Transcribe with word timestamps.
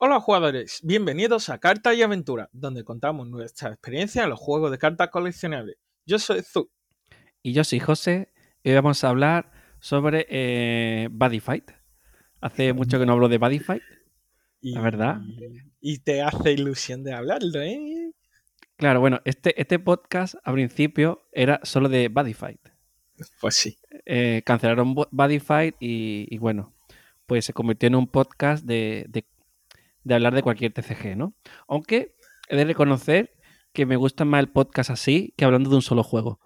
Hola 0.00 0.20
jugadores, 0.20 0.80
bienvenidos 0.84 1.48
a 1.48 1.58
Carta 1.58 1.92
y 1.92 2.02
Aventura, 2.02 2.48
donde 2.52 2.84
contamos 2.84 3.26
nuestra 3.28 3.70
experiencia 3.70 4.22
en 4.22 4.30
los 4.30 4.38
juegos 4.38 4.70
de 4.70 4.78
cartas 4.78 5.08
coleccionables. 5.10 5.76
Yo 6.06 6.18
soy 6.18 6.42
Zu. 6.42 6.70
Y 7.42 7.52
yo 7.52 7.64
soy 7.64 7.80
José, 7.80 8.32
y 8.62 8.70
hoy 8.70 8.76
vamos 8.76 9.02
a 9.02 9.08
hablar 9.08 9.50
sobre 9.80 10.26
eh, 10.30 11.08
Buddy 11.10 11.40
Fight. 11.40 11.70
Hace 12.40 12.72
mucho 12.72 12.98
que 12.98 13.06
no 13.06 13.12
hablo 13.14 13.28
de 13.28 13.38
Buddy 13.38 13.58
Fight, 13.58 13.82
Y, 14.60 14.72
la 14.74 14.80
verdad. 14.82 15.20
Y 15.80 15.98
te 15.98 16.22
hace 16.22 16.52
ilusión 16.52 17.02
de 17.02 17.12
hablarlo, 17.12 17.60
¿eh? 17.60 18.12
Claro, 18.76 19.00
bueno, 19.00 19.20
este, 19.24 19.60
este 19.60 19.80
podcast 19.80 20.36
al 20.44 20.54
principio 20.54 21.28
era 21.32 21.58
solo 21.64 21.88
de 21.88 22.08
Buddy 22.08 22.34
Fight. 22.34 22.60
Pues 23.40 23.56
sí. 23.56 23.76
Eh, 24.06 24.42
cancelaron 24.46 24.94
Buddy 24.94 25.40
Fight 25.40 25.74
y, 25.80 26.28
y 26.32 26.38
bueno, 26.38 26.72
pues 27.26 27.44
se 27.44 27.52
convirtió 27.52 27.88
en 27.88 27.96
un 27.96 28.06
podcast 28.06 28.64
de, 28.64 29.04
de- 29.08 29.26
de 30.04 30.14
hablar 30.14 30.34
de 30.34 30.42
cualquier 30.42 30.72
TCG, 30.72 31.16
¿no? 31.16 31.34
Aunque 31.66 32.14
he 32.48 32.56
de 32.56 32.64
reconocer 32.64 33.34
que 33.72 33.86
me 33.86 33.96
gusta 33.96 34.24
más 34.24 34.40
el 34.40 34.48
podcast 34.48 34.90
así 34.90 35.34
que 35.36 35.44
hablando 35.44 35.70
de 35.70 35.76
un 35.76 35.82
solo 35.82 36.02
juego. 36.02 36.40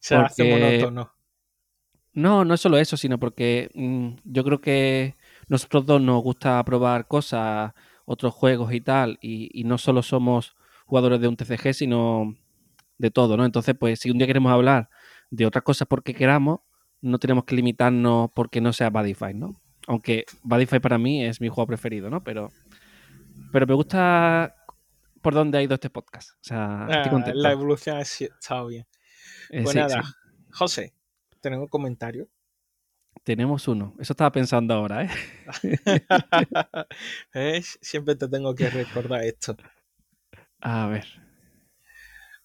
Se 0.00 0.14
hace 0.16 0.44
Porque- 0.50 0.64
monótono. 0.80 1.12
No, 2.14 2.44
no 2.44 2.54
es 2.54 2.60
solo 2.60 2.78
eso, 2.78 2.96
sino 2.96 3.18
porque 3.18 3.70
mm, 3.74 4.08
yo 4.24 4.42
creo 4.42 4.60
que 4.60 5.16
nosotros 5.48 5.86
dos 5.86 6.00
nos 6.00 6.20
gusta 6.22 6.62
probar 6.64 7.06
cosas, 7.06 7.72
otros 8.06 8.34
juegos 8.34 8.72
y 8.72 8.80
tal, 8.80 9.18
y, 9.20 9.48
y 9.52 9.64
no 9.64 9.78
solo 9.78 10.02
somos 10.02 10.56
jugadores 10.86 11.20
de 11.20 11.28
un 11.28 11.36
TCG, 11.36 11.74
sino 11.74 12.34
de 12.96 13.10
todo, 13.12 13.36
¿no? 13.36 13.44
Entonces, 13.44 13.76
pues 13.78 14.00
si 14.00 14.10
un 14.10 14.18
día 14.18 14.26
queremos 14.26 14.50
hablar 14.50 14.88
de 15.30 15.46
otras 15.46 15.62
cosas 15.62 15.86
porque 15.86 16.12
queramos, 16.14 16.60
no 17.00 17.18
tenemos 17.18 17.44
que 17.44 17.54
limitarnos 17.54 18.30
porque 18.34 18.60
no 18.60 18.72
sea 18.72 18.90
Buddyfight, 18.90 19.36
¿no? 19.36 19.52
Aunque 19.86 20.24
Buddyfight 20.42 20.82
para 20.82 20.98
mí 20.98 21.24
es 21.24 21.40
mi 21.40 21.48
juego 21.48 21.68
preferido, 21.68 22.10
¿no? 22.10 22.24
Pero, 22.24 22.50
pero 23.52 23.66
me 23.66 23.74
gusta 23.74 24.54
por 25.22 25.34
dónde 25.34 25.58
ha 25.58 25.62
ido 25.62 25.74
este 25.74 25.90
podcast. 25.90 26.30
O 26.32 26.38
sea, 26.42 26.86
Ah, 26.86 27.32
la 27.34 27.52
evolución 27.52 27.96
ha 27.96 28.00
estado 28.02 28.66
bien. 28.68 28.86
Eh, 29.50 29.62
Pues 29.62 29.72
sí, 29.72 29.78
nada, 29.78 30.02
sí. 30.02 30.12
José, 30.52 30.94
tenemos 31.40 31.64
un 31.64 31.68
comentario. 31.68 32.28
Tenemos 33.24 33.66
uno. 33.68 33.94
Eso 33.98 34.12
estaba 34.12 34.30
pensando 34.32 34.72
ahora, 34.74 35.04
¿eh? 35.04 35.10
¿Ves? 37.34 37.78
Siempre 37.82 38.14
te 38.16 38.28
tengo 38.28 38.54
que 38.54 38.70
recordar 38.70 39.24
esto. 39.24 39.56
A 40.60 40.86
ver. 40.86 41.06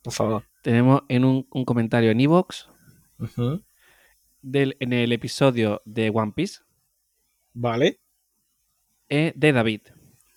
Por 0.03 0.13
favor. 0.13 0.43
Tenemos 0.61 1.03
en 1.07 1.25
un, 1.25 1.47
un 1.51 1.65
comentario 1.65 2.11
en 2.11 2.19
Evox 2.19 2.69
del, 4.41 4.75
en 4.79 4.93
el 4.93 5.11
episodio 5.13 5.81
de 5.85 6.09
One 6.13 6.33
Piece 6.35 6.61
Vale. 7.53 7.99
eh, 9.09 9.31
de 9.35 9.51
David. 9.53 9.81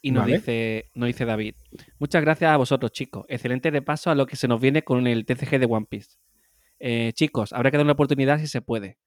Y 0.02 0.11
nos, 0.12 0.22
Vale. 0.25 0.36
dice, 0.39 0.91
nos 0.94 1.06
dice 1.08 1.25
David. 1.25 1.55
Muchas 1.98 2.22
gracias 2.22 2.50
a 2.50 2.56
vosotros, 2.56 2.92
chicos. 2.92 3.25
Excelente 3.28 3.70
repaso 3.70 4.11
a 4.11 4.14
lo 4.14 4.27
que 4.27 4.36
se 4.36 4.47
nos 4.48 4.61
viene 4.61 4.83
con 4.83 5.06
el 5.06 5.25
TCG 5.25 5.58
de 5.58 5.66
One 5.69 5.86
Piece. 5.89 6.16
Eh, 6.78 7.12
chicos, 7.14 7.52
habrá 7.52 7.70
que 7.70 7.78
dar 7.78 7.84
una 7.86 7.94
oportunidad 7.94 8.39
si 8.39 8.47
se 8.47 8.61
puede. 8.62 8.98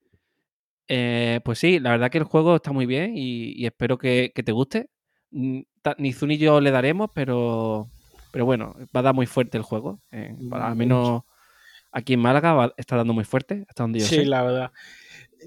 Eh, 0.88 1.40
pues 1.46 1.60
sí, 1.60 1.80
la 1.80 1.92
verdad 1.92 2.10
que 2.10 2.18
el 2.18 2.24
juego 2.24 2.56
está 2.56 2.72
muy 2.72 2.86
bien 2.86 3.16
y, 3.16 3.52
y 3.62 3.66
espero 3.66 3.98
que, 3.98 4.32
que 4.34 4.44
te 4.44 4.52
guste. 4.52 4.90
Mm, 5.32 5.62
ta- 5.82 5.96
Ni 6.00 6.12
Zun 6.14 6.30
ni 6.30 6.38
yo 6.38 6.60
le 6.62 6.72
daremos, 6.72 7.12
pero, 7.14 7.90
pero 8.32 8.46
bueno, 8.46 8.76
va 8.96 9.02
a 9.02 9.04
dar 9.04 9.14
muy 9.16 9.28
fuerte 9.28 9.58
el 9.58 9.64
juego. 9.64 10.02
Eh, 10.12 10.36
para- 10.50 10.68
al 10.68 10.76
menos 10.76 11.22
aquí 11.92 12.14
en 12.14 12.20
Málaga 12.22 12.54
va, 12.54 12.74
está 12.78 12.96
dando 12.98 13.14
muy 13.14 13.24
fuerte, 13.24 13.66
hasta 13.70 13.84
donde 13.84 14.00
yo 14.00 14.06
Sí, 14.06 14.16
sé. 14.16 14.26
la 14.26 14.42
verdad. 14.44 14.72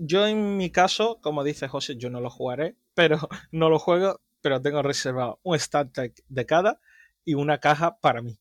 Yo 0.00 0.26
en 0.26 0.56
mi 0.56 0.70
caso, 0.70 1.18
como 1.20 1.42
dice 1.44 1.66
José, 1.68 1.96
yo 1.96 2.08
no 2.08 2.20
lo 2.20 2.30
jugaré, 2.30 2.76
pero 2.94 3.18
no 3.50 3.68
lo 3.68 3.78
juego, 3.80 4.20
pero 4.42 4.60
tengo 4.60 4.82
reservado 4.82 5.40
un 5.42 5.58
stat 5.58 5.90
deck 5.96 6.22
de 6.28 6.44
cada 6.46 6.80
y 7.24 7.34
una 7.34 7.58
caja 7.58 7.96
para 7.98 8.20
mí. 8.20 8.38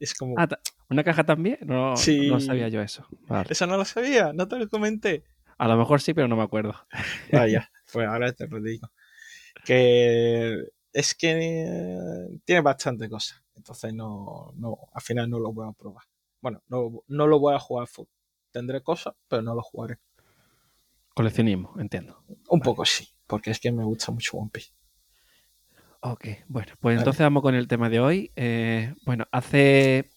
Es 0.00 0.14
como, 0.14 0.34
Ah, 0.38 0.48
¿Una 0.88 1.04
caja 1.04 1.24
también? 1.24 1.58
No, 1.62 1.96
Sí. 1.96 2.28
no 2.28 2.40
sabía 2.40 2.68
yo 2.68 2.80
eso. 2.82 3.06
Vale. 3.28 3.46
eso 3.50 3.66
no 3.66 3.76
lo 3.76 3.84
sabía, 3.84 4.32
no 4.32 4.48
te 4.48 4.56
lo 4.56 4.68
comenté. 4.68 5.24
A 5.58 5.68
lo 5.68 5.76
mejor 5.76 6.00
sí, 6.00 6.14
pero 6.14 6.26
no 6.26 6.36
me 6.36 6.42
acuerdo. 6.42 6.74
Vaya, 7.32 7.70
pues 7.92 8.08
ahora 8.08 8.32
te 8.32 8.48
lo 8.48 8.60
digo. 8.60 8.90
Que 9.64 10.64
es 10.92 11.14
que 11.14 11.30
eh, 11.38 12.40
tiene 12.44 12.60
bastante 12.62 13.08
cosas, 13.08 13.42
entonces 13.54 13.92
no, 13.94 14.52
no, 14.56 14.78
al 14.92 15.02
final 15.02 15.28
no 15.28 15.38
lo 15.38 15.52
voy 15.52 15.68
a 15.68 15.72
probar. 15.72 16.04
Bueno, 16.40 16.62
no, 16.68 17.02
no 17.08 17.26
lo 17.26 17.38
voy 17.38 17.54
a 17.54 17.58
jugar 17.58 17.86
full. 17.86 18.06
Tendré 18.50 18.82
cosas, 18.82 19.14
pero 19.28 19.42
no 19.42 19.54
lo 19.54 19.62
jugaré. 19.62 19.98
Coleccionismo, 21.14 21.74
entiendo. 21.78 22.24
Un 22.48 22.60
poco 22.60 22.84
sí, 22.84 23.08
porque 23.26 23.50
es 23.50 23.60
que 23.60 23.70
me 23.70 23.84
gusta 23.84 24.10
mucho 24.12 24.38
One 24.38 24.50
Piece. 24.52 24.72
Ok, 26.02 26.26
bueno, 26.48 26.72
pues 26.80 26.94
Vale. 26.94 26.98
entonces 26.98 27.20
vamos 27.20 27.42
con 27.42 27.54
el 27.54 27.68
tema 27.68 27.90
de 27.90 28.00
hoy. 28.00 28.32
Eh, 28.36 28.94
bueno, 29.04 29.26
hace 29.32 30.10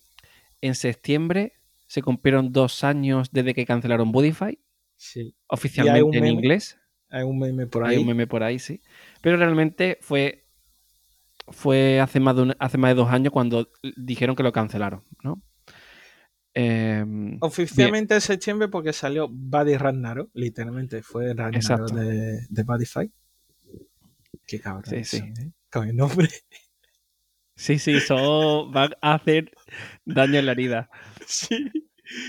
en 0.62 0.76
septiembre 0.76 1.54
se 1.88 2.02
cumplieron 2.02 2.52
dos 2.54 2.84
años 2.84 3.32
desde 3.32 3.54
que 3.54 3.66
cancelaron 3.66 4.12
Budify, 4.12 4.58
Sí. 4.96 5.36
oficialmente 5.48 6.18
en 6.18 6.24
meme 6.24 6.30
inglés. 6.30 6.80
Hay 7.10 7.24
un 7.24 7.38
meme 7.38 7.68
por 7.68 7.86
Hay 7.86 7.96
ahí. 7.96 8.02
un 8.02 8.08
meme 8.08 8.28
por 8.28 8.44
ahí, 8.44 8.60
sí. 8.60 8.82
Pero 9.22 9.36
realmente 9.38 9.98
fue, 10.02 10.46
fue 11.50 12.00
hace, 12.00 12.20
más 12.22 12.36
de 12.38 12.42
un- 12.44 12.56
hace 12.60 12.78
más 12.78 12.92
de 12.92 12.96
dos 12.96 13.10
años 13.12 13.34
cuando 13.34 13.70
dijeron 13.98 14.36
que 14.38 14.44
lo 14.44 14.54
cancelaron, 14.54 15.04
¿no? 15.22 15.42
Em, 16.56 17.38
Oficialmente 17.42 18.14
en 18.14 18.22
septiembre 18.22 18.68
porque 18.70 18.94
salió 18.94 19.28
Buddy 19.28 19.76
Ragnarok, 19.76 20.30
literalmente 20.34 21.02
fue 21.04 21.34
Ragnarok 21.34 21.56
Exacto. 21.56 21.96
de, 21.96 22.46
de 22.50 22.64
Buddyfy. 22.64 23.12
Qué 24.48 24.60
cabrón. 24.60 24.86
Sí, 24.86 25.04
sí. 25.04 25.18
¿eh? 25.18 25.52
Con 25.74 25.90
el 25.90 25.96
nombre. 25.96 26.30
sí, 27.56 27.80
sí, 27.80 27.96
eso 27.96 28.72
va 28.72 28.90
a 29.02 29.16
hacer 29.16 29.52
daño 30.06 30.40
en 30.40 30.46
la 30.46 30.52
herida. 30.54 30.90
sí. 31.26 31.72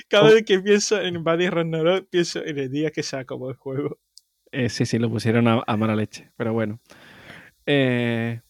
Cada 0.08 0.32
vez 0.32 0.44
que 0.46 0.60
pienso 0.60 0.98
en 1.00 1.22
Buddy 1.24 1.50
Ragnarok, 1.50 2.08
pienso 2.08 2.42
en 2.42 2.58
el 2.58 2.70
día 2.70 2.90
que 2.90 3.02
se 3.02 3.16
acabó 3.16 3.50
el 3.50 3.56
juego. 3.56 3.98
Eh, 4.52 4.68
sí, 4.70 4.86
sí, 4.86 4.98
lo 4.98 5.10
pusieron 5.10 5.46
a, 5.48 5.62
a 5.66 5.76
mala 5.76 5.94
leche, 5.96 6.30
pero 6.36 6.52
bueno. 6.52 6.80
Eh, 7.66 8.40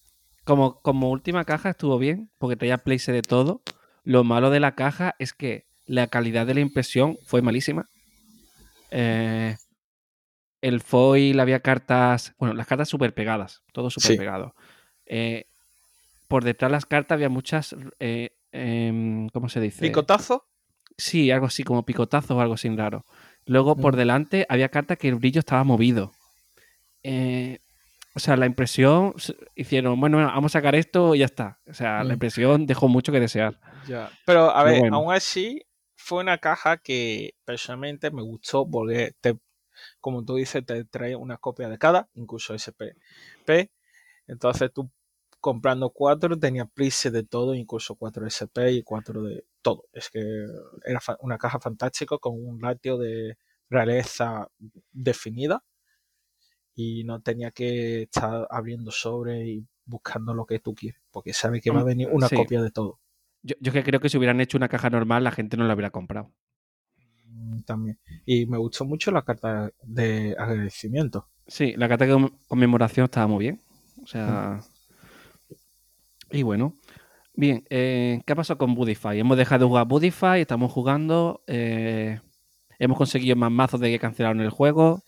como, 0.45 0.81
como 0.83 1.11
última 1.11 1.45
caja 1.45 1.71
estuvo 1.71 1.99
bien, 1.99 2.31
porque 2.39 2.57
traía 2.57 2.79
place 2.79 3.11
de 3.11 3.23
todo. 3.23 3.63
Lo 4.05 4.23
malo 4.23 4.51
de 4.51 4.61
la 4.61 4.75
caja 4.75 5.17
es 5.19 5.33
que 5.33 5.67
la 5.87 6.07
calidad 6.09 6.47
de 6.47 6.55
la 6.55 6.61
impresión 6.61 7.17
fue 7.25 7.41
malísima. 7.43 7.89
Eh, 8.91 9.57
el 10.61 10.81
foil 10.83 11.41
había 11.41 11.61
cartas, 11.61 12.35
bueno, 12.39 12.55
las 12.55 12.67
cartas 12.67 12.89
súper 12.89 13.15
pegadas, 13.15 13.63
todo 13.73 13.91
súper 13.91 14.13
Sí. 14.13 14.17
pegado. 14.19 14.55
Eh, 15.07 15.47
por 16.29 16.45
detrás 16.45 16.71
de 16.71 16.73
las 16.73 16.87
cartas 16.87 17.17
había 17.17 17.29
muchas, 17.29 17.75
eh, 18.01 18.31
em, 18.53 19.29
¿cómo 19.29 19.49
se 19.49 19.61
dice? 19.61 19.81
Picotazo. 19.81 20.47
Sí, 20.97 21.31
algo 21.31 21.47
así 21.47 21.65
como 21.65 21.85
picotazos 21.85 22.31
o 22.33 22.41
algo 22.41 22.55
así 22.55 22.69
raro. 22.69 23.05
Luego 23.47 23.77
por 23.77 23.97
delante 23.97 24.47
había 24.49 24.69
cartas 24.69 24.97
que 24.97 25.09
el 25.09 25.17
brillo 25.17 25.41
estaba 25.41 25.65
movido. 25.65 26.13
Eh, 27.03 27.59
o 28.15 28.21
sea, 28.21 28.37
la 28.37 28.47
impresión 28.47 29.15
hicieron, 29.57 29.99
bueno, 29.99 30.19
bueno, 30.19 30.31
vamos 30.33 30.53
a 30.53 30.59
sacar 30.61 30.77
esto 30.77 31.15
y 31.15 31.19
ya 31.19 31.25
está. 31.25 31.59
O 31.69 31.75
sea, 31.75 32.03
Mm. 32.03 32.07
la 32.07 32.13
impresión 32.15 32.67
dejó 32.67 32.89
mucho 32.89 33.11
que 33.13 33.21
desear. 33.21 33.59
Ya. 33.89 34.11
Pero 34.25 34.51
a 34.55 34.63
ver, 34.63 34.79
bueno. 34.81 34.97
aún 34.97 35.13
así, 35.13 35.63
fue 35.97 36.23
una 36.23 36.39
caja 36.39 36.77
que 36.79 37.35
personalmente 37.45 38.11
me 38.11 38.23
gustó 38.23 38.69
porque 38.71 39.13
te, 39.21 39.37
como 40.01 40.25
tú 40.25 40.37
dices, 40.37 40.65
te 40.65 40.85
trae 40.85 41.17
una 41.17 41.39
copia 41.39 41.69
de 41.69 41.77
cada, 41.77 42.09
incluso 42.15 42.55
SP. 42.55 42.95
Entonces 44.27 44.71
tú 44.73 44.91
comprando 45.45 45.91
cuatro 45.91 46.39
tenías 46.39 46.71
price 46.73 47.11
de 47.11 47.23
todo, 47.23 47.55
incluso 47.55 47.97
cuatro 47.97 48.27
SP 48.27 48.73
y 48.73 48.83
cuatro 48.83 49.23
de 49.23 49.45
todo. 49.61 49.85
Es 49.93 50.09
que 50.09 50.21
era 50.87 51.01
una 51.21 51.37
caja 51.37 51.61
fantástica 51.61 52.17
con 52.17 52.33
un 52.43 52.59
ratio 52.63 52.97
de 52.97 53.37
realeza 53.69 54.49
definida 54.91 55.63
y 56.75 57.05
no 57.05 57.21
tenía 57.21 57.51
que 57.51 58.05
estar 58.05 58.47
abriendo 58.49 58.91
sobre 58.91 59.47
y 59.47 59.67
buscando 59.85 60.33
lo 60.33 60.47
que 60.47 60.61
tú 60.61 60.75
quieres, 60.75 61.03
porque 61.11 61.35
sabe 61.35 61.61
que 61.61 61.71
va 61.71 61.81
a 61.81 61.85
venir 61.85 62.09
una 62.11 62.31
sí. 62.31 62.37
copia 62.37 62.63
de 62.63 62.71
todo. 62.71 62.99
Yo, 63.43 63.55
yo 63.61 63.71
que 63.71 63.85
creo 63.85 64.01
que 64.01 64.09
si 64.09 64.17
hubieran 64.17 64.41
hecho 64.41 64.57
una 64.57 64.71
caja 64.71 64.89
normal, 64.89 65.25
la 65.25 65.31
gente 65.31 65.59
no 65.59 65.65
la 65.69 65.75
hubiera 65.75 65.91
comprado. 65.91 66.33
Mm, 67.27 67.61
también. 67.65 67.99
Y 68.25 68.47
me 68.47 68.57
gustó 68.57 68.87
mucho 68.87 69.11
la 69.11 69.21
carta 69.21 69.71
de 69.83 70.35
agradecimiento. 70.39 71.29
Sí, 71.47 71.75
la 71.77 71.87
carta 71.87 72.07
de 72.07 72.15
conm- 72.15 72.33
conmemoración 72.49 73.05
estaba 73.05 73.27
muy 73.27 73.41
bien. 73.41 73.61
O 74.03 74.07
sea. 74.07 74.63
Y 76.35 76.43
bueno. 76.43 76.77
Bien, 77.35 77.65
eh, 77.71 78.21
¿qué 78.27 78.33
ha 78.33 78.37
pasado 78.37 78.59
con 78.59 78.75
Budify? 78.75 79.19
Hemos 79.19 79.37
dejado 79.37 79.65
de 79.65 79.69
jugar 79.69 79.87
Budify, 79.87 80.41
estamos 80.41 80.73
jugando. 80.73 81.43
eh, 81.47 82.21
hemos 82.79 82.99
conseguido 82.99 83.37
más 83.37 83.51
mazos 83.53 83.79
de 83.81 83.91
que 83.91 83.99
cancelaron 84.01 84.41
el 84.41 84.51
juego. 84.51 85.03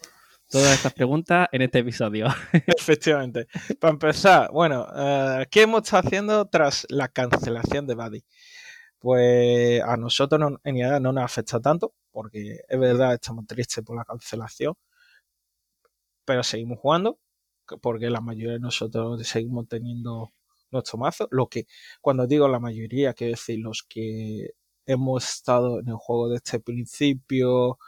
Todas 0.49 0.73
estas 0.75 0.93
preguntas 0.94 1.49
en 1.50 1.62
este 1.62 1.81
episodio. 1.81 2.26
Efectivamente. 2.78 3.49
Para 3.81 3.93
empezar, 3.93 4.50
bueno, 4.52 4.87
eh, 4.96 5.46
¿qué 5.50 5.62
hemos 5.62 5.82
estado 5.82 6.06
haciendo 6.06 6.44
tras 6.46 6.87
la 6.90 7.08
cancelación 7.08 7.88
de 7.88 7.94
Buddy? 7.96 8.25
Pues 9.00 9.82
a 9.82 9.96
nosotros 9.96 10.40
no- 10.40 10.61
en 10.62 10.76
realidad 10.76 11.00
no 11.00 11.12
nos 11.12 11.25
afecta 11.25 11.61
tanto, 11.61 11.93
porque 12.12 12.61
es 12.69 12.78
verdad, 12.78 13.14
estamos 13.14 13.46
tristes 13.46 13.84
por 13.84 13.96
la 13.96 14.05
cancelación, 14.05 14.75
pero 16.25 16.43
seguimos 16.43 16.78
jugando. 16.78 17.19
porque 17.82 18.11
la 18.11 18.20
mayoría 18.20 18.52
de 18.52 18.61
nosotros 18.61 19.26
seguimos 19.26 19.67
teniendo 19.67 20.32
nuestro 20.70 20.98
mazo. 20.98 21.28
Lo 21.30 21.48
que, 21.48 21.66
cuando 22.00 22.26
digo 22.26 22.48
la 22.48 22.60
mayoría, 22.60 23.14
quiero 23.14 23.32
decir 23.32 23.60
los 23.60 23.84
que 23.88 24.50
hemos 24.86 25.24
estado 25.24 25.80
en 25.80 25.88
el 25.88 25.96
juego 25.96 26.28
desde 26.28 26.58
el 26.58 26.62
principio 26.62 27.78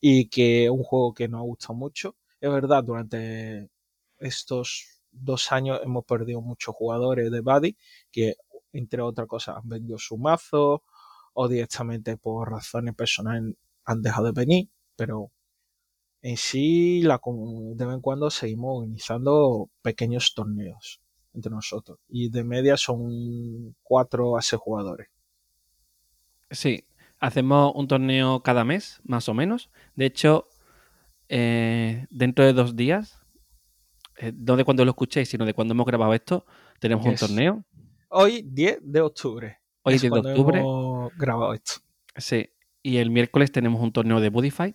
y 0.00 0.28
que 0.28 0.64
es 0.66 0.70
un 0.70 0.82
juego 0.84 1.14
que 1.14 1.28
nos 1.28 1.40
ha 1.40 1.44
gustado 1.44 1.74
mucho. 1.74 2.16
Es 2.40 2.50
verdad, 2.50 2.84
durante 2.84 3.70
estos 4.18 5.02
dos 5.12 5.52
años 5.52 5.80
hemos 5.84 6.04
perdido 6.04 6.40
muchos 6.40 6.74
jugadores 6.74 7.30
de 7.30 7.40
Buddy 7.40 7.76
que, 8.10 8.36
entre 8.72 9.02
otras 9.02 9.28
cosas, 9.28 9.56
han 9.56 9.68
vendido 9.68 9.98
su 9.98 10.18
mazo 10.18 10.84
o 11.34 11.48
directamente 11.48 12.16
por 12.16 12.50
razones 12.50 12.94
personales 12.94 13.54
han 13.84 14.02
dejado 14.02 14.26
de 14.26 14.32
venir, 14.32 14.70
pero 14.96 15.32
en 16.22 16.36
sí 16.36 17.02
la, 17.02 17.20
de 17.24 17.86
vez 17.86 17.94
en 17.94 18.00
cuando 18.00 18.30
seguimos 18.30 18.78
organizando 18.78 19.70
pequeños 19.82 20.34
torneos 20.34 21.00
entre 21.34 21.50
nosotros 21.50 21.98
y 22.08 22.28
de 22.28 22.44
media 22.44 22.76
son 22.76 23.74
cuatro 23.82 24.36
a 24.36 24.42
seis 24.42 24.60
jugadores. 24.60 25.08
Sí, 26.50 26.84
hacemos 27.20 27.72
un 27.74 27.86
torneo 27.86 28.42
cada 28.42 28.64
mes, 28.64 29.00
más 29.04 29.28
o 29.28 29.34
menos. 29.34 29.70
De 29.94 30.06
hecho, 30.06 30.48
eh, 31.28 32.06
dentro 32.10 32.44
de 32.44 32.52
dos 32.52 32.74
días, 32.74 33.20
eh, 34.16 34.32
no 34.36 34.56
de 34.56 34.64
cuando 34.64 34.84
lo 34.84 34.90
escuchéis, 34.90 35.28
sino 35.28 35.44
de 35.44 35.54
cuando 35.54 35.72
hemos 35.72 35.86
grabado 35.86 36.12
esto, 36.12 36.44
tenemos 36.80 37.06
un 37.06 37.14
torneo. 37.14 37.64
Hoy 38.08 38.42
10 38.42 38.80
de 38.82 39.00
octubre. 39.00 39.58
Hoy 39.82 39.94
es 39.94 40.00
10 40.00 40.12
de 40.12 40.18
octubre. 40.18 40.58
hemos 40.58 41.16
grabado 41.16 41.54
esto. 41.54 41.74
Sí, 42.16 42.50
y 42.82 42.96
el 42.96 43.10
miércoles 43.10 43.52
tenemos 43.52 43.80
un 43.80 43.92
torneo 43.92 44.20
de 44.20 44.30
Budify, 44.30 44.74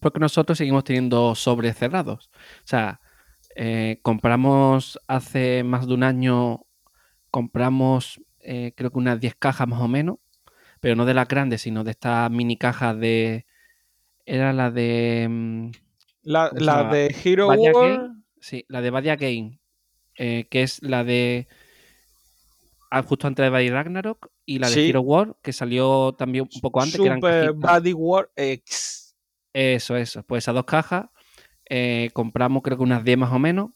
porque 0.00 0.20
nosotros 0.20 0.58
seguimos 0.58 0.84
teniendo 0.84 1.34
sobres 1.34 1.76
cerrados. 1.76 2.30
O 2.64 2.66
sea, 2.66 3.00
eh, 3.60 3.98
compramos 4.02 5.00
hace 5.08 5.64
más 5.64 5.88
de 5.88 5.94
un 5.94 6.04
año, 6.04 6.64
compramos 7.32 8.20
eh, 8.38 8.72
creo 8.76 8.92
que 8.92 8.98
unas 8.98 9.18
10 9.18 9.34
cajas 9.34 9.66
más 9.66 9.80
o 9.80 9.88
menos, 9.88 10.18
pero 10.78 10.94
no 10.94 11.04
de 11.04 11.12
las 11.12 11.26
grandes, 11.26 11.62
sino 11.62 11.82
de 11.82 11.90
estas 11.90 12.30
mini 12.30 12.56
cajas 12.56 12.96
de... 13.00 13.46
Era 14.24 14.52
la 14.52 14.70
de... 14.70 15.26
mm, 15.28 15.70
La, 16.22 16.50
de 16.50 17.12
Hero 17.24 17.48
Badia 17.48 17.72
World, 17.72 17.98
Game. 17.98 18.22
Sí, 18.40 18.64
la 18.68 18.80
de 18.80 18.90
Badia 18.90 19.16
Game, 19.16 19.58
eh, 20.16 20.46
que 20.48 20.62
es 20.62 20.80
la 20.80 21.02
de... 21.02 21.48
ah, 22.92 23.02
Justo 23.02 23.26
antes 23.26 23.42
de 23.42 23.50
Badia 23.50 23.72
Ragnarok 23.72 24.30
y 24.46 24.60
la 24.60 24.68
de 24.68 24.74
Sí. 24.74 24.88
Hero 24.88 25.00
World, 25.00 25.34
que 25.42 25.52
salió 25.52 26.14
también 26.16 26.46
un 26.54 26.60
poco 26.60 26.80
antes, 26.80 26.96
que 26.96 27.06
eran 27.06 27.18
Super. 27.18 27.54
Buddy 27.54 27.92
World 27.92 28.30
X. 28.36 29.16
Eso, 29.52 29.96
eso. 29.96 30.22
Pues 30.22 30.44
esas 30.44 30.54
dos 30.54 30.64
cajas 30.64 31.06
eh, 31.68 32.10
compramos 32.12 32.62
creo 32.62 32.76
que 32.76 32.82
unas 32.82 33.04
10 33.04 33.18
más 33.18 33.32
o 33.32 33.38
menos 33.38 33.70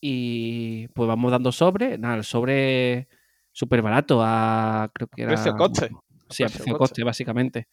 y 0.00 0.88
pues 0.88 1.06
vamos 1.08 1.30
dando 1.30 1.52
sobre. 1.52 1.98
Nada, 1.98 2.16
el 2.16 2.24
sobre 2.24 3.08
súper 3.52 3.82
barato 3.82 4.20
a 4.22 4.90
creo 4.94 5.08
que 5.08 5.22
era... 5.22 5.32
Precio 5.34 5.54
coste. 5.54 5.90
Sí, 6.28 6.42
a 6.44 6.46
precio 6.46 6.58
precio 6.64 6.64
coste. 6.64 6.78
coste, 6.78 7.04
básicamente. 7.04 7.68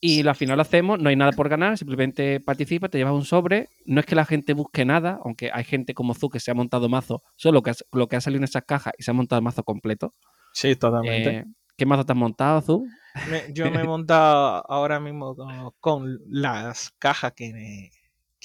Y 0.00 0.26
al 0.26 0.34
final 0.36 0.56
lo 0.56 0.62
hacemos, 0.62 0.98
no 1.00 1.08
hay 1.08 1.16
nada 1.16 1.32
por 1.32 1.48
ganar, 1.48 1.76
simplemente 1.76 2.40
participa, 2.40 2.88
te 2.88 2.98
llevas 2.98 3.14
un 3.14 3.24
sobre. 3.24 3.68
No 3.84 3.98
es 4.00 4.06
que 4.06 4.14
la 4.14 4.24
gente 4.24 4.52
busque 4.52 4.84
nada, 4.84 5.18
aunque 5.24 5.50
hay 5.52 5.64
gente 5.64 5.92
como 5.94 6.14
Zu 6.14 6.28
que 6.28 6.38
se 6.40 6.50
ha 6.50 6.54
montado 6.54 6.88
mazo, 6.88 7.22
solo 7.36 7.62
que, 7.62 7.72
lo 7.92 8.06
que 8.06 8.16
ha 8.16 8.20
salido 8.20 8.38
en 8.38 8.44
esas 8.44 8.64
cajas 8.64 8.92
y 8.96 9.02
se 9.02 9.10
ha 9.10 9.14
montado 9.14 9.38
el 9.38 9.44
mazo 9.44 9.64
completo. 9.64 10.14
Sí, 10.52 10.76
totalmente. 10.76 11.30
Eh, 11.30 11.44
¿Qué 11.76 11.84
mazo 11.86 12.04
te 12.04 12.12
has 12.12 12.18
montado, 12.18 12.60
Zu? 12.60 12.86
Me- 13.30 13.52
yo 13.52 13.70
me 13.70 13.80
he 13.80 13.84
montado 13.88 14.64
ahora 14.70 15.00
mismo 15.00 15.34
con, 15.34 15.72
con 15.80 16.18
las 16.28 16.92
cajas 16.98 17.32
que, 17.34 17.90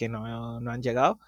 que 0.04 0.10
no, 0.10 0.60
no 0.60 0.72
han 0.72 0.82
llegado. 0.82 1.20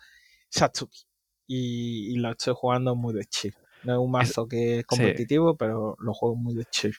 Satsuki. 0.49 0.99
Y, 1.47 2.13
y 2.13 2.15
lo 2.17 2.31
estoy 2.31 2.53
jugando 2.55 2.95
muy 2.95 3.13
de 3.13 3.25
chill. 3.25 3.53
No 3.83 3.93
es 3.93 3.99
un 3.99 4.11
mazo 4.11 4.47
que 4.47 4.79
es 4.79 4.85
competitivo, 4.85 5.55
pero 5.57 5.95
lo 5.99 6.13
juego 6.13 6.35
muy 6.35 6.55
de 6.55 6.65
chill. 6.65 6.95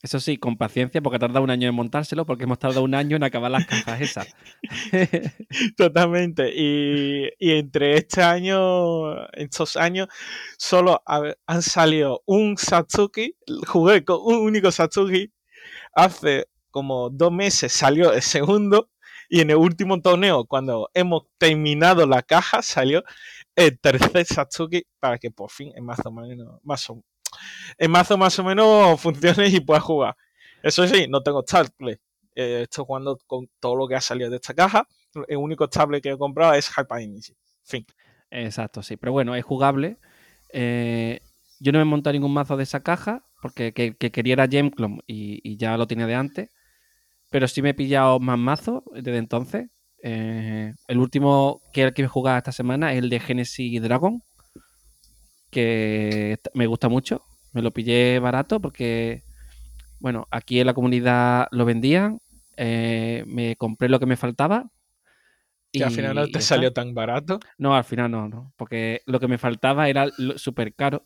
Eso 0.00 0.20
sí, 0.20 0.36
con 0.36 0.56
paciencia, 0.56 1.00
porque 1.02 1.16
ha 1.16 1.18
tardado 1.18 1.42
un 1.42 1.50
año 1.50 1.68
en 1.68 1.74
montárselo, 1.74 2.24
porque 2.24 2.44
hemos 2.44 2.60
tardado 2.60 2.84
un 2.84 2.94
año 2.94 3.16
en 3.16 3.24
acabar 3.24 3.50
las 3.50 3.66
cajas 3.66 4.00
esas. 4.00 4.28
Totalmente. 5.76 6.52
Y, 6.54 7.28
y 7.38 7.52
entre 7.58 7.96
este 7.96 8.22
año, 8.22 9.26
estos 9.32 9.76
años, 9.76 10.08
solo 10.56 11.02
ha- 11.06 11.34
han 11.46 11.62
salido 11.62 12.22
un 12.26 12.56
Satsuki. 12.56 13.34
Jugué 13.66 14.04
con 14.04 14.18
un 14.22 14.36
único 14.36 14.70
Satsuki. 14.70 15.32
Hace 15.94 16.46
como 16.70 17.10
dos 17.10 17.32
meses 17.32 17.72
salió 17.72 18.12
el 18.12 18.22
segundo. 18.22 18.90
Y 19.28 19.40
en 19.40 19.50
el 19.50 19.56
último 19.56 20.00
torneo, 20.00 20.46
cuando 20.46 20.88
hemos 20.94 21.24
terminado 21.36 22.06
la 22.06 22.22
caja, 22.22 22.62
salió 22.62 23.04
el 23.54 23.78
tercer 23.78 24.24
Satsuki 24.24 24.84
para 24.98 25.18
que 25.18 25.30
por 25.30 25.50
fin 25.50 25.72
el 25.74 25.82
mazo 25.82 26.10
más 26.10 26.24
o 26.24 26.28
menos, 26.28 26.60
más 26.62 26.88
el 27.76 27.88
mazo 27.88 28.16
más 28.16 28.38
o 28.38 28.44
menos 28.44 29.00
funcione 29.00 29.48
y 29.48 29.60
pueda 29.60 29.80
jugar. 29.80 30.16
Eso 30.62 30.86
sí, 30.88 31.06
no 31.08 31.22
tengo 31.22 31.42
tablet. 31.42 32.00
Eh, 32.34 32.62
estoy 32.62 32.84
jugando 32.86 33.18
con 33.26 33.48
todo 33.60 33.76
lo 33.76 33.88
que 33.88 33.96
ha 33.96 34.00
salido 34.00 34.30
de 34.30 34.36
esta 34.36 34.54
caja. 34.54 34.86
El 35.26 35.36
único 35.36 35.68
tablet 35.68 36.02
que 36.02 36.10
he 36.10 36.18
comprado 36.18 36.54
es 36.54 36.70
Hyper 36.76 37.00
Energy. 37.00 37.34
Fin. 37.64 37.86
Exacto, 38.30 38.82
sí. 38.82 38.96
Pero 38.96 39.12
bueno, 39.12 39.34
es 39.34 39.44
jugable. 39.44 39.98
Eh, 40.52 41.20
yo 41.60 41.72
no 41.72 41.78
me 41.78 41.82
he 41.82 41.86
montado 41.86 42.12
ningún 42.12 42.32
mazo 42.32 42.56
de 42.56 42.62
esa 42.62 42.82
caja, 42.82 43.24
porque 43.42 43.72
que, 43.72 43.96
que 43.96 44.10
quería 44.10 44.34
era 44.34 44.46
y, 44.46 44.70
y 45.06 45.56
ya 45.56 45.76
lo 45.76 45.86
tenía 45.86 46.06
de 46.06 46.14
antes. 46.14 46.50
Pero 47.30 47.48
sí 47.48 47.62
me 47.62 47.70
he 47.70 47.74
pillado 47.74 48.20
más 48.20 48.38
mazos 48.38 48.82
desde 48.92 49.18
entonces. 49.18 49.68
Eh, 50.02 50.72
el 50.86 50.98
último 50.98 51.60
que 51.72 51.82
el 51.82 51.92
que 51.92 52.02
me 52.02 52.08
jugaba 52.08 52.38
esta 52.38 52.52
semana 52.52 52.92
es 52.92 52.98
el 52.98 53.10
de 53.10 53.20
Genesis 53.20 53.82
Dragon, 53.82 54.22
que 55.50 56.38
me 56.54 56.66
gusta 56.66 56.88
mucho. 56.88 57.22
Me 57.52 57.62
lo 57.62 57.70
pillé 57.72 58.18
barato 58.18 58.60
porque, 58.60 59.22
bueno, 60.00 60.26
aquí 60.30 60.60
en 60.60 60.66
la 60.66 60.74
comunidad 60.74 61.48
lo 61.50 61.64
vendían. 61.64 62.20
eh, 62.56 63.24
me 63.26 63.56
compré 63.56 63.88
lo 63.88 64.00
que 64.00 64.06
me 64.06 64.16
faltaba. 64.16 64.70
Que 65.72 65.84
al 65.84 65.90
final 65.90 66.14
no 66.14 66.24
y 66.24 66.32
te 66.32 66.40
salió 66.40 66.72
tan 66.72 66.94
barato. 66.94 67.38
No, 67.58 67.76
al 67.76 67.84
final 67.84 68.10
no, 68.10 68.28
no. 68.28 68.52
Porque 68.56 69.02
lo 69.06 69.20
que 69.20 69.28
me 69.28 69.38
faltaba 69.38 69.88
era 69.88 70.08
súper 70.36 70.74
caro. 70.74 71.02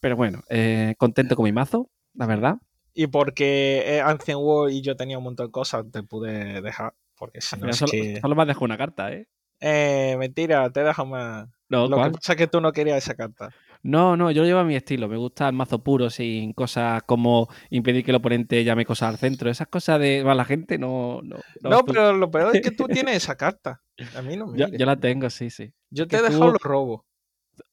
Pero 0.00 0.16
bueno, 0.16 0.42
eh, 0.48 0.94
contento 0.98 1.36
con 1.36 1.44
mi 1.44 1.52
mazo, 1.52 1.90
la 2.14 2.26
verdad. 2.26 2.56
Y 2.94 3.06
porque 3.06 3.96
es 3.98 4.02
Ancient 4.02 4.40
World 4.40 4.74
y 4.74 4.82
yo 4.82 4.96
tenía 4.96 5.18
un 5.18 5.24
montón 5.24 5.46
de 5.46 5.52
cosas, 5.52 5.84
te 5.90 6.02
pude 6.02 6.60
dejar. 6.60 6.94
Porque 7.16 7.40
si 7.40 7.54
Al 7.56 7.60
no 7.60 7.62
final 7.66 7.70
es 7.72 7.78
solo, 7.78 7.92
que. 7.92 8.20
solo 8.20 8.34
me 8.34 8.42
has 8.42 8.48
dejado 8.48 8.64
una 8.64 8.78
carta, 8.78 9.12
¿eh? 9.12 9.28
Eh, 9.60 10.16
mentira, 10.18 10.68
te 10.70 10.82
dejo 10.82 11.06
más. 11.06 11.48
No, 11.68 11.88
Lo 11.88 11.96
¿cuál? 11.96 12.10
que 12.10 12.18
pasa 12.18 12.32
es 12.32 12.36
que 12.38 12.46
tú 12.48 12.60
no 12.60 12.72
querías 12.72 12.98
esa 12.98 13.14
carta. 13.14 13.50
no, 13.82 14.16
no, 14.16 14.30
yo 14.30 14.42
lo 14.42 14.48
llevo 14.48 14.60
a 14.60 14.64
mi 14.64 14.74
estilo. 14.76 15.08
Me 15.08 15.16
gusta 15.16 15.46
el 15.48 15.54
mazo 15.54 15.82
puro, 15.82 16.10
sin 16.10 16.52
cosas 16.52 17.02
como 17.04 17.48
impedir 17.70 18.04
que 18.04 18.10
el 18.10 18.16
oponente 18.16 18.62
llame 18.64 18.84
cosas 18.84 19.08
al 19.10 19.18
centro. 19.18 19.48
Esas 19.48 19.68
cosas 19.68 20.00
de 20.00 20.22
mala 20.24 20.44
gente 20.44 20.78
no. 20.78 21.20
No, 21.22 21.36
No, 21.62 21.70
no, 21.70 21.78
tú- 21.84 21.92
pero 21.92 22.12
lo 22.12 22.30
peor 22.30 22.54
es 22.56 22.62
que 22.62 22.72
tú 22.72 22.86
tienes 22.88 23.16
esa 23.16 23.36
carta. 23.36 23.82
A 24.16 24.22
mí 24.22 24.36
no 24.36 24.48
me 24.48 24.58
yo, 24.58 24.66
yo 24.68 24.84
la 24.84 24.96
tengo, 24.96 25.30
sí, 25.30 25.48
sí. 25.48 25.72
Yo 25.90 26.06
que 26.08 26.16
te 26.16 26.22
he 26.24 26.26
tú- 26.26 26.32
dejado 26.32 26.52
los 26.52 26.62
robos. 26.62 27.02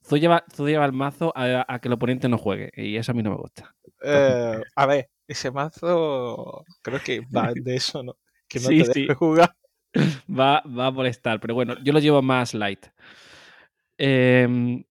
Tú 0.08 0.18
llevas 0.18 0.44
tú 0.56 0.68
llevas 0.68 0.88
el 0.88 0.94
mazo 0.94 1.32
a, 1.36 1.66
a 1.68 1.80
que 1.80 1.88
el 1.88 1.94
oponente 1.94 2.28
no 2.30 2.38
juegue. 2.38 2.70
Y 2.76 2.98
eso 2.98 3.12
a 3.12 3.16
mí 3.16 3.24
no 3.24 3.32
me 3.32 3.38
gusta. 3.38 3.76
Eh, 4.04 4.62
a 4.76 4.86
ver, 4.86 5.10
ese 5.28 5.52
mazo 5.52 6.64
creo 6.82 7.00
que 7.00 7.22
va 7.22 7.52
de 7.56 7.76
eso, 7.76 8.04
¿no? 8.04 8.18
Que 8.48 8.60
no 8.60 8.70
Sí, 8.70 8.84
te 8.84 8.94
sí. 8.94 9.08
jugar. 9.16 9.56
va, 10.30 10.62
va 10.62 10.88
a 10.88 10.92
molestar, 10.92 11.40
pero 11.40 11.54
bueno, 11.56 11.76
yo 11.84 11.94
lo 11.94 12.00
llevo 12.00 12.22
más 12.22 12.54
light. 12.54 12.86
Em, 13.98 14.84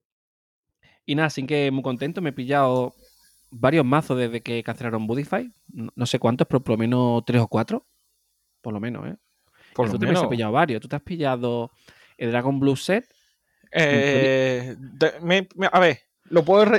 y 1.07 1.15
nada, 1.15 1.31
sin 1.31 1.47
que 1.47 1.71
muy 1.71 1.83
contento, 1.83 2.21
me 2.21 2.31
he 2.31 2.33
pillado 2.35 2.95
varios 3.51 3.85
mazos 3.85 4.19
desde 4.19 4.43
que 4.43 4.63
cancelaron 4.63 5.07
Budify. 5.07 5.51
No, 5.69 5.91
no 5.95 6.07
sé 6.07 6.19
cuántos, 6.19 6.47
pero 6.47 6.61
por 6.61 6.73
lo 6.75 6.79
menos 6.79 7.25
tres 7.25 7.41
o 7.41 7.49
cuatro. 7.49 7.87
Por 8.61 8.75
lo 8.75 8.81
menos, 8.81 9.07
¿eh? 9.09 9.17
Por 9.75 9.87
Y 9.87 9.89
lo 9.89 9.93
tú 9.93 9.99
también 9.99 10.17
se 10.17 10.19
ha 10.19 10.23
menos. 10.23 10.31
pillado 10.31 10.53
varios. 10.53 10.81
Tú 10.83 10.89
te 10.89 10.97
has 10.97 11.03
pillado 11.03 11.71
el 12.19 12.31
Dragon 12.31 12.61
Blue 12.61 12.77
Set. 12.77 13.07
Eh, 13.71 14.75
de- 14.79 15.21
me- 15.23 15.49
me- 15.55 15.69
a 15.73 15.79
ver, 15.79 16.01
lo 16.25 16.45
puedo 16.45 16.71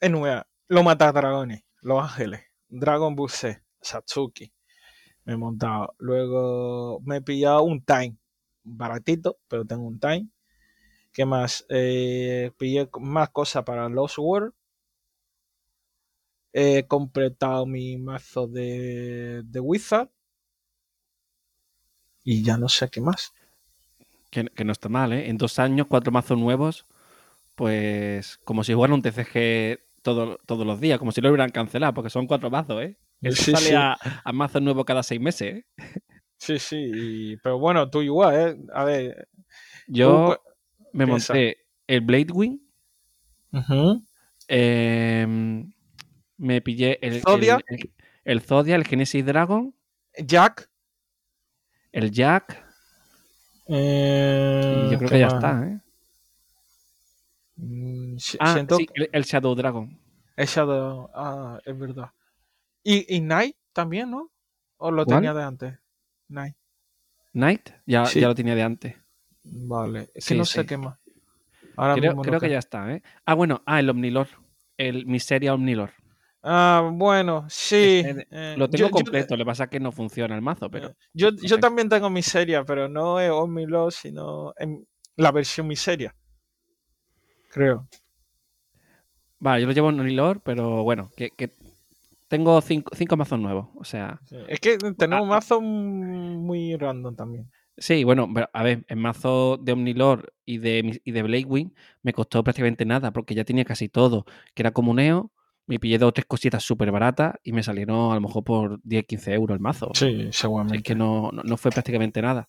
enumerar. 0.00 0.46
Los 0.68 0.82
matadragones, 0.82 1.62
los 1.80 2.02
ángeles, 2.02 2.42
Dragon 2.68 3.14
Ball 3.14 3.30
Z, 3.30 3.62
Satsuki. 3.80 4.52
Me 5.24 5.34
he 5.34 5.36
montado. 5.36 5.94
Luego 5.98 7.00
me 7.04 7.16
he 7.16 7.22
pillado 7.22 7.62
un 7.62 7.84
Time. 7.84 8.16
Baratito, 8.64 9.38
pero 9.46 9.64
tengo 9.64 9.86
un 9.86 10.00
Time. 10.00 10.28
¿Qué 11.12 11.24
más? 11.24 11.64
Eh, 11.68 12.50
pillé 12.58 12.88
más 13.00 13.30
cosas 13.30 13.62
para 13.62 13.88
Lost 13.88 14.18
World. 14.18 14.52
He 16.52 16.86
completado 16.86 17.64
mi 17.64 17.96
mazo 17.96 18.48
de, 18.48 19.42
de 19.44 19.60
Wizard. 19.60 20.10
Y 22.24 22.42
ya 22.42 22.56
no 22.56 22.68
sé 22.68 22.88
qué 22.88 23.00
más. 23.00 23.32
Que, 24.30 24.46
que 24.46 24.64
no 24.64 24.72
está 24.72 24.88
mal, 24.88 25.12
¿eh? 25.12 25.28
En 25.28 25.38
dos 25.38 25.60
años, 25.60 25.86
cuatro 25.88 26.10
mazos 26.10 26.38
nuevos. 26.38 26.86
Pues 27.54 28.38
como 28.38 28.64
si 28.64 28.74
jugaran 28.74 28.94
un 28.94 29.02
TCG 29.02 29.85
todo- 30.14 30.38
todos 30.46 30.64
los 30.66 30.80
días, 30.80 30.98
como 31.00 31.10
si 31.12 31.20
lo 31.20 31.28
hubieran 31.30 31.50
cancelado, 31.50 31.92
porque 31.94 32.10
son 32.10 32.26
cuatro 32.28 32.48
mazos, 32.48 32.80
¿eh? 32.82 32.96
Eso 33.22 33.42
Sí, 33.42 33.50
sale 33.52 33.66
sí. 33.70 33.74
A, 33.74 33.98
a 34.24 34.32
mazos 34.32 34.62
nuevos 34.62 34.84
cada 34.84 35.02
seis 35.02 35.20
meses, 35.20 35.56
¿eh? 35.56 35.66
Sí, 36.38 36.58
sí, 36.58 36.76
y- 36.78 37.36
pero 37.38 37.58
bueno, 37.58 37.90
tú 37.90 38.02
igual, 38.02 38.34
¿eh? 38.34 38.56
A 38.72 38.84
ver, 38.84 39.28
Yo, 39.88 40.36
tú, 40.38 40.88
me 40.92 41.06
Piensa. 41.06 41.32
monté 41.32 41.56
el 41.88 42.00
Blade 42.02 42.32
Wing, 42.32 42.58
em, 44.48 45.72
me 46.36 46.60
pillé 46.60 46.98
el 47.02 47.20
Zodia. 47.22 47.58
el, 47.68 47.78
el- 47.80 47.90
el 48.24 48.40
Zodia, 48.42 48.76
el 48.76 48.84
Genesis 48.86 49.24
Dragon, 49.26 49.74
Jack. 50.24 50.68
el 51.92 52.10
Jack, 52.10 52.62
eh, 53.68 54.82
y 54.86 54.90
yo 54.90 54.98
creo 54.98 55.08
¿qué 55.08 55.14
que 55.14 55.20
ya 55.20 55.26
más? 55.26 55.34
está, 55.36 55.66
¿eh? 55.66 55.80
Ah, 58.40 58.64
sí, 58.76 58.86
el, 58.94 59.08
el 59.12 59.22
Shadow 59.24 59.54
Dragon. 59.54 59.98
el 60.36 60.46
Shadow- 60.46 61.10
Ah, 61.14 61.58
es 61.64 61.78
verdad. 61.78 62.10
¿Y, 62.82 63.16
y 63.16 63.20
Night 63.20 63.56
también, 63.72 64.10
no? 64.10 64.30
¿O 64.78 64.90
lo 64.90 65.04
¿Cuál? 65.04 65.18
tenía 65.18 65.34
de 65.34 65.42
antes? 65.42 65.78
Night. 66.28 66.56
Knight, 67.32 67.70
ya, 67.86 68.06
Sí. 68.06 68.20
ya 68.20 68.28
lo 68.28 68.34
tenía 68.34 68.54
de 68.54 68.62
antes. 68.62 68.94
Vale. 69.44 70.02
Es 70.14 70.26
que 70.26 70.34
Sí, 70.34 70.36
no 70.38 70.44
sé 70.44 70.60
sí. 70.62 70.66
qué 70.66 70.76
más. 70.76 70.98
Ahora 71.76 71.94
Creo, 71.94 72.12
mismo 72.12 72.22
no 72.24 72.28
creo 72.28 72.40
que 72.40 72.50
ya 72.50 72.58
está, 72.58 72.90
¿eh? 72.92 73.02
Ah, 73.24 73.34
bueno, 73.34 73.62
ah, 73.66 73.80
el 73.80 73.90
Omnilord. 73.90 74.28
El 74.78 75.06
Miseria 75.06 75.54
Omnilord. 75.54 75.90
Ah, 76.42 76.88
bueno, 76.92 77.46
sí. 77.48 78.02
Eh, 78.04 78.54
Lo 78.56 78.68
tengo 78.70 78.82
yo- 78.82 78.86
yo- 78.86 78.90
completo, 78.90 79.36
le 79.36 79.44
pasa 79.44 79.68
que 79.68 79.80
no 79.80 79.90
funciona 79.92 80.34
el 80.34 80.42
mazo, 80.42 80.70
pero. 80.70 80.88
Eh, 80.88 80.94
Yo, 81.12 81.30
yo 81.30 81.58
también 81.58 81.88
tengo 81.88 82.08
miseria, 82.08 82.64
pero 82.64 82.88
no 82.88 83.18
es 83.20 83.30
Omnilord, 83.30 83.90
sino 83.92 84.54
en 84.58 84.86
la 85.16 85.32
versión 85.32 85.66
miseria. 85.66 86.14
Creo. 87.50 87.88
Vale, 89.38 89.60
yo 89.62 89.66
lo 89.66 89.72
llevo 89.72 89.90
en 89.90 90.00
Omnilord, 90.00 90.40
pero 90.42 90.82
bueno, 90.82 91.10
que, 91.16 91.30
que 91.30 91.50
tengo 92.28 92.60
cinco, 92.60 92.90
cinco 92.94 93.16
mazos 93.16 93.38
nuevos. 93.38 93.68
O 93.76 93.84
sea, 93.84 94.20
Sí. 94.24 94.36
Es 94.48 94.60
que 94.60 94.78
tenemos 94.78 95.26
Ah, 95.26 95.30
mazos 95.30 95.62
muy 95.62 96.76
random 96.76 97.14
también. 97.14 97.50
sí, 97.76 98.02
bueno, 98.04 98.28
pero, 98.32 98.48
a 98.52 98.62
ver, 98.62 98.84
el 98.88 98.96
mazo 98.96 99.58
de 99.58 99.72
Omnilord 99.72 100.24
y 100.44 100.58
de, 100.58 101.00
y 101.04 101.10
de 101.12 101.22
Blade 101.22 101.44
Wing 101.44 101.68
me 102.02 102.12
costó 102.12 102.42
prácticamente 102.42 102.84
nada, 102.86 103.12
porque 103.12 103.34
ya 103.34 103.44
tenía 103.44 103.64
casi 103.64 103.88
todo, 103.88 104.24
que 104.54 104.62
era 104.62 104.70
comuneo. 104.72 105.30
Me 105.68 105.80
pillé 105.80 105.98
dos 105.98 106.10
o 106.10 106.12
tres 106.12 106.26
cositas 106.26 106.62
súper 106.62 106.92
baratas 106.92 107.34
y 107.42 107.50
me 107.52 107.62
salieron 107.64 108.12
a 108.12 108.14
lo 108.14 108.20
mejor 108.20 108.44
por 108.44 108.80
10, 108.84 109.04
15 109.04 109.34
euros 109.34 109.54
el 109.56 109.60
mazo. 109.60 109.90
Sí, 109.94 110.26
Es 110.28 110.36
seguramente. 110.36 110.80
que 110.84 110.94
no, 110.94 111.30
no, 111.32 111.42
no 111.42 111.56
fue 111.56 111.72
prácticamente 111.72 112.22
nada. 112.22 112.48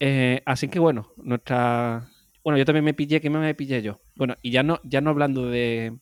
Eh, 0.00 0.42
así 0.44 0.68
que 0.68 0.78
bueno, 0.80 1.08
nuestra. 1.16 2.08
Bueno, 2.46 2.58
yo 2.58 2.64
también 2.64 2.84
me 2.84 2.94
pillé, 2.94 3.20
¿qué 3.20 3.28
me 3.28 3.52
pillé 3.56 3.82
yo? 3.82 4.00
Bueno, 4.14 4.36
y 4.40 4.52
ya 4.52 4.62
no, 4.62 4.78
ya 4.84 5.00
no 5.00 5.10
hablando 5.10 5.50
de, 5.50 5.98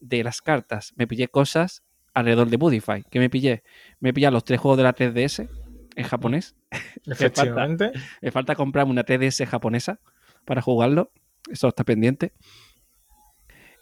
de 0.00 0.24
las 0.24 0.42
cartas, 0.42 0.92
me 0.96 1.06
pillé 1.06 1.28
cosas 1.28 1.84
alrededor 2.14 2.48
de 2.48 2.56
Budify. 2.56 3.04
¿Qué 3.08 3.20
me 3.20 3.30
pillé? 3.30 3.62
Me 4.00 4.12
pillé 4.12 4.28
los 4.32 4.42
tres 4.42 4.58
juegos 4.58 4.76
de 4.76 4.82
la 4.82 4.92
3DS 4.92 5.48
en 5.94 6.04
japonés. 6.04 6.56
Efectivamente. 7.06 7.92
Me 8.20 8.32
falta 8.32 8.56
comprarme 8.56 8.90
una 8.90 9.04
3DS 9.04 9.46
japonesa 9.46 10.00
para 10.44 10.62
jugarlo. 10.62 11.12
Eso 11.48 11.68
está 11.68 11.84
pendiente. 11.84 12.32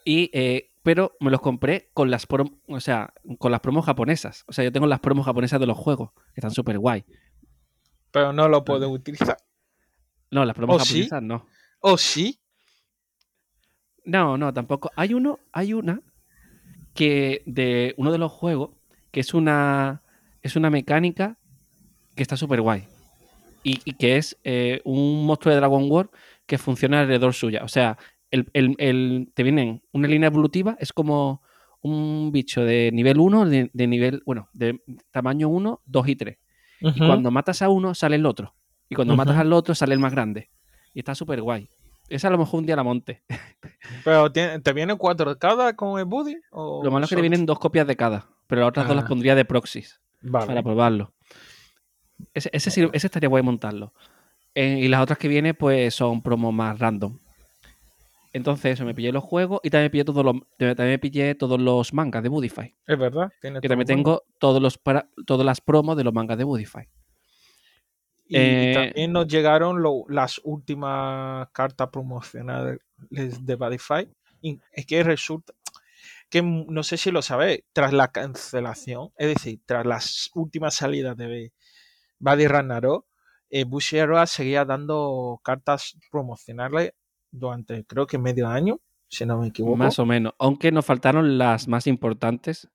Y, 0.04 0.28
eh, 0.34 0.72
pero 0.82 1.16
me 1.18 1.30
los 1.30 1.40
compré 1.40 1.88
con 1.94 2.10
las, 2.10 2.28
prom- 2.28 2.58
o 2.68 2.78
sea, 2.80 3.14
con 3.38 3.50
las 3.50 3.60
promos 3.62 3.86
japonesas. 3.86 4.44
O 4.48 4.52
sea, 4.52 4.64
yo 4.64 4.70
tengo 4.70 4.86
las 4.86 5.00
promos 5.00 5.24
japonesas 5.24 5.58
de 5.60 5.66
los 5.66 5.78
juegos, 5.78 6.10
que 6.12 6.40
están 6.40 6.50
súper 6.50 6.78
guay. 6.78 7.06
Pero 8.10 8.34
no 8.34 8.48
lo 8.50 8.66
puedo 8.66 8.90
utilizar. 8.90 9.38
No, 10.30 10.44
las 10.44 10.54
promos 10.54 10.76
¿Oh, 10.76 10.84
sí? 10.84 11.08
japonesas 11.08 11.22
no. 11.22 11.46
¿O 11.80 11.96
sí? 11.98 12.40
No, 14.04 14.36
no, 14.38 14.52
tampoco. 14.52 14.92
Hay 14.96 15.14
uno, 15.14 15.40
hay 15.52 15.72
una 15.72 16.00
que 16.94 17.42
de 17.46 17.94
uno 17.98 18.12
de 18.12 18.18
los 18.18 18.32
juegos 18.32 18.70
que 19.10 19.20
es 19.20 19.34
una 19.34 20.02
es 20.42 20.56
una 20.56 20.70
mecánica 20.70 21.38
que 22.14 22.22
está 22.22 22.36
súper 22.36 22.60
guay 22.62 22.84
y, 23.64 23.80
y 23.84 23.94
que 23.94 24.16
es 24.16 24.38
eh, 24.44 24.80
un 24.84 25.26
monstruo 25.26 25.52
de 25.54 25.60
Dragon 25.60 25.90
World 25.90 26.10
que 26.46 26.58
funciona 26.58 27.00
alrededor 27.00 27.34
suya. 27.34 27.64
O 27.64 27.68
sea, 27.68 27.98
el, 28.30 28.48
el- 28.52 28.76
el- 28.78 29.32
te 29.34 29.42
vienen 29.42 29.82
una 29.92 30.08
línea 30.08 30.28
evolutiva, 30.28 30.76
es 30.80 30.92
como 30.92 31.42
un 31.82 32.30
bicho 32.32 32.64
de 32.64 32.90
nivel 32.92 33.18
1, 33.20 33.46
de, 33.46 33.70
de 33.72 33.86
nivel, 33.86 34.22
bueno, 34.26 34.48
de 34.52 34.80
tamaño 35.10 35.48
1, 35.48 35.82
2 35.84 36.08
y 36.08 36.16
3. 36.16 36.38
Y 36.94 37.00
cuando 37.08 37.30
matas 37.30 37.62
a 37.62 37.68
uno, 37.68 37.94
sale 37.94 38.16
el 38.16 38.26
otro. 38.26 38.54
Y 38.88 38.94
cuando 38.94 39.14
matas 39.16 39.36
al 39.38 39.52
otro, 39.52 39.74
sale 39.74 39.94
el 39.94 40.00
más 40.00 40.12
grande. 40.12 40.50
Y 40.96 41.00
está 41.00 41.14
súper 41.14 41.42
guay. 41.42 41.68
Esa 42.08 42.28
a 42.28 42.30
lo 42.30 42.38
mejor 42.38 42.60
un 42.60 42.64
día 42.66 42.74
la 42.74 42.82
monte. 42.82 43.22
Pero 44.04 44.32
tiene- 44.32 44.60
¿te 44.60 44.72
viene 44.72 44.96
cuatro 44.96 45.34
de 45.34 45.38
cada 45.38 45.76
con 45.76 45.98
el 45.98 46.06
Buddy? 46.06 46.36
¿O 46.52 46.82
Lo 46.82 46.90
malo 46.90 47.04
es 47.04 47.10
que 47.10 47.16
te 47.16 47.20
vienen 47.20 47.44
dos 47.44 47.58
copias 47.58 47.86
de 47.86 47.96
cada, 47.96 48.26
pero 48.46 48.62
las 48.62 48.68
otras 48.70 48.86
dos 48.88 48.96
las 48.96 49.04
Ah. 49.04 49.08
pondría 49.08 49.34
de 49.34 49.44
proxies 49.44 50.00
Vale. 50.22 50.46
para 50.46 50.62
probarlo. 50.62 51.12
Ese, 52.32 52.48
ese, 52.54 52.70
sí- 52.70 52.88
ese 52.94 53.06
estaría 53.08 53.28
guay 53.28 53.42
montarlo. 53.42 53.92
Eh, 54.54 54.78
y 54.80 54.88
las 54.88 55.02
otras 55.02 55.18
que 55.18 55.28
vienen, 55.28 55.54
pues 55.54 55.94
son 55.94 56.22
promos 56.22 56.54
más 56.54 56.78
random. 56.78 57.18
Entonces, 58.32 58.72
eso, 58.72 58.84
me 58.86 58.94
pillé 58.94 59.12
los 59.12 59.22
juegos 59.22 59.60
y 59.62 59.68
también 59.68 59.90
pillé 59.90 60.04
todos 60.04 60.24
los, 60.24 60.36
también 60.58 60.88
me 60.88 60.98
pillé 60.98 61.34
todos 61.34 61.60
los 61.60 61.92
mangas 61.92 62.22
de 62.22 62.30
Budify. 62.30 62.74
Es 62.86 62.98
verdad. 62.98 63.30
Tiene 63.42 63.60
Que 63.60 63.68
también 63.68 63.86
tengo 63.86 64.22
todos 64.38 64.62
los 64.62 64.78
para, 64.78 65.08
todas 65.26 65.44
las 65.44 65.60
promos 65.60 65.96
de 65.98 66.04
los 66.04 66.14
mangas 66.14 66.38
de 66.38 66.44
Budify. 66.44 66.88
Y, 68.28 68.36
Eh, 68.36 68.72
también 68.74 69.12
nos 69.12 69.28
llegaron 69.28 69.82
lo- 69.82 70.04
las 70.08 70.40
últimas 70.44 71.48
cartas 71.52 71.88
promocionales 71.90 72.80
de 73.10 73.56
Badify. 73.56 74.08
Y 74.40 74.60
es 74.72 74.86
que 74.86 75.02
resulta 75.02 75.52
que 76.28 76.42
no 76.42 76.82
sé 76.82 76.96
si 76.96 77.10
lo 77.12 77.22
sabéis, 77.22 77.60
tras 77.72 77.92
la 77.92 78.08
cancelación, 78.08 79.10
es 79.16 79.28
decir, 79.28 79.60
tras 79.64 79.86
las 79.86 80.30
últimas 80.34 80.74
salidas 80.74 81.16
de 81.16 81.52
Buddy 82.18 82.46
Ragnarok, 82.48 83.06
eh, 83.48 83.64
seguía 84.26 84.64
dando 84.64 85.40
cartas 85.44 85.96
promocionales 86.10 86.92
durante 87.30 87.84
creo 87.84 88.06
que 88.06 88.18
medio 88.18 88.48
año, 88.48 88.80
si 89.08 89.24
no 89.24 89.38
me 89.38 89.48
equivoco. 89.48 89.76
Más 89.76 89.98
o 90.00 90.06
menos. 90.06 90.34
Aunque 90.38 90.72
nos 90.72 90.84
faltaron 90.84 91.38
las 91.38 91.68
más 91.68 91.86
importantes. 91.86 92.68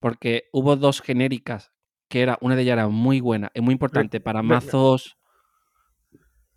Porque 0.00 0.48
hubo 0.52 0.74
dos 0.74 1.00
genéricas. 1.00 1.71
Que 2.12 2.20
era, 2.20 2.36
una 2.42 2.54
de 2.54 2.60
ellas 2.60 2.74
era 2.74 2.88
muy 2.88 3.20
buena 3.22 3.50
y 3.54 3.62
muy 3.62 3.72
importante 3.72 4.20
para 4.20 4.42
mazos. 4.42 5.16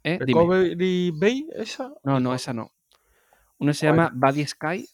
¿Eh? 0.03 0.19
Dime. 0.25 0.25
Recovery 0.41 1.11
Bay, 1.11 1.47
esa. 1.55 1.93
No, 2.03 2.19
no, 2.19 2.35
esa 2.35 2.51
no. 2.53 2.73
Una 3.57 3.73
se 3.73 3.85
llama 3.85 4.11
Buddy 4.13 4.45
Sky. 4.45 4.85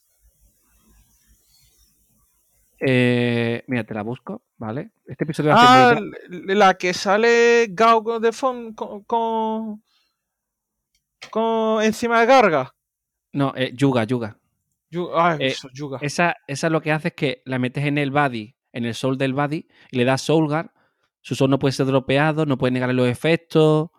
Eh, 2.79 3.63
mira, 3.65 3.83
te 3.83 3.95
la 3.95 4.03
busco, 4.03 4.43
¿vale? 4.57 4.91
Este 5.07 5.23
episodio 5.23 5.51
Ah, 5.55 5.95
muy 5.99 6.09
bra- 6.09 6.17
l- 6.45 6.55
la 6.55 6.75
que 6.75 6.93
sale 6.93 7.67
Gao 7.71 8.19
de 8.19 8.31
Fon 8.31 8.73
con, 8.75 9.03
con, 9.05 9.83
con 11.31 11.83
encima 11.83 12.19
de 12.19 12.25
Garga. 12.27 12.71
No, 13.33 13.51
eh, 13.55 13.71
Yuga, 13.73 14.03
Yuga. 14.03 14.37
Yu- 14.91 15.09
ah, 15.15 15.37
Eh, 15.39 15.47
eso, 15.47 15.69
Yuga. 15.73 15.97
Esa, 16.03 16.35
esa 16.45 16.69
lo 16.69 16.81
que 16.81 16.91
hace 16.91 17.07
es 17.07 17.13
que 17.15 17.41
la 17.45 17.57
metes 17.57 17.83
en 17.85 17.97
el 17.97 18.11
body, 18.11 18.55
en 18.73 18.85
el 18.85 18.93
soul 18.93 19.17
del 19.17 19.33
body, 19.33 19.67
y 19.91 19.97
le 19.97 20.05
das 20.05 20.21
Soulguard. 20.21 20.69
Su 21.21 21.35
soul 21.35 21.49
no 21.51 21.59
puede 21.59 21.71
ser 21.73 21.85
dropeado, 21.85 22.45
no 22.45 22.57
puede 22.57 22.71
negarle 22.71 22.95
los 22.95 23.07
efectos 23.07 23.89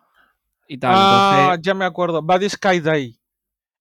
y 0.68 0.78
tal. 0.78 0.92
ah, 0.94 1.40
Entonces, 1.44 1.62
ya 1.66 1.74
me 1.74 1.84
acuerdo. 1.84 2.20
Buddy 2.22 2.48
Sky 2.48 2.80
Day. 2.80 3.18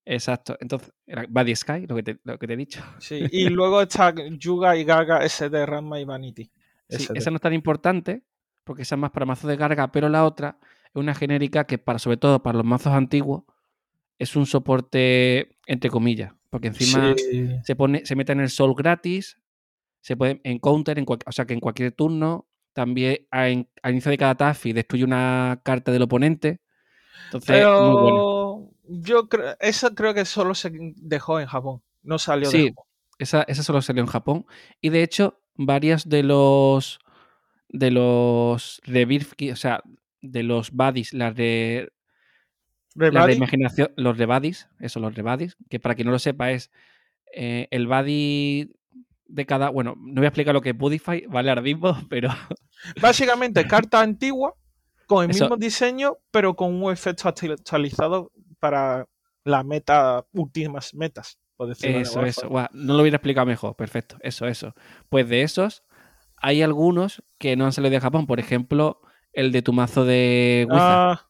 exacto. 0.04 0.56
Entonces, 0.60 0.92
era 1.06 1.24
Body 1.28 1.54
Sky, 1.56 1.86
lo 1.88 1.96
que 1.96 2.02
te, 2.02 2.18
lo 2.24 2.38
que 2.38 2.46
te 2.46 2.52
he 2.52 2.56
dicho. 2.56 2.82
Sí. 2.98 3.24
Y 3.32 3.48
luego 3.48 3.82
está 3.82 4.14
Yuga 4.38 4.76
y 4.76 4.84
Gaga 4.84 5.24
ese 5.24 5.48
de 5.50 5.64
Ranma 5.66 5.98
y 6.00 6.04
Vanity. 6.04 6.50
Sí, 6.88 7.08
esa 7.14 7.30
no 7.30 7.36
es 7.36 7.42
tan 7.42 7.54
importante, 7.54 8.22
porque 8.64 8.82
esa 8.82 8.94
es 8.96 8.98
más 9.00 9.10
para 9.10 9.24
mazos 9.26 9.48
de 9.48 9.56
carga, 9.56 9.90
pero 9.90 10.08
la 10.08 10.24
otra 10.24 10.58
es 10.86 10.94
una 10.94 11.14
genérica 11.14 11.64
que, 11.64 11.78
para, 11.78 11.98
sobre 11.98 12.18
todo 12.18 12.42
para 12.42 12.58
los 12.58 12.66
mazos 12.66 12.92
antiguos, 12.92 13.44
es 14.18 14.36
un 14.36 14.44
soporte 14.46 15.56
entre 15.66 15.88
comillas, 15.90 16.32
porque 16.50 16.68
encima 16.68 17.14
Sí. 17.16 17.48
se 17.64 17.74
pone, 17.76 18.04
se 18.04 18.14
mete 18.14 18.32
en 18.32 18.40
el 18.40 18.50
sol 18.50 18.74
gratis, 18.76 19.38
se 20.02 20.16
puede 20.16 20.40
en 20.44 20.58
counter, 20.58 20.98
en 20.98 21.06
cual- 21.06 21.20
o 21.24 21.32
sea 21.32 21.46
que 21.46 21.54
en 21.54 21.60
cualquier 21.60 21.92
turno, 21.92 22.46
también 22.74 23.26
a- 23.30 23.48
inicio 23.48 24.10
de 24.10 24.18
cada 24.18 24.34
TAFI 24.34 24.72
destruye 24.74 25.04
una 25.04 25.60
carta 25.64 25.90
del 25.92 26.02
oponente. 26.02 26.60
Entonces, 27.24 27.66
muy 27.80 27.96
bueno. 27.96 28.18
Pero 28.84 28.98
yo 29.02 29.28
creo, 29.28 29.56
esa 29.60 29.94
creo 29.94 30.12
que 30.12 30.24
solo 30.26 30.54
se 30.54 30.70
dejó 30.96 31.40
en 31.40 31.46
Japón. 31.46 31.82
No 32.02 32.18
salió 32.18 32.50
de 32.50 32.58
Sí, 32.58 32.68
Japón. 32.68 32.84
esa, 33.18 33.42
esa 33.44 33.62
solo 33.62 33.80
salió 33.80 34.02
en 34.02 34.08
Japón. 34.08 34.44
Y 34.80 34.88
de 34.90 35.02
hecho, 35.02 35.40
varias 35.54 36.08
de 36.08 36.22
los 36.22 36.98
de 37.68 37.90
los 37.90 38.80
rebirth, 38.84 39.32
o 39.50 39.56
sea, 39.56 39.82
de 40.20 40.42
los 40.42 40.72
buddies, 40.72 41.14
las 41.14 41.34
de 41.34 41.90
las 42.94 43.26
de 43.26 43.32
imaginación, 43.34 43.92
los 43.96 44.18
rebadis, 44.18 44.68
eso, 44.78 45.00
los 45.00 45.14
rebadis, 45.14 45.56
que 45.70 45.80
para 45.80 45.94
quien 45.94 46.06
no 46.06 46.12
lo 46.12 46.18
sepa 46.18 46.50
es 46.50 46.70
eh, 47.34 47.66
el 47.70 47.86
buddy 47.86 48.72
de 49.32 49.46
cada. 49.46 49.70
Bueno, 49.70 49.94
no 49.98 50.14
voy 50.20 50.24
a 50.24 50.28
explicar 50.28 50.54
lo 50.54 50.60
que 50.60 50.70
es 50.70 50.76
Budify, 50.76 51.24
vale 51.26 51.48
ahora 51.50 51.62
mismo, 51.62 51.96
pero 52.10 52.28
Básicamente, 53.00 53.66
carta 53.66 54.00
antigua 54.00 54.54
con 55.06 55.24
el 55.24 55.30
Eso. 55.30 55.44
mismo 55.44 55.56
diseño, 55.56 56.18
pero 56.30 56.54
con 56.54 56.82
un 56.82 56.92
efecto 56.92 57.28
actu- 57.28 57.52
actualizado 57.52 58.30
para 58.58 59.06
la 59.44 59.62
meta, 59.62 60.24
últimas 60.32 60.94
metas, 60.94 61.38
por 61.56 61.68
decirlo 61.68 61.98
eso, 62.00 62.24
eso. 62.24 62.48
no 62.72 62.94
lo 62.94 63.00
hubiera 63.02 63.16
explicado 63.16 63.46
mejor, 63.46 63.74
perfecto, 63.76 64.16
eso, 64.20 64.46
eso. 64.46 64.74
Pues 65.08 65.28
de 65.28 65.42
esos, 65.42 65.82
hay 66.36 66.62
algunos 66.62 67.22
que 67.38 67.56
no 67.56 67.64
han 67.64 67.72
salido 67.72 67.90
de 67.92 68.00
Japón, 68.00 68.26
por 68.26 68.38
ejemplo, 68.40 69.00
el 69.32 69.50
de 69.52 69.62
tu 69.62 69.72
mazo 69.72 70.04
de 70.04 70.66
Wizard. 70.68 70.80
Ah, 70.80 71.28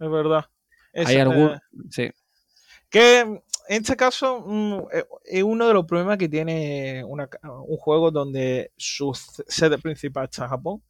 es 0.00 0.10
verdad. 0.10 0.46
hay 0.94 1.16
algún. 1.18 1.50
eh, 1.52 1.58
sí. 1.90 2.10
Que 2.90 3.42
en 3.68 3.82
este 3.82 3.96
caso 3.96 4.40
mm, 4.46 4.78
eh, 4.92 5.04
es 5.24 5.42
uno 5.42 5.66
de 5.68 5.74
los 5.74 5.84
problemas 5.86 6.18
que 6.18 6.28
tiene 6.28 7.02
una 7.04 7.28
un 7.66 7.76
juego 7.76 8.10
donde 8.10 8.72
su 8.76 9.12
sede 9.46 9.78
principal 9.78 10.24
está 10.24 10.44
en 10.44 10.50
Japón 10.50 10.82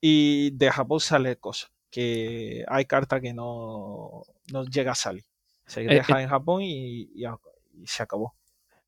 y 0.00 0.50
de 0.52 0.70
Japón 0.70 1.00
sale 1.00 1.36
cosas. 1.36 1.70
Que 1.90 2.64
hay 2.68 2.84
cartas 2.86 3.20
que 3.20 3.32
no, 3.32 4.22
no 4.52 4.64
llega 4.64 4.92
a 4.92 4.96
salir. 4.96 5.24
Se 5.66 5.82
Eh, 5.82 5.94
deja 5.94 6.20
en 6.20 6.28
Japón 6.28 6.62
y, 6.62 7.08
y 7.14 7.24
a- 7.24 7.38
y 7.72 7.86
se 7.86 8.02
acabó. 8.02 8.34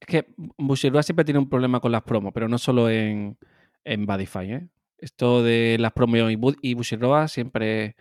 Es 0.01 0.07
que 0.07 0.27
Bushiroad 0.59 1.03
siempre 1.03 1.25
tiene 1.25 1.39
un 1.39 1.49
problema 1.49 1.81
con 1.81 1.93
las 1.93 2.03
promos, 2.03 2.33
pero 2.35 2.49
no 2.49 2.59
solo 2.59 2.91
en, 2.91 3.39
en 3.85 4.07
Badify, 4.07 4.53
¿eh? 4.53 4.69
Esto 4.99 5.43
de 5.43 5.77
las 5.79 5.93
promos 5.93 6.19
y, 6.31 6.73
y 6.73 6.85
siempre, 7.29 7.97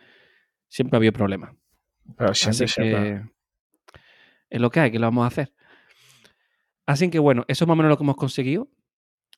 siempre 0.68 0.96
ha 0.96 0.98
habido 0.98 1.14
problemas. 1.14 1.54
Pero 2.18 2.32
Así 2.32 2.52
siempre, 2.54 2.68
siempre. 2.68 3.35
Es 4.50 4.62
lo 4.62 4.70
que 4.70 4.80
hay, 4.80 4.92
que 4.92 5.00
lo 5.00 5.08
vamos 5.08 5.24
a 5.24 5.28
hacer. 5.28 5.54
Así 6.86 7.10
que 7.10 7.20
bueno, 7.20 7.44
eso 7.48 7.64
es 7.64 7.68
más 7.68 7.74
o 7.74 7.78
menos 7.78 7.90
lo 7.90 7.98
que 7.98 8.04
hemos 8.04 8.16
conseguido 8.16 8.70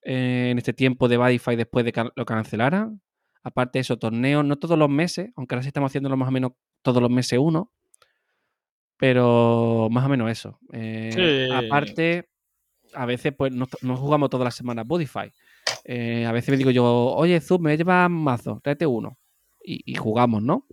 eh, 0.04 0.50
en 0.52 0.58
este 0.58 0.74
tiempo 0.74 1.08
de 1.08 1.18
Badify 1.18 1.56
después 1.56 1.86
de 1.86 1.92
que 1.94 2.10
lo 2.16 2.26
cancelaran. 2.26 3.02
Aparte 3.44 3.78
de 3.80 3.82
eso, 3.82 3.98
torneos, 3.98 4.44
no 4.44 4.58
todos 4.58 4.78
los 4.78 4.90
meses, 4.90 5.32
aunque 5.38 5.56
ahora 5.56 5.64
sí 5.64 5.70
estamos 5.70 5.90
haciéndolo 5.92 6.18
más 6.18 6.28
o 6.28 6.32
menos 6.32 6.52
todos 6.82 7.02
los 7.02 7.10
meses 7.10 7.40
uno, 7.42 7.72
pero 8.98 9.88
más 9.92 10.06
o 10.06 10.10
menos 10.10 10.30
eso. 10.32 10.60
Eh, 10.74 11.12
Sí. 11.14 11.54
Aparte, 11.66 12.30
a 12.94 13.06
veces 13.06 13.34
pues 13.38 13.54
no, 13.54 13.68
no 13.82 13.96
jugamos 13.98 14.30
todas 14.30 14.46
las 14.46 14.56
semanas 14.56 14.86
Bodify. 14.86 15.32
Eh, 15.86 16.26
a 16.26 16.32
veces 16.32 16.50
me 16.50 16.58
digo 16.58 16.72
yo, 16.72 16.84
oye, 16.86 17.40
Zoom, 17.40 17.62
me 17.64 17.78
llevas 17.78 18.10
mazo, 18.10 18.60
tráete 18.64 18.86
uno. 18.86 19.18
Y, 19.64 19.82
y 19.92 19.96
jugamos, 19.96 20.42
¿no? 20.44 20.66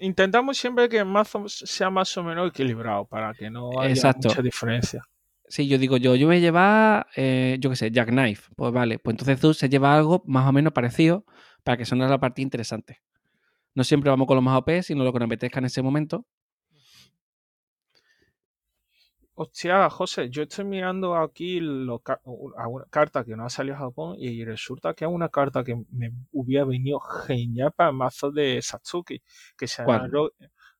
Intentamos 0.00 0.56
siempre 0.56 0.88
que 0.88 0.98
el 0.98 1.04
mazo 1.04 1.48
sea 1.48 1.90
más 1.90 2.16
o 2.16 2.22
menos 2.22 2.48
equilibrado 2.48 3.04
para 3.04 3.34
que 3.34 3.50
no 3.50 3.70
haya 3.78 3.90
Exacto. 3.90 4.28
mucha 4.28 4.42
diferencia. 4.42 5.02
Sí, 5.48 5.68
yo 5.68 5.78
digo 5.78 5.96
yo, 5.96 6.16
yo 6.16 6.26
voy 6.26 6.36
a 6.36 6.40
llevar, 6.40 7.06
eh, 7.14 7.56
yo 7.60 7.70
qué 7.70 7.76
sé, 7.76 7.90
Jackknife. 7.90 8.50
Pues 8.56 8.72
vale, 8.72 8.98
pues 8.98 9.14
entonces 9.14 9.38
Zoom 9.38 9.54
se 9.54 9.68
lleva 9.68 9.94
algo 9.94 10.22
más 10.26 10.48
o 10.48 10.52
menos 10.52 10.72
parecido 10.72 11.24
para 11.62 11.76
que 11.76 11.84
suene 11.84 12.08
la 12.08 12.18
partida 12.18 12.42
interesante. 12.42 13.02
No 13.74 13.84
siempre 13.84 14.10
vamos 14.10 14.26
con 14.26 14.36
los 14.36 14.44
más 14.44 14.58
OP, 14.58 14.82
sino 14.82 15.04
lo 15.04 15.12
que 15.12 15.18
nos 15.20 15.26
apetezca 15.26 15.58
en 15.58 15.66
ese 15.66 15.82
momento. 15.82 16.26
Hostia, 19.38 19.90
José, 19.90 20.30
yo 20.30 20.44
estoy 20.44 20.64
mirando 20.64 21.14
aquí 21.14 21.60
lo 21.60 22.02
a 22.56 22.68
una 22.68 22.86
carta 22.86 23.22
que 23.22 23.36
no 23.36 23.44
ha 23.44 23.50
salido 23.50 23.76
a 23.76 23.80
Japón 23.80 24.16
y 24.18 24.42
resulta 24.46 24.94
que 24.94 25.04
es 25.04 25.10
una 25.10 25.28
carta 25.28 25.62
que 25.62 25.76
me 25.90 26.10
hubiera 26.32 26.64
venido 26.64 26.98
genial 27.00 27.70
para 27.76 27.90
el 27.90 27.96
mazo 27.96 28.30
de 28.30 28.62
Satsuki, 28.62 29.20
que 29.54 29.66
se 29.66 29.82
llama 29.82 30.08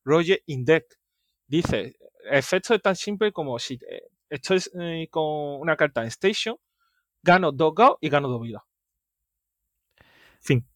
Roger 0.03 0.41
Index. 0.47 0.97
Dice, 1.45 1.97
efecto 2.31 2.73
es 2.73 2.81
tan 2.81 2.95
simple 2.95 3.31
como 3.31 3.59
si 3.59 3.75
eh, 3.75 4.09
estoy 4.27 4.59
eh, 4.79 5.07
con 5.11 5.61
una 5.61 5.75
carta 5.75 6.01
en 6.01 6.07
Station, 6.07 6.57
gano 7.21 7.51
dos 7.51 7.75
GAO 7.75 7.99
y 8.01 8.09
gano 8.09 8.27
dos 8.27 8.41
vidas. 8.41 8.63
Fin. 10.41 10.67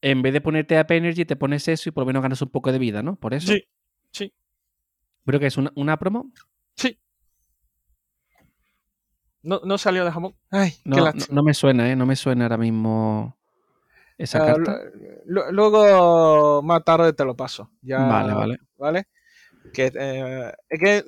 En 0.00 0.22
vez 0.22 0.32
de 0.32 0.40
ponerte 0.40 0.78
AP 0.78 0.92
Energy, 0.92 1.24
te 1.24 1.34
pones 1.34 1.66
eso 1.66 1.88
y 1.88 1.92
por 1.92 2.02
lo 2.02 2.06
menos 2.06 2.22
ganas 2.22 2.40
un 2.40 2.50
poco 2.50 2.70
de 2.70 2.78
vida, 2.78 3.02
¿no? 3.02 3.16
Por 3.16 3.34
eso. 3.34 3.52
Sí, 3.52 3.66
sí, 4.12 4.32
Creo 5.24 5.40
que 5.40 5.46
es 5.46 5.56
una, 5.56 5.72
una 5.74 5.98
promo. 5.98 6.30
sí. 6.76 6.96
No, 9.46 9.60
no 9.64 9.78
salió 9.78 10.04
de 10.04 10.10
Japón. 10.10 10.34
Ay, 10.50 10.74
No, 10.84 10.96
no, 10.96 11.04
lástima. 11.04 11.36
no 11.36 11.42
me 11.44 11.54
suena, 11.54 11.90
¿eh? 11.90 11.94
No 11.96 12.04
me 12.04 12.16
suena 12.16 12.44
ahora 12.46 12.56
mismo 12.56 13.36
esa 14.18 14.40
Ah, 14.40 14.46
carta. 14.46 14.80
luego, 15.26 16.62
más 16.62 16.84
tarde 16.84 17.12
te 17.12 17.24
lo 17.24 17.36
paso. 17.36 17.70
Ya, 17.80 18.08
Vale, 18.08 18.34
vale. 18.34 18.58
¿Vale? 18.76 19.06
Que, 19.72 19.92
eh, 19.94 20.52
es 20.68 20.80
que 20.80 21.04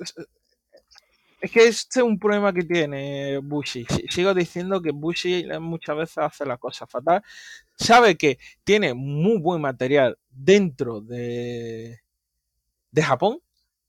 es 1.41 1.51
que 1.51 1.67
este 1.67 1.99
es 1.99 2.05
un 2.05 2.19
problema 2.19 2.51
que 2.53 2.63
tiene 2.63 3.37
Bushi. 3.39 3.85
Si- 3.89 4.07
Sigo 4.09 4.33
diciendo 4.33 4.81
que 4.81 4.91
Bushi 4.91 5.45
muchas 5.59 5.95
veces 5.97 6.17
hace 6.17 6.45
la 6.45 6.57
cosa 6.57 6.85
fatal. 6.85 7.21
Sabe 7.77 8.17
que 8.17 8.37
tiene 8.63 8.93
muy 8.93 9.39
buen 9.39 9.61
material 9.61 10.17
dentro 10.29 11.01
de, 11.01 12.01
de 12.91 13.03
Japón, 13.03 13.39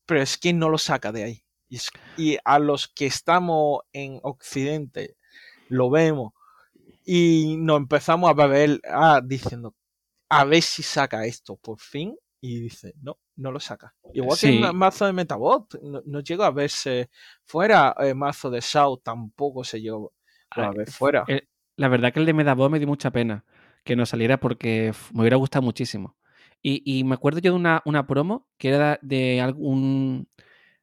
pero 0.06 0.22
es 0.22 0.38
que 0.38 0.52
no 0.52 0.68
lo 0.68 0.78
saca 0.78 1.12
de 1.12 1.24
ahí. 1.24 1.44
Y, 2.16 2.36
a 2.44 2.58
los 2.58 2.88
que 2.88 3.06
estamos 3.06 3.80
en 3.92 4.18
Occidente 4.22 5.16
lo 5.68 5.88
vemos 5.88 6.32
y 7.04 7.56
nos 7.58 7.78
empezamos 7.78 8.28
a 8.28 8.34
beber 8.34 8.80
ah, 8.88 9.20
diciendo 9.24 9.74
a 10.28 10.44
ver 10.44 10.62
si 10.62 10.82
saca 10.82 11.24
esto 11.24 11.56
por 11.56 11.78
fin 11.80 12.16
y 12.40 12.60
dice 12.60 12.94
no 13.00 13.18
no 13.36 13.52
lo 13.52 13.60
saca 13.60 13.94
igual 14.12 14.38
que 14.38 14.48
Sí. 14.48 14.54
el 14.56 14.60
ma- 14.60 14.72
mazo 14.72 15.06
de 15.06 15.12
Metabot 15.12 15.80
no, 15.82 16.02
no 16.04 16.20
llegó 16.20 16.42
a 16.44 16.50
verse 16.50 17.08
fuera 17.44 17.94
el 17.98 18.16
mazo 18.16 18.50
de 18.50 18.60
Shao 18.60 18.98
tampoco 18.98 19.64
se 19.64 19.80
llegó 19.80 20.12
a 20.50 20.62
Ah, 20.62 20.72
ver 20.76 20.90
fuera 20.90 21.24
eh, 21.28 21.46
La 21.76 21.88
verdad 21.88 22.12
que 22.12 22.20
el 22.20 22.26
de 22.26 22.34
Medabot 22.34 22.70
me 22.70 22.78
dio 22.78 22.88
mucha 22.88 23.10
pena 23.12 23.44
que 23.84 23.96
no 23.96 24.04
saliera 24.04 24.38
porque 24.40 24.92
me 25.14 25.20
hubiera 25.22 25.36
gustado 25.36 25.62
muchísimo. 25.62 26.16
Y, 26.62 26.82
y 26.84 27.04
me 27.04 27.14
acuerdo 27.14 27.38
yo 27.38 27.52
de 27.52 27.56
una, 27.56 27.80
una 27.86 28.06
promo 28.06 28.46
que 28.58 28.68
era 28.68 28.98
de 29.00 29.40
algún 29.40 30.28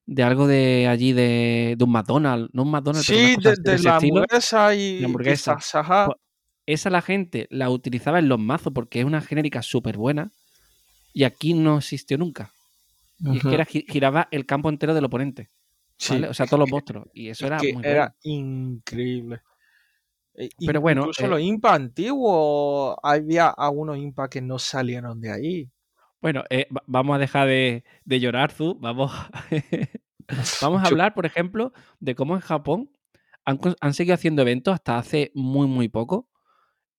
de 0.08 0.24
algo 0.24 0.48
de 0.48 0.88
allí 0.88 1.14
de, 1.14 1.76
de 1.78 1.84
un 1.84 1.92
McDonald's, 1.92 2.50
no 2.54 2.64
un 2.64 2.72
McDonald's, 2.72 3.06
sí 3.06 3.36
de, 3.64 3.80
la 3.80 3.98
hamburguesa 3.98 4.74
y, 4.74 5.02
La 5.02 5.08
hamburguesa. 5.08 5.58
y. 5.60 6.06
Pues, 6.06 6.18
esa 6.66 6.90
la 6.90 7.02
gente 7.02 7.48
la 7.50 7.70
utilizaba 7.70 8.20
en 8.20 8.30
los 8.30 8.40
mazos 8.40 8.74
porque 8.74 9.00
es 9.00 9.06
una 9.06 9.22
genérica 9.22 9.62
súper 9.62 9.98
buena 9.98 10.32
y 11.14 11.24
aquí 11.24 11.54
no 11.54 11.78
existió 11.78 12.18
nunca. 12.18 12.52
Y 13.20 13.38
es 13.38 13.44
que 13.44 13.54
era, 13.56 13.66
gi- 13.66 13.86
giraba 13.88 14.28
el 14.32 14.46
campo 14.46 14.70
entero 14.70 14.94
del 14.94 15.06
oponente. 15.06 15.50
O 16.30 16.34
sea, 16.34 16.46
todos 16.46 16.60
los 16.60 16.70
monstruos. 16.72 17.08
Y 17.14 17.30
eso 17.30 17.46
es 17.46 17.52
era 17.52 17.64
muy 17.64 17.84
era 17.84 18.02
bueno. 18.06 18.16
increíble 18.24 19.42
Eh, 20.36 20.50
Pero 20.66 20.82
bueno, 20.82 21.02
incluso 21.02 21.26
eh, 21.26 21.30
los 21.30 21.42
impa 21.42 21.74
antiguos 21.74 22.96
había 23.02 23.50
algunos 23.50 23.98
impa 23.98 24.30
que 24.30 24.42
no 24.42 24.60
salieron 24.60 25.20
de 25.20 25.32
ahí 25.32 25.70
Bueno, 26.28 26.44
eh, 26.50 26.68
va- 26.76 26.84
vamos 26.88 27.16
a 27.16 27.20
dejar 27.20 27.48
de, 27.48 27.86
de 28.04 28.20
llorar, 28.20 28.52
Zu. 28.52 28.78
Vamos, 28.82 29.14
vamos 30.62 30.84
a 30.84 30.88
hablar, 30.88 31.14
por 31.14 31.26
ejemplo, 31.26 31.72
de 32.02 32.16
cómo 32.16 32.36
en 32.36 32.42
Japón 32.42 32.92
han, 33.46 33.94
seguido 33.94 34.14
haciendo 34.16 34.42
eventos 34.42 34.74
hasta 34.74 34.98
hace 34.98 35.32
muy, 35.36 35.68
muy 35.68 35.88
poco. 35.88 36.30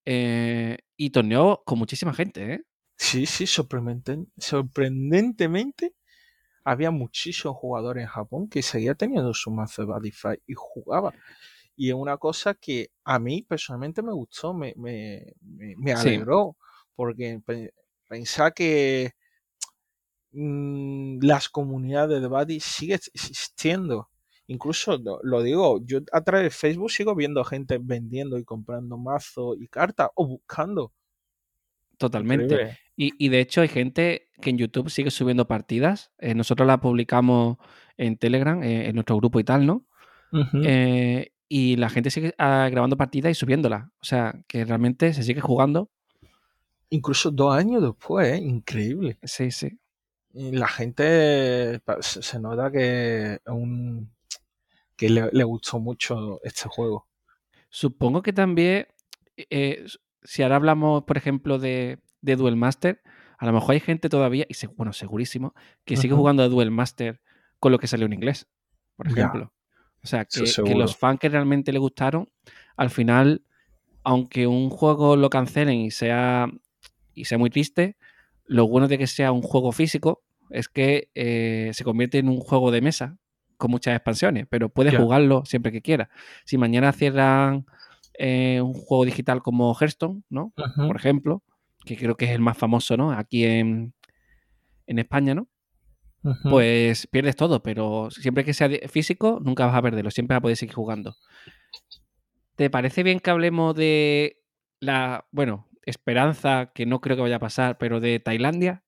eh, 0.05 0.79
y 0.97 1.11
torneos 1.11 1.59
con 1.63 1.77
muchísima 1.77 2.11
gente, 2.11 2.53
¿eh? 2.55 2.61
Sí, 2.97 3.27
sí, 3.27 3.45
sorprendenten- 3.45 4.31
sorprendentemente 4.37 5.93
había 6.63 6.91
muchísimos 6.91 7.57
jugadores 7.57 8.03
en 8.03 8.09
Japón 8.09 8.49
que 8.49 8.61
seguía 8.63 8.95
teniendo 8.95 9.33
su 9.33 9.51
mazo 9.51 9.83
de 9.83 9.87
Badify 9.89 10.41
y 10.47 10.53
jugaba. 10.55 11.13
Y 11.75 11.89
es 11.89 11.95
una 11.95 12.17
cosa 12.17 12.55
que 12.55 12.91
a 13.05 13.19
mí 13.19 13.43
personalmente 13.43 14.01
me 14.01 14.13
gustó, 14.13 14.53
me, 14.53 14.73
me, 14.77 15.33
me, 15.41 15.75
me 15.77 15.95
Sí. 15.95 16.09
alegró, 16.09 16.57
porque 16.95 17.39
pe- 17.45 17.73
pensar 18.07 18.53
que 18.53 19.13
las 20.31 21.49
comunidades 21.49 22.21
de 22.21 22.27
Buddy 22.27 22.59
siguen 22.59 22.99
existiendo. 23.13 24.09
Incluso 24.47 24.97
lo, 24.97 25.19
lo 25.21 25.43
digo, 25.43 25.79
yo 25.85 25.99
a 26.11 26.23
través 26.23 26.45
de 26.45 26.49
Facebook 26.49 26.91
sigo 26.91 27.15
viendo 27.15 27.43
gente 27.43 27.79
vendiendo 27.79 28.37
y 28.37 28.43
comprando 28.43 28.97
mazo 28.97 29.55
y 29.55 29.67
cartas 29.67 30.09
o 30.15 30.25
buscando. 30.25 30.91
Totalmente. 31.97 32.79
Y, 32.95 33.13
y 33.23 33.29
de 33.29 33.41
hecho 33.41 33.61
hay 33.61 33.67
gente 33.67 34.29
que 34.41 34.49
en 34.49 34.57
YouTube 34.57 34.89
sigue 34.89 35.11
subiendo 35.11 35.47
partidas. 35.47 36.11
eh, 36.17 36.33
nosotros 36.33 36.65
la 36.65 36.79
publicamos 36.79 37.57
en 37.97 38.17
Telegram, 38.17 38.63
eh, 38.63 38.87
en 38.87 38.95
nuestro 38.95 39.17
grupo 39.17 39.39
y 39.39 39.43
tal, 39.43 39.65
¿no? 39.65 39.85
Eh, 40.63 41.31
y 41.47 41.75
la 41.75 41.89
gente 41.89 42.11
sigue 42.11 42.33
ah, 42.37 42.69
grabando 42.71 42.97
partidas 42.97 43.31
y 43.31 43.35
subiéndolas. 43.35 43.85
O 44.01 44.05
sea, 44.05 44.41
que 44.47 44.63
realmente 44.65 45.13
se 45.13 45.23
sigue 45.23 45.41
jugando. 45.41 45.91
Incluso 46.89 47.29
dos 47.31 47.53
años 47.53 47.83
después, 47.83 48.33
¿eh? 48.33 48.37
increíble. 48.37 49.19
Sí, 49.23 49.51
sí. 49.51 49.79
Y 50.33 50.51
la 50.51 50.67
gente 50.67 51.81
se 52.01 52.39
nota 52.39 52.71
que, 52.71 53.39
un, 53.47 54.11
que 54.95 55.09
le, 55.09 55.29
le 55.31 55.43
gustó 55.43 55.79
mucho 55.79 56.39
este 56.43 56.69
juego. 56.69 57.07
Supongo 57.69 58.21
que 58.21 58.33
también, 58.33 58.87
eh, 59.37 59.85
si 60.23 60.43
ahora 60.43 60.57
hablamos, 60.57 61.03
por 61.03 61.17
ejemplo, 61.17 61.57
de, 61.59 61.99
de 62.21 62.35
Duel 62.35 62.55
Master, 62.55 63.01
a 63.37 63.45
lo 63.45 63.53
mejor 63.53 63.73
hay 63.73 63.79
gente 63.79 64.09
todavía, 64.09 64.45
y 64.49 64.67
bueno, 64.75 64.93
segurísimo, 64.93 65.53
que 65.85 65.97
sigue 65.97 66.13
jugando 66.13 66.43
a 66.43 66.47
Duel 66.49 66.71
Master 66.71 67.21
con 67.59 67.71
lo 67.71 67.79
que 67.79 67.87
salió 67.87 68.05
en 68.05 68.13
inglés, 68.13 68.47
por 68.95 69.07
Ya. 69.07 69.13
ejemplo. 69.13 69.53
O 70.03 70.07
sea, 70.07 70.25
que, 70.25 70.43
que 70.43 70.75
los 70.75 70.95
fans 70.95 71.19
que 71.19 71.29
realmente 71.29 71.73
le 71.73 71.79
gustaron, 71.79 72.29
al 72.77 72.89
final, 72.89 73.43
aunque 74.03 74.47
un 74.47 74.69
juego 74.69 75.15
lo 75.15 75.29
cancelen 75.29 75.75
y 75.79 75.91
sea, 75.91 76.47
y 77.13 77.25
sea 77.25 77.37
muy 77.37 77.49
triste, 77.49 77.97
lo 78.49 78.67
bueno 78.67 78.87
de 78.87 78.97
que 78.97 79.07
sea 79.07 79.31
un 79.31 79.43
juego 79.43 79.71
físico 79.71 80.23
es 80.49 80.67
que 80.67 81.11
eh, 81.13 81.69
se 81.73 81.83
convierte 81.83 82.17
en 82.17 82.27
un 82.27 82.39
juego 82.39 82.71
de 82.71 82.81
mesa 82.81 83.17
con 83.57 83.69
muchas 83.69 83.95
expansiones, 83.95 84.47
pero 84.49 84.69
puedes 84.69 84.97
jugarlo 84.97 85.45
siempre 85.45 85.71
que 85.71 85.81
quieras. 85.81 86.09
Si 86.45 86.57
mañana 86.57 86.91
cierran 86.91 87.67
eh, 88.17 88.59
un 88.61 88.73
juego 88.73 89.05
digital 89.05 89.43
como 89.43 89.75
Hearthstone, 89.79 90.23
¿no? 90.29 90.51
Por 90.75 90.95
ejemplo, 90.95 91.43
que 91.85 91.95
creo 91.95 92.17
que 92.17 92.25
es 92.25 92.31
el 92.31 92.39
más 92.39 92.57
famoso, 92.57 92.97
¿no? 92.97 93.11
Aquí 93.11 93.45
en, 93.45 93.93
en 94.87 94.99
España, 94.99 95.35
¿no? 95.35 95.47
Pues 96.49 97.05
pierdes 97.07 97.35
todo, 97.35 97.61
pero 97.61 98.09
siempre 98.09 98.43
que 98.43 98.53
sea 98.53 98.69
físico, 98.87 99.39
nunca 99.43 99.67
vas 99.67 99.75
a 99.75 99.81
perderlo, 99.81 100.09
siempre 100.09 100.33
vas 100.33 100.39
a 100.39 100.41
poder 100.41 100.57
seguir 100.57 100.73
jugando. 100.73 101.15
¿Te 102.55 102.69
parece 102.69 103.03
bien 103.03 103.19
que 103.19 103.29
hablemos 103.29 103.75
de 103.75 104.41
la, 104.79 105.27
bueno, 105.31 105.68
esperanza, 105.89 106.71
que 106.73 106.85
no 106.85 107.01
creo 107.01 107.15
que 107.17 107.23
vaya 107.23 107.37
a 107.37 107.39
pasar, 107.39 107.77
pero 107.77 107.99
de 107.99 108.19
Tailandia? 108.19 108.83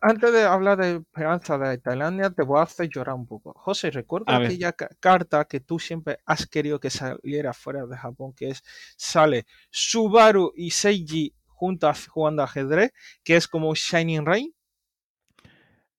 Antes 0.00 0.32
de 0.32 0.44
hablar 0.44 0.78
de 0.78 0.96
esperanza 0.96 1.58
de 1.58 1.78
Tailandia, 1.78 2.30
te 2.30 2.42
voy 2.42 2.60
a 2.60 2.62
hacer 2.62 2.88
llorar 2.88 3.14
un 3.14 3.26
poco. 3.26 3.52
José, 3.56 3.90
recuerda 3.90 4.36
aquella 4.36 4.72
ca- 4.72 4.88
carta 5.00 5.44
que 5.46 5.60
tú 5.60 5.78
siempre 5.78 6.18
has 6.26 6.46
querido 6.46 6.80
que 6.80 6.90
saliera 6.90 7.52
fuera 7.52 7.86
de 7.86 7.96
Japón, 7.96 8.32
que 8.34 8.50
es, 8.50 8.62
sale 8.96 9.46
Subaru 9.70 10.52
y 10.56 10.70
Seiji 10.70 11.34
juntas 11.46 12.06
jugando 12.08 12.42
ajedrez, 12.42 12.92
que 13.24 13.36
es 13.36 13.48
como 13.48 13.74
Shining 13.74 14.26
Rain. 14.26 14.54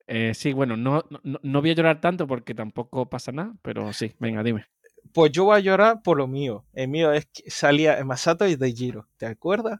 Eh, 0.08 0.34
sí, 0.34 0.53
bueno, 0.53 0.77
no, 0.77 1.03
no, 1.23 1.39
no 1.43 1.62
voy 1.62 1.71
a 1.71 1.73
llorar 1.75 1.99
tanto 2.01 2.27
porque 2.27 2.56
tampoco 2.56 3.10
pasa 3.10 3.32
nada, 3.32 3.53
pero 3.62 3.91
sí, 3.93 4.15
venga, 4.19 4.41
dime. 4.43 4.65
Pues 5.13 5.32
yo 5.34 5.43
voy 5.45 5.58
a 5.58 5.60
llorar 5.60 6.01
por 6.01 6.17
lo 6.17 6.27
mío. 6.27 6.65
El 6.73 6.88
mío 6.88 7.12
es 7.12 7.25
que 7.25 7.49
salía 7.51 8.01
Masato 8.06 8.47
y 8.47 8.56
Dejiro. 8.56 9.10
¿Te 9.17 9.25
acuerdas? 9.25 9.80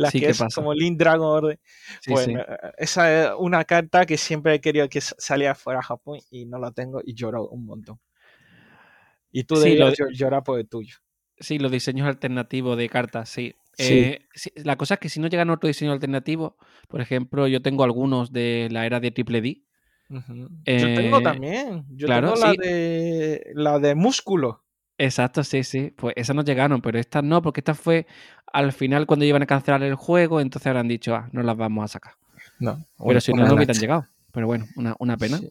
La 0.00 0.10
Sí, 0.10 0.18
que 0.20 0.26
¿qué 0.26 0.32
es 0.32 0.38
pasa? 0.38 0.54
como 0.60 0.72
Link 0.74 0.98
Dragon 0.98 1.26
Order. 1.26 1.60
Sí, 2.00 2.16
sí. 2.16 2.34
me- 2.34 2.44
esa 2.78 3.24
es 3.24 3.30
una 3.38 3.64
carta 3.64 4.06
que 4.06 4.16
siempre 4.16 4.54
he 4.54 4.60
querido 4.60 4.88
que 4.88 5.00
sa- 5.00 5.14
saliera 5.18 5.54
fuera 5.54 5.80
de 5.80 5.84
Japón 5.84 6.18
y 6.30 6.46
no 6.46 6.58
la 6.58 6.72
tengo 6.72 7.00
y 7.04 7.14
lloro 7.14 7.46
un 7.48 7.66
montón. 7.66 8.00
Y 9.30 9.44
tú 9.44 9.56
Sí, 9.56 9.76
lo 9.76 9.92
llorar 10.12 10.42
por 10.42 10.58
el 10.58 10.68
tuyo. 10.68 10.96
Sí, 11.38 11.58
los 11.58 11.70
diseños 11.70 12.06
alternativos 12.06 12.76
de 12.76 12.88
cartas, 12.88 13.28
sí. 13.28 13.54
Sí. 13.74 13.84
Eh, 13.94 14.26
La 14.56 14.76
cosa 14.76 14.94
es 14.94 15.00
que 15.00 15.08
si 15.08 15.20
no 15.20 15.28
llegan 15.28 15.48
otro 15.50 15.68
diseño 15.68 15.92
alternativo, 15.92 16.56
por 16.88 17.00
ejemplo, 17.00 17.46
yo 17.46 17.62
tengo 17.62 17.84
algunos 17.84 18.32
de 18.32 18.68
la 18.70 18.84
era 18.86 19.00
de 19.00 19.10
Triple 19.10 19.40
D. 19.40 19.62
Yo 20.08 20.20
tengo 20.94 21.18
Eh, 21.18 21.22
también. 21.22 21.84
Yo 21.90 22.06
claro, 22.06 22.34
tengo 22.34 22.44
la 22.46 22.52
de 22.52 23.42
la 23.54 23.78
de 23.78 23.94
músculo. 23.94 24.64
Exacto, 25.00 25.42
sí, 25.44 25.64
sí. 25.64 25.94
Pues 25.96 26.12
esas 26.14 26.36
no 26.36 26.42
llegaron, 26.44 26.82
pero 26.82 26.98
estas 26.98 27.24
no, 27.24 27.40
porque 27.40 27.60
esta 27.60 27.74
fue 27.74 28.06
al 28.52 28.70
final 28.72 29.06
cuando 29.06 29.24
iban 29.24 29.42
a 29.42 29.46
cancelar 29.46 29.82
el 29.82 29.94
juego, 29.94 30.40
entonces 30.42 30.66
habrán 30.66 30.88
dicho, 30.88 31.14
ah, 31.14 31.28
no 31.32 31.42
las 31.42 31.56
vamos 31.56 31.84
a 31.84 31.88
sacar. 31.88 32.14
No. 32.58 32.84
Pero 33.06 33.18
si 33.20 33.32
no, 33.32 33.46
no 33.46 33.54
hubieran 33.54 33.76
llegado. 33.76 34.06
Pero 34.30 34.46
bueno, 34.46 34.66
una, 34.76 34.94
una 34.98 35.16
pena. 35.16 35.38
Sí. 35.38 35.50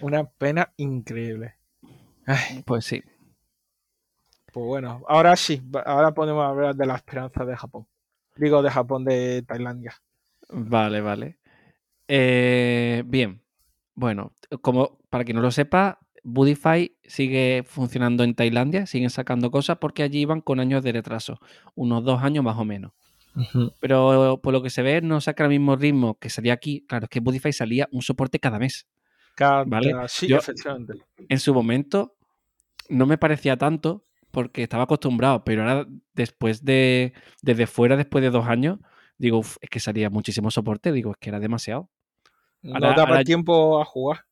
Una 0.00 0.24
pena 0.24 0.70
increíble. 0.76 1.54
Ay, 2.26 2.62
Pues 2.66 2.84
sí. 2.84 3.02
pues 4.52 4.66
bueno, 4.66 5.02
ahora 5.08 5.34
sí, 5.34 5.62
ahora 5.86 6.12
podemos 6.12 6.44
hablar 6.44 6.76
de 6.76 6.84
la 6.86 6.96
esperanza 6.96 7.46
de 7.46 7.56
Japón. 7.56 7.86
Digo 8.36 8.62
de 8.62 8.70
Japón, 8.70 9.04
de 9.04 9.42
Tailandia. 9.42 9.94
Vale, 10.50 11.00
vale. 11.00 11.38
Eh, 12.06 13.02
bien. 13.06 13.40
Bueno, 13.94 14.32
como 14.60 14.98
para 15.08 15.24
quien 15.24 15.36
no 15.36 15.42
lo 15.42 15.50
sepa, 15.50 15.98
Budify 16.24 16.96
sigue 17.04 17.64
funcionando 17.66 18.22
en 18.24 18.34
Tailandia, 18.34 18.86
siguen 18.86 19.10
sacando 19.10 19.50
cosas 19.50 19.78
porque 19.78 20.02
allí 20.02 20.20
iban 20.20 20.40
con 20.40 20.60
años 20.60 20.82
de 20.84 20.92
retraso, 20.92 21.38
unos 21.74 22.04
dos 22.04 22.22
años 22.22 22.44
más 22.44 22.56
o 22.56 22.64
menos. 22.64 22.92
Pero 23.80 24.38
por 24.42 24.52
lo 24.52 24.62
que 24.62 24.70
se 24.70 24.82
ve, 24.82 25.00
no 25.00 25.20
saca 25.20 25.44
el 25.44 25.50
mismo 25.50 25.74
ritmo 25.76 26.18
que 26.18 26.28
salía 26.30 26.52
aquí. 26.52 26.84
Claro, 26.86 27.04
es 27.04 27.10
que 27.10 27.20
Budify 27.20 27.52
salía 27.52 27.88
un 27.90 28.02
soporte 28.02 28.38
cada 28.38 28.58
mes. 28.58 28.86
Cada- 29.34 29.64
Vale, 29.64 29.94
Sí, 30.08 30.28
yo- 30.28 30.36
efectivamente. 30.36 30.94
En 31.28 31.38
su 31.40 31.54
momento 31.54 32.14
no 32.90 33.06
me 33.06 33.16
parecía 33.18 33.56
tanto 33.56 34.04
porque 34.30 34.62
estaba 34.62 34.84
acostumbrado, 34.84 35.44
pero 35.44 35.62
ahora 35.62 35.86
después 36.14 36.64
de, 36.64 37.14
desde 37.42 37.66
fuera, 37.66 37.96
después 37.96 38.22
de 38.22 38.30
dos 38.30 38.46
años, 38.46 38.78
digo, 39.18 39.38
"Uf, 39.38 39.56
es 39.60 39.70
que 39.70 39.80
salía 39.80 40.10
muchísimo 40.10 40.50
soporte, 40.50 40.92
digo, 40.92 41.12
es 41.12 41.16
que 41.18 41.30
era 41.30 41.40
demasiado. 41.40 41.90
No 42.60 42.74
Ahora- 42.74 42.90
daba 42.90 43.02
ahora- 43.10 43.24
tiempo 43.24 43.80
a 43.80 43.84
jugar. 43.84 44.26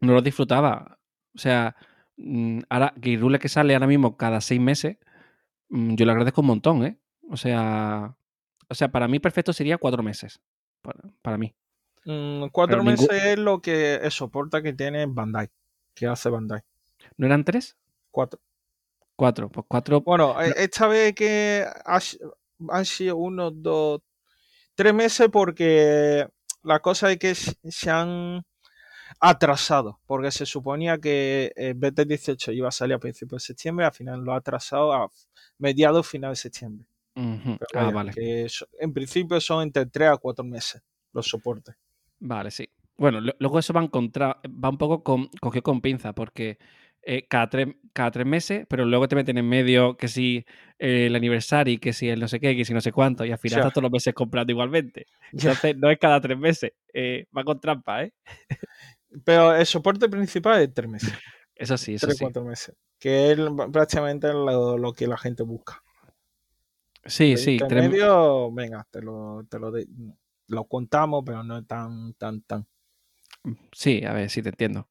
no 0.00 0.14
lo 0.14 0.22
disfrutaba. 0.22 0.98
O 1.34 1.38
sea, 1.38 1.76
mm, 2.16 2.60
ahora 2.68 2.92
Gate 2.96 3.16
Rule 3.18 3.38
que 3.38 3.48
sale 3.48 3.74
ahora 3.74 3.86
mismo 3.86 4.16
cada 4.16 4.40
seis 4.40 4.60
meses, 4.60 4.96
mm, 5.68 5.94
yo 5.94 6.04
le 6.06 6.12
agradezco 6.12 6.40
un 6.40 6.46
montón, 6.48 6.84
¿eh? 6.84 6.98
O 7.30 7.36
sea, 7.36 8.14
o 8.68 8.74
sea, 8.74 8.88
para 8.90 9.08
mí 9.08 9.18
perfecto 9.20 9.52
sería 9.52 9.78
cuatro 9.78 10.02
meses. 10.02 10.40
Para, 10.82 11.00
para 11.22 11.38
mí. 11.38 11.54
Mm, 12.04 12.46
cuatro 12.52 12.78
Pero 12.78 12.90
ningún- 12.90 13.06
meses 13.08 13.24
es 13.24 13.38
lo 13.38 13.60
que 13.60 13.96
el 13.96 14.10
soporte 14.10 14.62
que 14.62 14.72
tiene 14.72 15.06
Bandai, 15.06 15.48
que 15.94 16.06
hace 16.06 16.30
Bandai. 16.30 16.60
¿No 17.16 17.26
eran 17.26 17.44
tres? 17.44 17.76
Cuatro. 18.10 18.40
Cuatro. 19.16 19.50
Pues 19.50 19.66
cuatro. 19.68 20.00
Bueno, 20.00 20.40
eh, 20.42 20.54
esta 20.56 20.86
vez 20.86 21.14
que 21.14 21.64
han 22.68 22.84
sido 22.86 23.16
uno, 23.16 23.50
dos, 23.50 24.00
tres 24.74 24.94
meses 24.94 25.28
porque 25.30 26.26
la 26.62 26.80
cosa 26.80 27.12
es 27.12 27.18
que 27.18 27.34
se 27.34 27.90
han 27.90 28.42
atrasado, 29.18 30.00
porque 30.06 30.30
se 30.30 30.46
suponía 30.46 30.98
que 30.98 31.52
el 31.56 31.74
BT18 31.74 32.52
iba 32.54 32.68
a 32.68 32.72
salir 32.72 32.94
a 32.94 32.98
principios 32.98 33.42
de 33.42 33.46
septiembre, 33.46 33.86
al 33.86 33.92
final 33.92 34.20
lo 34.20 34.32
ha 34.32 34.36
atrasado 34.36 34.92
a 34.92 35.10
mediados 35.58 36.06
final 36.06 36.32
de 36.32 36.36
septiembre. 36.36 36.86
Ah, 37.74 37.90
vale. 37.90 38.12
que 38.12 38.46
en 38.78 38.92
principio 38.92 39.40
son 39.40 39.62
entre 39.64 39.86
tres 39.86 40.10
a 40.10 40.16
cuatro 40.16 40.44
meses 40.44 40.82
los 41.12 41.26
soportes. 41.26 41.74
Vale, 42.20 42.50
sí. 42.50 42.68
Bueno, 42.96 43.20
lo- 43.20 43.34
luego 43.38 43.58
eso 43.58 43.72
va, 43.72 43.86
contra, 43.88 44.40
va 44.46 44.68
un 44.68 44.78
poco 44.78 45.02
con, 45.02 45.28
cogido 45.40 45.62
con 45.62 45.80
pinza, 45.80 46.12
porque 46.14 46.58
eh, 47.02 47.26
cada, 47.28 47.48
tres, 47.48 47.68
cada 47.94 48.10
tres 48.10 48.26
meses, 48.26 48.66
pero 48.68 48.84
luego 48.84 49.08
te 49.08 49.16
meten 49.16 49.38
en 49.38 49.48
medio 49.48 49.96
que 49.96 50.06
si 50.08 50.44
eh, 50.78 51.06
el 51.06 51.16
aniversario, 51.16 51.80
que 51.80 51.92
si 51.94 52.08
el 52.08 52.20
no 52.20 52.28
sé 52.28 52.38
qué, 52.40 52.54
que 52.54 52.64
si 52.66 52.74
no 52.74 52.80
sé 52.82 52.92
cuánto, 52.92 53.24
y 53.24 53.32
al 53.32 53.38
final 53.38 53.58
estás 53.60 53.72
todos 53.72 53.84
los 53.84 53.92
meses 53.92 54.12
comprando 54.14 54.52
igualmente. 54.52 55.06
Ya. 55.32 55.50
Entonces, 55.52 55.76
no 55.78 55.90
es 55.90 55.98
cada 55.98 56.20
tres 56.20 56.38
meses, 56.38 56.72
eh, 56.92 57.26
va 57.36 57.42
con 57.42 57.58
trampa, 57.58 58.04
¿eh? 58.04 58.12
Pero 59.24 59.54
el 59.54 59.66
soporte 59.66 60.08
principal 60.08 60.62
es 60.62 60.72
tres 60.72 60.88
meses, 60.88 61.12
Eso 61.54 61.76
sí, 61.76 61.94
eso 61.94 62.06
tres 62.06 62.18
sí. 62.18 62.24
cuatro 62.24 62.44
meses, 62.44 62.74
que 62.98 63.32
es 63.32 63.38
prácticamente 63.72 64.28
lo, 64.32 64.78
lo 64.78 64.92
que 64.92 65.06
la 65.06 65.18
gente 65.18 65.42
busca. 65.42 65.82
Sí, 67.04 67.36
sí, 67.36 67.56
tres- 67.58 67.62
intermedio, 67.62 68.52
venga, 68.52 68.86
te 68.90 69.02
lo, 69.02 69.44
te 69.48 69.58
lo, 69.58 69.70
de- 69.70 69.88
lo 70.48 70.64
contamos, 70.64 71.22
pero 71.24 71.42
no 71.42 71.58
es 71.58 71.66
tan, 71.66 72.12
tan, 72.14 72.42
tan. 72.42 72.66
sí, 73.72 74.04
a 74.04 74.12
ver, 74.12 74.28
sí 74.30 74.42
te 74.42 74.50
entiendo. 74.50 74.88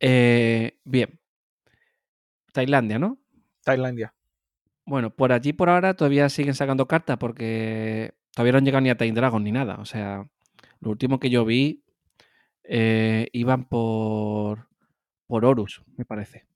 Eh, 0.00 0.78
bien. 0.84 1.20
Tailandia, 2.52 2.98
¿no? 2.98 3.18
Tailandia. 3.62 4.14
Bueno, 4.84 5.10
por 5.10 5.32
allí 5.32 5.52
por 5.52 5.68
ahora 5.68 5.94
todavía 5.94 6.28
siguen 6.28 6.54
sacando 6.54 6.86
cartas 6.86 7.16
porque 7.18 8.14
todavía 8.32 8.52
no 8.52 8.58
han 8.58 8.64
llegado 8.64 8.82
ni 8.82 8.90
a 8.90 8.96
Time 8.96 9.12
Dragon 9.12 9.42
ni 9.42 9.52
nada. 9.52 9.76
O 9.80 9.84
sea, 9.84 10.28
lo 10.80 10.90
último 10.90 11.18
que 11.18 11.28
yo 11.30 11.44
vi 11.44 11.82
eh, 12.68 13.28
iban 13.32 13.64
por 13.64 14.66
por 15.26 15.44
Horus, 15.44 15.82
me 15.96 16.04
parece. 16.04 16.46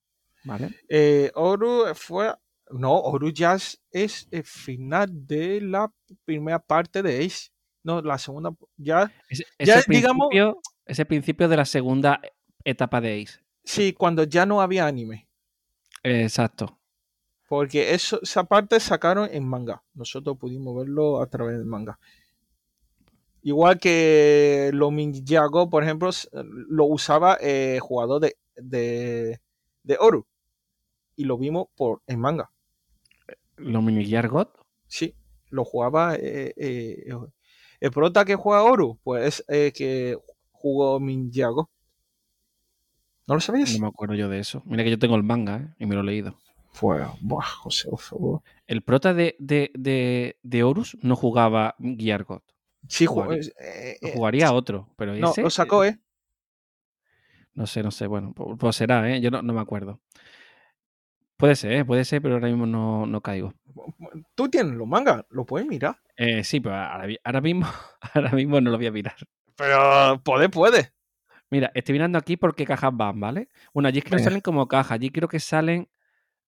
¿Vale? 0.44 0.70
Eh, 0.88 1.30
fue. 1.94 2.34
No, 2.70 3.00
Oru 3.00 3.30
ya 3.32 3.54
es, 3.54 3.80
es 3.90 4.28
el 4.30 4.44
final 4.44 5.26
de 5.26 5.60
la 5.60 5.92
primera 6.24 6.60
parte 6.60 7.02
de 7.02 7.24
Ace. 7.26 7.50
No, 7.82 8.00
la 8.00 8.16
segunda. 8.16 8.52
Ya. 8.76 9.10
Ese, 9.28 9.44
Ya, 9.58 9.78
ese 9.78 9.90
digamos- 9.90 10.28
principio, 10.28 10.60
ese 10.86 11.04
principio 11.04 11.48
de 11.48 11.56
la 11.56 11.64
segunda 11.64 12.20
etapa 12.64 13.00
de 13.00 13.22
Ace. 13.22 13.40
Sí, 13.64 13.92
cuando 13.92 14.22
ya 14.24 14.46
no 14.46 14.60
había 14.60 14.86
anime. 14.86 15.26
Exacto. 16.04 16.78
Porque 17.48 17.92
eso, 17.92 18.20
esa 18.22 18.44
parte 18.44 18.78
sacaron 18.78 19.28
en 19.32 19.46
manga. 19.48 19.82
Nosotros 19.94 20.38
pudimos 20.38 20.76
verlo 20.76 21.20
a 21.20 21.26
través 21.26 21.56
del 21.58 21.66
manga. 21.66 21.98
Igual 23.42 23.78
que 23.78 24.70
lo 24.74 24.90
Ninjago, 24.90 25.70
por 25.70 25.82
ejemplo, 25.82 26.10
lo 26.32 26.84
usaba 26.84 27.38
eh, 27.40 27.78
jugador 27.80 28.20
de, 28.20 28.36
de, 28.56 29.40
de 29.82 29.96
Oru. 29.98 30.26
Y 31.16 31.24
lo 31.24 31.38
vimos 31.38 31.68
por, 31.74 32.02
en 32.06 32.20
manga. 32.20 32.50
Mini 33.56 34.04
Yargot. 34.06 34.50
Sí, 34.86 35.14
lo 35.50 35.64
jugaba. 35.64 36.16
eh, 36.16 36.52
eh, 36.56 37.04
el 37.80 37.90
prota 37.90 38.24
que 38.24 38.36
juega 38.36 38.62
Oru, 38.62 38.98
pues 39.02 39.40
es 39.40 39.44
eh, 39.48 39.72
que 39.74 40.18
jugó 40.52 41.00
Ninjago. 41.00 41.70
¿No 43.26 43.34
lo 43.34 43.40
sabías? 43.40 43.72
No 43.74 43.80
me 43.80 43.88
acuerdo 43.88 44.14
yo 44.14 44.28
de 44.28 44.38
eso. 44.38 44.62
Mira 44.66 44.84
que 44.84 44.90
yo 44.90 44.98
tengo 44.98 45.16
el 45.16 45.22
manga 45.22 45.56
¿eh? 45.56 45.74
y 45.78 45.86
me 45.86 45.94
lo 45.94 46.02
he 46.02 46.04
leído. 46.04 46.34
Pues, 46.78 47.06
buah, 47.20 47.44
José, 47.44 47.88
por 47.88 48.00
favor. 48.00 48.42
El 48.66 48.82
prota 48.82 49.14
de, 49.14 49.36
de, 49.38 49.70
de, 49.74 50.38
de 50.42 50.62
Horus 50.62 50.96
no 51.02 51.16
jugaba 51.16 51.74
Gyargot. 51.78 52.44
Sí, 52.88 53.06
Jugaría- 53.06 53.42
ju- 53.42 53.52
eh, 53.60 53.98
eh, 54.00 54.12
jugaría 54.14 54.52
otro, 54.52 54.88
pero 54.96 55.14
no, 55.16 55.30
ese, 55.30 55.42
lo 55.42 55.50
sacó, 55.50 55.84
¿eh? 55.84 55.98
No 57.54 57.66
sé, 57.66 57.82
no 57.82 57.90
sé. 57.90 58.06
Bueno, 58.06 58.32
pues, 58.34 58.76
será, 58.76 59.08
¿eh? 59.10 59.20
Yo 59.20 59.30
no, 59.30 59.42
no 59.42 59.52
me 59.52 59.60
acuerdo. 59.60 60.00
Puede 61.36 61.56
ser, 61.56 61.72
¿eh? 61.72 61.84
puede 61.84 62.04
ser, 62.04 62.20
pero 62.20 62.34
ahora 62.34 62.48
mismo 62.48 62.66
no, 62.66 63.06
no 63.06 63.20
caigo. 63.22 63.54
Tú 64.34 64.48
tienes 64.48 64.74
los 64.74 64.86
mangas, 64.86 65.24
lo 65.30 65.46
puedes 65.46 65.66
mirar. 65.66 65.96
Eh, 66.16 66.44
sí, 66.44 66.60
pero 66.60 66.76
ahora, 66.76 67.40
mismo, 67.40 67.66
ahora 68.14 68.30
mismo 68.32 68.60
no 68.60 68.70
lo 68.70 68.76
voy 68.76 68.86
a 68.86 68.92
mirar. 68.92 69.16
Pero 69.56 70.20
poder 70.22 70.50
puede. 70.50 70.92
Mira, 71.50 71.70
estoy 71.74 71.94
mirando 71.94 72.18
aquí 72.18 72.36
por 72.36 72.54
qué 72.54 72.64
cajas 72.64 72.90
van, 72.94 73.18
¿vale? 73.18 73.48
Bueno, 73.72 73.88
allí 73.88 73.98
es 73.98 74.04
que 74.04 74.10
no 74.14 74.18
salen 74.18 74.40
como 74.40 74.68
cajas, 74.68 74.92
allí 74.92 75.10
creo 75.10 75.28
que 75.28 75.40
salen 75.40 75.88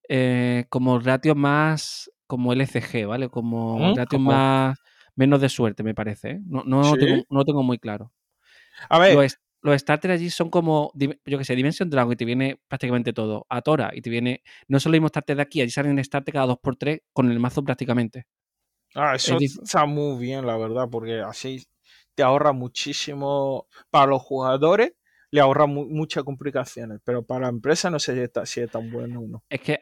eh, 0.09 0.67
como 0.69 0.99
ratios 0.99 1.37
más 1.37 2.11
como 2.27 2.53
LCG, 2.53 3.07
¿vale? 3.07 3.29
Como 3.29 3.79
¿Mm? 3.93 3.97
ratios 3.97 4.23
más 4.23 4.79
menos 5.17 5.41
de 5.41 5.49
suerte, 5.49 5.83
me 5.83 5.95
parece. 5.95 6.31
¿eh? 6.33 6.41
No, 6.47 6.63
no, 6.65 6.83
¿Sí? 6.83 6.91
lo 6.93 6.97
tengo, 6.99 7.25
no 7.29 7.39
lo 7.41 7.45
tengo 7.45 7.63
muy 7.63 7.79
claro. 7.79 8.13
A 8.89 8.99
ver, 8.99 9.15
Lo 9.15 9.23
es- 9.23 9.39
los 9.65 9.81
starters 9.81 10.15
allí 10.15 10.29
son 10.31 10.51
como, 10.51 10.91
yo 10.95 11.39
que 11.39 11.45
sé, 11.45 11.55
Dimension 11.55 11.89
Dragon 11.89 12.13
y 12.13 12.17
te 12.17 12.25
viene 12.25 12.61
prácticamente 12.69 13.13
todo. 13.13 13.47
Atora 13.49 13.93
y 13.95 14.03
te 14.03 14.11
viene. 14.11 14.43
No 14.67 14.81
son 14.81 14.91
los 14.91 14.97
mismos 14.97 15.11
starters 15.11 15.37
de 15.37 15.43
aquí, 15.43 15.61
allí 15.61 15.71
salen 15.71 16.03
starters 16.05 16.33
cada 16.33 16.47
2x3 16.47 17.01
con 17.13 17.31
el 17.31 17.39
mazo 17.39 17.63
prácticamente. 17.63 18.27
Ah, 18.95 19.15
eso 19.15 19.39
está 19.41 19.87
muy 19.87 20.19
bien, 20.21 20.47
la 20.47 20.57
verdad, 20.57 20.89
porque 20.91 21.21
así 21.21 21.65
te 22.15 22.23
ahorra 22.23 22.53
muchísimo 22.53 23.67
para 23.91 24.07
los 24.07 24.21
jugadores 24.23 24.93
le 25.33 25.41
ahorra 25.41 25.67
muchas 25.67 26.25
complicaciones, 26.25 27.01
pero 27.03 27.25
para 27.25 27.47
la 27.47 27.49
empresa 27.49 27.89
no 27.89 27.99
sé 27.99 28.31
si, 28.45 28.61
es 28.61 28.71
tan 28.71 28.93
bueno 28.93 29.21
o 29.21 29.27
no. 29.27 29.43
Es 29.49 29.63
que 29.63 29.81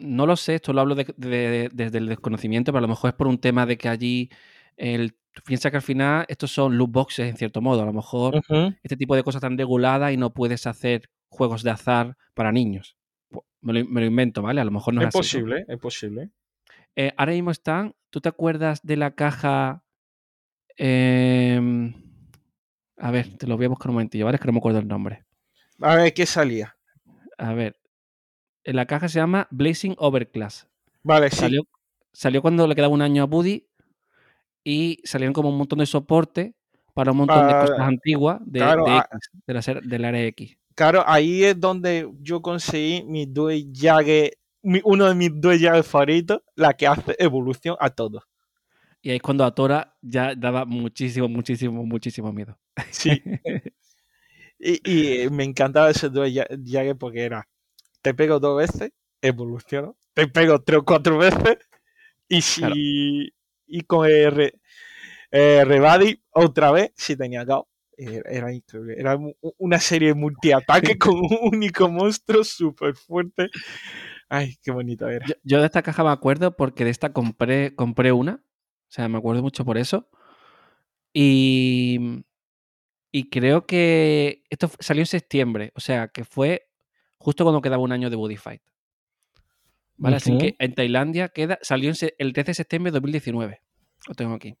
no 0.00 0.26
lo 0.26 0.36
sé, 0.36 0.54
esto 0.54 0.72
lo 0.72 0.80
hablo 0.80 0.94
desde 0.94 1.98
el 1.98 2.08
desconocimiento, 2.08 2.72
pero 2.72 2.78
a 2.78 2.82
lo 2.82 2.88
mejor 2.88 3.10
es 3.10 3.14
por 3.14 3.26
un 3.26 3.38
tema 3.38 3.66
de 3.66 3.76
que 3.76 3.90
allí 3.90 4.30
el, 4.78 5.14
piensa 5.44 5.70
que 5.70 5.76
al 5.76 5.82
final 5.82 6.24
estos 6.28 6.50
son 6.50 6.78
loot 6.78 6.90
boxes 6.90 7.28
en 7.28 7.36
cierto 7.36 7.60
modo, 7.60 7.82
a 7.82 7.84
lo 7.84 7.92
mejor 7.92 8.40
este 8.82 8.96
tipo 8.96 9.14
de 9.14 9.22
cosas 9.22 9.40
están 9.40 9.58
reguladas 9.58 10.14
y 10.14 10.16
no 10.16 10.32
puedes 10.32 10.66
hacer 10.66 11.10
juegos 11.28 11.62
de 11.62 11.70
azar 11.70 12.16
para 12.32 12.50
niños. 12.50 12.96
Me 13.60 13.74
lo, 13.74 14.04
invento, 14.06 14.40
¿vale? 14.40 14.62
A 14.62 14.64
lo 14.64 14.70
mejor 14.70 14.94
no 14.94 15.02
es, 15.02 15.08
es 15.08 15.12
posible, 15.12 15.66
es 15.68 15.78
posible. 15.78 16.30
Eh, 16.96 17.12
ahora 17.18 17.32
mismo 17.32 17.50
están, 17.50 17.94
¿tú 18.08 18.22
te 18.22 18.30
acuerdas 18.30 18.80
de 18.82 18.96
la 18.96 19.14
caja? 19.14 19.84
Eh, 20.78 21.92
a 23.00 23.10
ver, 23.10 23.36
te 23.38 23.46
lo 23.46 23.56
voy 23.56 23.66
a 23.66 23.70
buscar 23.70 23.88
un 23.88 23.94
momentillo, 23.94 24.26
¿vale? 24.26 24.36
Es 24.36 24.40
que 24.40 24.46
no 24.46 24.52
me 24.52 24.58
acuerdo 24.58 24.78
el 24.78 24.86
nombre. 24.88 25.24
A 25.80 25.96
ver, 25.96 26.12
¿qué 26.12 26.26
salía? 26.26 26.76
A 27.38 27.54
ver. 27.54 27.76
En 28.62 28.76
la 28.76 28.86
caja 28.86 29.08
se 29.08 29.18
llama 29.18 29.48
Blazing 29.50 29.96
Overclass. 29.98 30.68
Vale, 31.02 31.30
sí. 31.30 31.58
Salió, 32.12 32.42
cuando 32.42 32.66
le 32.66 32.74
quedaba 32.74 32.92
un 32.92 33.00
año 33.00 33.22
a 33.22 33.26
Buddy 33.26 33.66
y 34.62 35.00
salieron 35.04 35.32
como 35.32 35.48
un 35.48 35.56
montón 35.56 35.78
de 35.78 35.86
soporte 35.86 36.54
para 36.92 37.12
un 37.12 37.18
montón 37.18 37.46
de 37.46 37.52
cosas 37.54 37.80
antiguas 37.80 38.40
de, 38.44 38.62
ah, 38.62 39.06
X, 39.12 39.30
de, 39.46 39.54
la, 39.54 39.80
del 39.82 40.04
área 40.04 40.24
X. 40.26 40.58
Claro, 40.74 41.02
ahí 41.06 41.44
es 41.44 41.58
donde 41.58 42.10
yo 42.20 42.42
conseguí 42.42 43.02
mi 43.04 43.24
Due 43.24 43.70
Yage, 43.70 44.32
uno 44.84 45.06
de 45.06 45.14
mis 45.14 45.30
Due 45.40 45.58
Yage 45.58 45.82
favoritos, 45.82 46.42
la 46.54 46.74
que 46.74 46.86
hace 46.86 47.16
evolución 47.18 47.76
a 47.80 47.88
todos. 47.88 48.24
Y 49.02 49.10
ahí 49.10 49.16
es 49.16 49.22
cuando 49.22 49.44
a 49.44 49.54
Tora 49.54 49.96
ya 50.02 50.34
daba 50.34 50.66
muchísimo, 50.66 51.28
muchísimo, 51.28 51.84
muchísimo 51.86 52.32
miedo. 52.32 52.58
Sí. 52.90 53.22
y, 54.58 55.28
me 55.30 55.44
encantaba 55.44 55.90
ese 55.90 56.08
dúo 56.08 56.24
Jagger 56.24 56.96
porque 56.96 57.22
era, 57.22 57.48
te 58.02 58.14
pego 58.14 58.38
dos 58.40 58.58
veces, 58.58 58.92
evoluciono, 59.22 59.96
te 60.14 60.26
pego 60.28 60.60
tres 60.62 60.80
o 60.80 60.84
cuatro 60.84 61.18
veces, 61.18 61.58
y 62.28 62.42
si... 62.42 63.32
Y 63.72 63.82
con 63.82 64.08
el 64.08 64.52
Rebadi 65.30 66.20
otra 66.30 66.72
vez, 66.72 66.90
si 66.96 67.16
tenía 67.16 67.46
caos. 67.46 67.66
Era, 67.96 68.52
increíble. 68.52 68.96
Era 68.98 69.16
una 69.58 69.78
serie 69.78 70.08
de 70.08 70.14
multiataque 70.14 70.98
con 70.98 71.14
un 71.14 71.38
único 71.52 71.88
monstruo 71.88 72.42
súper 72.42 72.96
fuerte. 72.96 73.48
Ay, 74.28 74.56
qué 74.60 74.72
bonita 74.72 75.12
era. 75.12 75.24
Yo, 75.44 75.60
de 75.60 75.66
esta 75.66 75.82
caja 75.82 76.02
me 76.02 76.10
acuerdo 76.10 76.56
porque 76.56 76.84
de 76.84 76.90
esta 76.90 77.12
compré, 77.12 77.76
compré 77.76 78.10
una 78.10 78.42
o 78.90 78.92
sea, 78.92 79.08
me 79.08 79.18
acuerdo 79.18 79.40
mucho 79.40 79.64
por 79.64 79.78
eso. 79.78 80.08
Y, 81.14 82.24
y 83.12 83.28
creo 83.28 83.66
que 83.66 84.44
esto 84.50 84.70
salió 84.78 85.02
en 85.02 85.06
septiembre, 85.06 85.72
o 85.74 85.80
sea, 85.80 86.08
que 86.08 86.24
fue 86.24 86.68
justo 87.18 87.44
cuando 87.44 87.60
quedaba 87.60 87.82
un 87.82 87.92
año 87.92 88.10
de 88.10 88.16
Body 88.16 88.36
Fight. 88.36 88.62
¿Vale? 89.96 90.16
Así 90.16 90.38
que 90.38 90.56
en 90.58 90.74
Tailandia 90.74 91.28
queda, 91.28 91.58
salió 91.60 91.92
el 92.18 92.32
13 92.32 92.50
de 92.50 92.54
septiembre 92.54 92.90
de 92.90 92.94
2019. 92.94 93.60
Lo 94.08 94.14
tengo 94.14 94.34
aquí. 94.34 94.56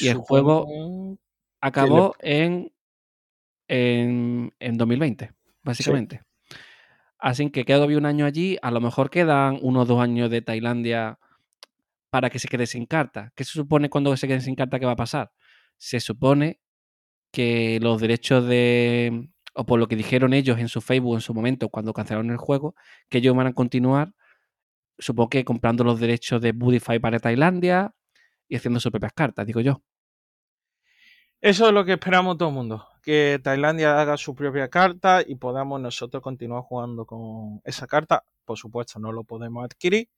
y 0.00 0.08
el 0.08 0.18
juego 0.18 1.18
acabó 1.60 2.14
en, 2.20 2.72
en, 3.68 4.52
2020, 4.60 5.32
básicamente. 5.62 6.20
Así 7.18 7.50
que 7.50 7.64
quedó 7.64 7.86
un 7.86 8.06
año 8.06 8.26
allí. 8.26 8.58
A 8.60 8.70
lo 8.70 8.80
mejor 8.80 9.08
quedan 9.08 9.58
unos 9.62 9.88
dos 9.88 10.00
años 10.00 10.30
de 10.30 10.42
Tailandia 10.42 11.18
para 12.10 12.28
que 12.28 12.38
se 12.38 12.48
quede 12.48 12.66
sin 12.66 12.86
carta. 12.86 13.32
¿Qué 13.34 13.44
se 13.44 13.52
supone 13.52 13.88
cuando 13.88 14.14
se 14.16 14.28
quede 14.28 14.40
sin 14.40 14.54
carta 14.54 14.78
que 14.78 14.86
va 14.86 14.92
a 14.92 14.96
pasar? 14.96 15.32
Se 15.78 16.00
supone 16.00 16.60
que 17.30 17.78
los 17.80 18.00
derechos 18.00 18.46
de, 18.46 19.28
o 19.54 19.66
por 19.66 19.78
lo 19.78 19.88
que 19.88 19.96
dijeron 19.96 20.32
ellos 20.32 20.58
en 20.58 20.68
su 20.68 20.80
Facebook 20.80 21.16
en 21.16 21.20
su 21.20 21.34
momento 21.34 21.68
cuando 21.68 21.92
cancelaron 21.92 22.30
el 22.30 22.36
juego, 22.36 22.74
que 23.08 23.18
ellos 23.18 23.36
van 23.36 23.48
a 23.48 23.52
continuar, 23.52 24.12
supongo 24.98 25.30
que 25.30 25.44
comprando 25.44 25.84
los 25.84 26.00
derechos 26.00 26.40
de 26.40 26.52
Budify 26.52 26.98
para 26.98 27.18
Tailandia 27.18 27.94
y 28.48 28.56
haciendo 28.56 28.80
sus 28.80 28.90
propias 28.90 29.12
cartas, 29.12 29.46
digo 29.46 29.60
yo. 29.60 29.82
Eso 31.40 31.68
es 31.68 31.72
lo 31.72 31.84
que 31.84 31.92
esperamos 31.92 32.36
todo 32.36 32.48
el 32.48 32.54
mundo, 32.56 32.88
que 33.02 33.38
Tailandia 33.42 34.00
haga 34.00 34.16
su 34.16 34.34
propia 34.34 34.68
carta 34.68 35.22
y 35.24 35.36
podamos 35.36 35.80
nosotros 35.80 36.20
continuar 36.20 36.62
jugando 36.62 37.06
con 37.06 37.60
esa 37.64 37.86
carta. 37.86 38.24
Por 38.44 38.58
supuesto, 38.58 38.98
no 38.98 39.12
lo 39.12 39.22
podemos 39.22 39.64
adquirir, 39.64 40.08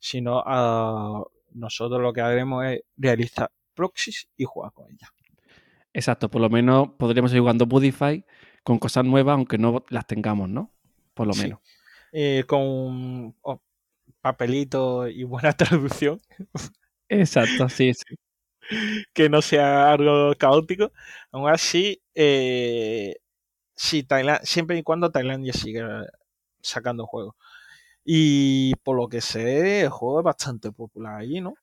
sino 0.00 0.40
uh, 0.40 1.24
nosotros 1.52 2.00
lo 2.00 2.12
que 2.12 2.20
haremos 2.20 2.64
es 2.64 2.80
realizar 2.96 3.50
proxies 3.74 4.28
y 4.36 4.44
jugar 4.44 4.72
con 4.72 4.90
ella. 4.90 5.08
Exacto, 5.94 6.28
por 6.28 6.42
lo 6.42 6.50
menos 6.50 6.90
podríamos 6.98 7.32
ir 7.32 7.38
jugando 7.38 7.66
Budify 7.66 8.24
con 8.64 8.78
cosas 8.78 9.04
nuevas, 9.04 9.34
aunque 9.34 9.58
no 9.58 9.84
las 9.88 10.06
tengamos, 10.06 10.50
¿no? 10.50 10.72
Por 11.14 11.28
lo 11.28 11.34
menos. 11.34 11.60
Eh, 12.12 12.44
con 12.46 13.34
oh, 13.42 13.62
papelito 14.20 15.06
y 15.08 15.22
buena 15.22 15.52
traducción. 15.56 16.20
Exacto, 17.08 17.68
sí, 17.68 17.92
sí. 17.94 18.16
que 19.14 19.28
no 19.28 19.40
sea 19.40 19.92
algo 19.92 20.34
caótico. 20.36 20.92
Aún 21.30 21.48
así, 21.48 22.02
eh, 22.14 23.16
siempre 23.76 24.78
y 24.78 24.82
cuando 24.82 25.10
Tailandia 25.10 25.52
siga 25.52 26.06
sacando 26.60 27.06
juegos. 27.06 27.36
Y 28.04 28.74
por 28.82 28.96
lo 28.96 29.08
que 29.08 29.20
sé, 29.20 29.82
el 29.82 29.90
juego 29.90 30.20
es 30.20 30.24
bastante 30.24 30.72
popular 30.72 31.20
allí, 31.20 31.40
¿no? 31.40 31.54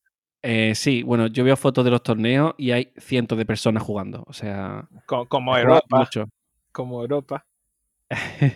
Eh, 0.43 0.73
sí, 0.75 1.03
bueno, 1.03 1.27
yo 1.27 1.43
veo 1.43 1.55
fotos 1.55 1.85
de 1.85 1.91
los 1.91 2.01
torneos 2.01 2.55
y 2.57 2.71
hay 2.71 2.91
cientos 2.97 3.37
de 3.37 3.45
personas 3.45 3.83
jugando. 3.83 4.23
O 4.27 4.33
sea. 4.33 4.87
Como, 5.05 5.57
Europa. 5.57 6.09
Como 6.71 7.01
Europa. 7.01 7.45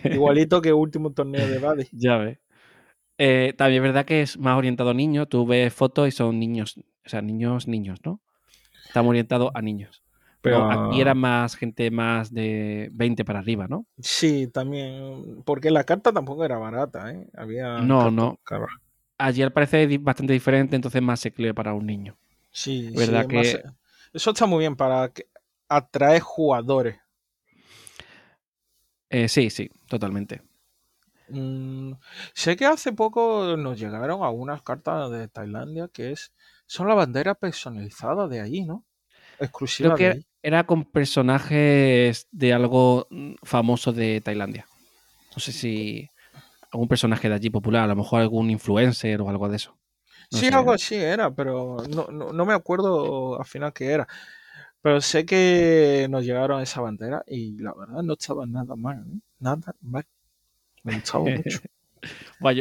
Igualito 0.04 0.60
que 0.60 0.70
el 0.70 0.74
último 0.74 1.12
torneo 1.12 1.46
de 1.46 1.58
Buddy. 1.58 1.88
ya 1.92 2.16
ves. 2.18 2.38
Eh, 3.18 3.54
también 3.56 3.82
es 3.82 3.88
verdad 3.88 4.04
que 4.04 4.20
es 4.20 4.38
más 4.38 4.58
orientado 4.58 4.90
a 4.90 4.94
niños. 4.94 5.28
Tú 5.28 5.46
ves 5.46 5.72
fotos 5.72 6.08
y 6.08 6.10
son 6.10 6.38
niños. 6.38 6.76
O 7.04 7.08
sea, 7.08 7.22
niños, 7.22 7.68
niños, 7.68 8.00
¿no? 8.04 8.20
Estamos 8.86 9.10
orientados 9.10 9.50
a 9.54 9.62
niños. 9.62 10.02
Pero 10.42 10.70
aquí 10.70 11.00
era 11.00 11.14
más 11.14 11.56
gente 11.56 11.90
más 11.90 12.32
de 12.32 12.88
20 12.92 13.24
para 13.24 13.40
arriba, 13.40 13.66
¿no? 13.68 13.86
Sí, 13.98 14.46
también. 14.46 15.42
Porque 15.44 15.72
la 15.72 15.82
carta 15.82 16.12
tampoco 16.12 16.44
era 16.44 16.56
barata, 16.56 17.10
¿eh? 17.10 17.26
Había. 17.36 17.78
No, 17.78 18.12
no. 18.12 18.38
Allí 19.18 19.42
al 19.42 19.52
parecer 19.52 19.90
es 19.90 20.02
bastante 20.02 20.32
diferente, 20.32 20.76
entonces 20.76 21.00
más 21.02 21.20
se 21.20 21.30
para 21.54 21.74
un 21.74 21.86
niño. 21.86 22.16
Sí, 22.50 22.90
¿verdad 22.94 23.26
que... 23.26 23.62
Eso 24.12 24.30
está 24.30 24.46
muy 24.46 24.60
bien 24.60 24.76
para 24.76 25.12
atraer 25.68 26.20
jugadores. 26.20 26.96
Eh, 29.10 29.28
sí, 29.28 29.50
sí, 29.50 29.70
totalmente. 29.88 30.42
Mm, 31.28 31.92
sé 32.34 32.56
que 32.56 32.66
hace 32.66 32.92
poco 32.92 33.56
nos 33.56 33.78
llegaron 33.78 34.22
algunas 34.22 34.62
cartas 34.62 35.10
de 35.10 35.26
Tailandia 35.28 35.88
que 35.92 36.12
es 36.12 36.32
son 36.66 36.86
la 36.86 36.94
bandera 36.94 37.34
personalizada 37.34 38.28
de 38.28 38.40
ahí, 38.40 38.64
¿no? 38.64 38.84
Exclusiva 39.38 39.96
que 39.96 40.04
de 40.04 40.10
ahí 40.10 40.26
era 40.46 40.64
con 40.64 40.84
personajes 40.84 42.28
de 42.30 42.52
algo 42.52 43.08
mm, 43.10 43.34
famoso 43.42 43.92
de 43.92 44.20
Tailandia. 44.20 44.64
No 45.34 45.40
sé 45.40 45.50
si 45.50 46.08
algún 46.76 46.88
personaje 46.88 47.28
de 47.28 47.34
allí 47.34 47.50
popular, 47.50 47.84
a 47.84 47.86
lo 47.88 47.96
mejor 47.96 48.20
algún 48.20 48.50
influencer 48.50 49.20
o 49.20 49.28
algo 49.28 49.48
de 49.48 49.56
eso. 49.56 49.76
sí, 50.30 50.48
algo 50.48 50.72
así 50.72 50.94
era, 50.94 51.34
pero 51.34 51.78
no, 51.88 52.44
me 52.44 52.54
acuerdo 52.54 53.38
al 53.38 53.46
final 53.46 53.72
qué 53.72 53.86
era. 53.86 54.06
Pero 54.82 55.00
sé 55.00 55.26
que 55.26 56.06
nos 56.10 56.24
llegaron 56.24 56.62
esa 56.62 56.80
bandera 56.80 57.24
y 57.26 57.58
la 57.58 57.72
verdad 57.74 58.02
no 58.02 58.12
estaba 58.12 58.46
nada 58.46 58.76
mal, 58.76 58.98
¿eh? 58.98 59.18
nada 59.40 59.74
mal. 59.80 60.04
Me 60.84 60.94
gustaba 60.94 61.24
mucho. 61.44 61.60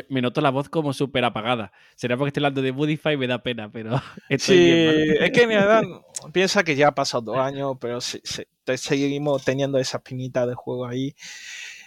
me 0.10 0.22
noto 0.22 0.42
la 0.42 0.50
voz 0.50 0.70
como 0.70 0.94
súper 0.94 1.24
apagada. 1.24 1.72
Será 1.96 2.18
porque 2.18 2.30
estoy 2.30 2.42
hablando 2.42 2.64
de 2.64 2.72
Budify 2.72 3.14
y 3.14 3.18
me 3.18 3.28
da 3.28 3.44
pena, 3.44 3.72
pero. 3.72 4.02
sí, 4.40 4.72
es 5.20 5.32
que 5.32 5.46
mi 5.46 5.54
edad 5.54 5.84
piensa 6.32 6.64
que 6.64 6.76
ya 6.76 6.88
ha 6.88 6.96
pasado 6.96 7.34
dos 7.34 7.38
años, 7.38 7.78
pero 7.80 8.00
seguimos 8.02 9.44
teniendo 9.44 9.78
esa 9.78 9.98
espinita 9.98 10.48
de 10.48 10.56
juego 10.56 10.88
ahí, 10.88 11.14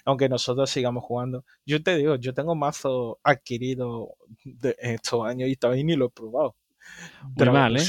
aunque 0.09 0.31
nosotros 0.31 0.71
sigamos 0.71 1.05
jugando. 1.05 1.45
Yo 1.67 1.83
te 1.83 1.95
digo, 1.97 2.17
yo 2.17 2.33
tengo 2.33 2.55
mazo 2.55 3.21
adquirido 3.23 4.15
de 4.43 4.75
estos 4.79 5.27
años 5.27 5.51
y 5.51 5.57
todavía 5.57 5.85
ni 5.85 5.97
lo 5.97 6.07
he 6.07 6.11
probado. 6.11 6.57
Muy 7.37 7.51
mal, 7.51 7.77
¿eh? 7.77 7.83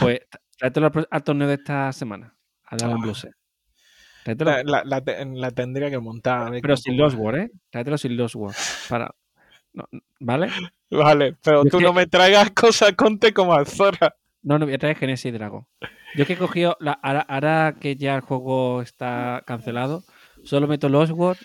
Pues 0.00 0.20
tráetelo 0.56 0.90
al 1.10 1.22
torneo 1.22 1.46
de 1.46 1.54
esta 1.54 1.92
semana, 1.92 2.34
a 2.64 2.76
Dragon 2.76 3.02
Blue 3.02 3.12
la, 4.64 4.82
la, 4.84 5.50
tendría 5.50 5.90
que 5.90 5.98
montar. 5.98 6.52
Pero 6.62 6.76
sin 6.78 6.96
los 6.96 7.14
War, 7.14 7.36
¿eh? 7.36 7.50
Tráetelo 7.68 7.98
sin 7.98 8.16
los 8.16 8.34
War. 8.34 8.54
Para... 8.88 9.14
¿Vale? 10.20 10.48
Vale, 10.90 11.36
pero 11.42 11.64
tú 11.64 11.82
no 11.82 11.92
me 11.92 12.06
traigas 12.06 12.50
cosas 12.52 12.94
conte 12.94 13.34
como 13.34 13.52
Azora. 13.52 14.16
No, 14.42 14.58
no 14.58 14.64
voy 14.64 14.74
a 14.74 14.78
traer 14.78 14.96
Genesis 14.96 15.34
Dragon. 15.34 15.66
Yo 16.16 16.24
que 16.24 16.32
he 16.32 16.38
cogido, 16.38 16.78
la, 16.80 16.92
ahora, 16.92 17.20
ahora 17.20 17.76
que 17.78 17.96
ya 17.96 18.16
el 18.16 18.22
juego 18.22 18.80
está 18.80 19.42
cancelado, 19.46 20.02
solo 20.44 20.66
meto 20.66 20.88
Lost 20.88 21.12
World 21.12 21.40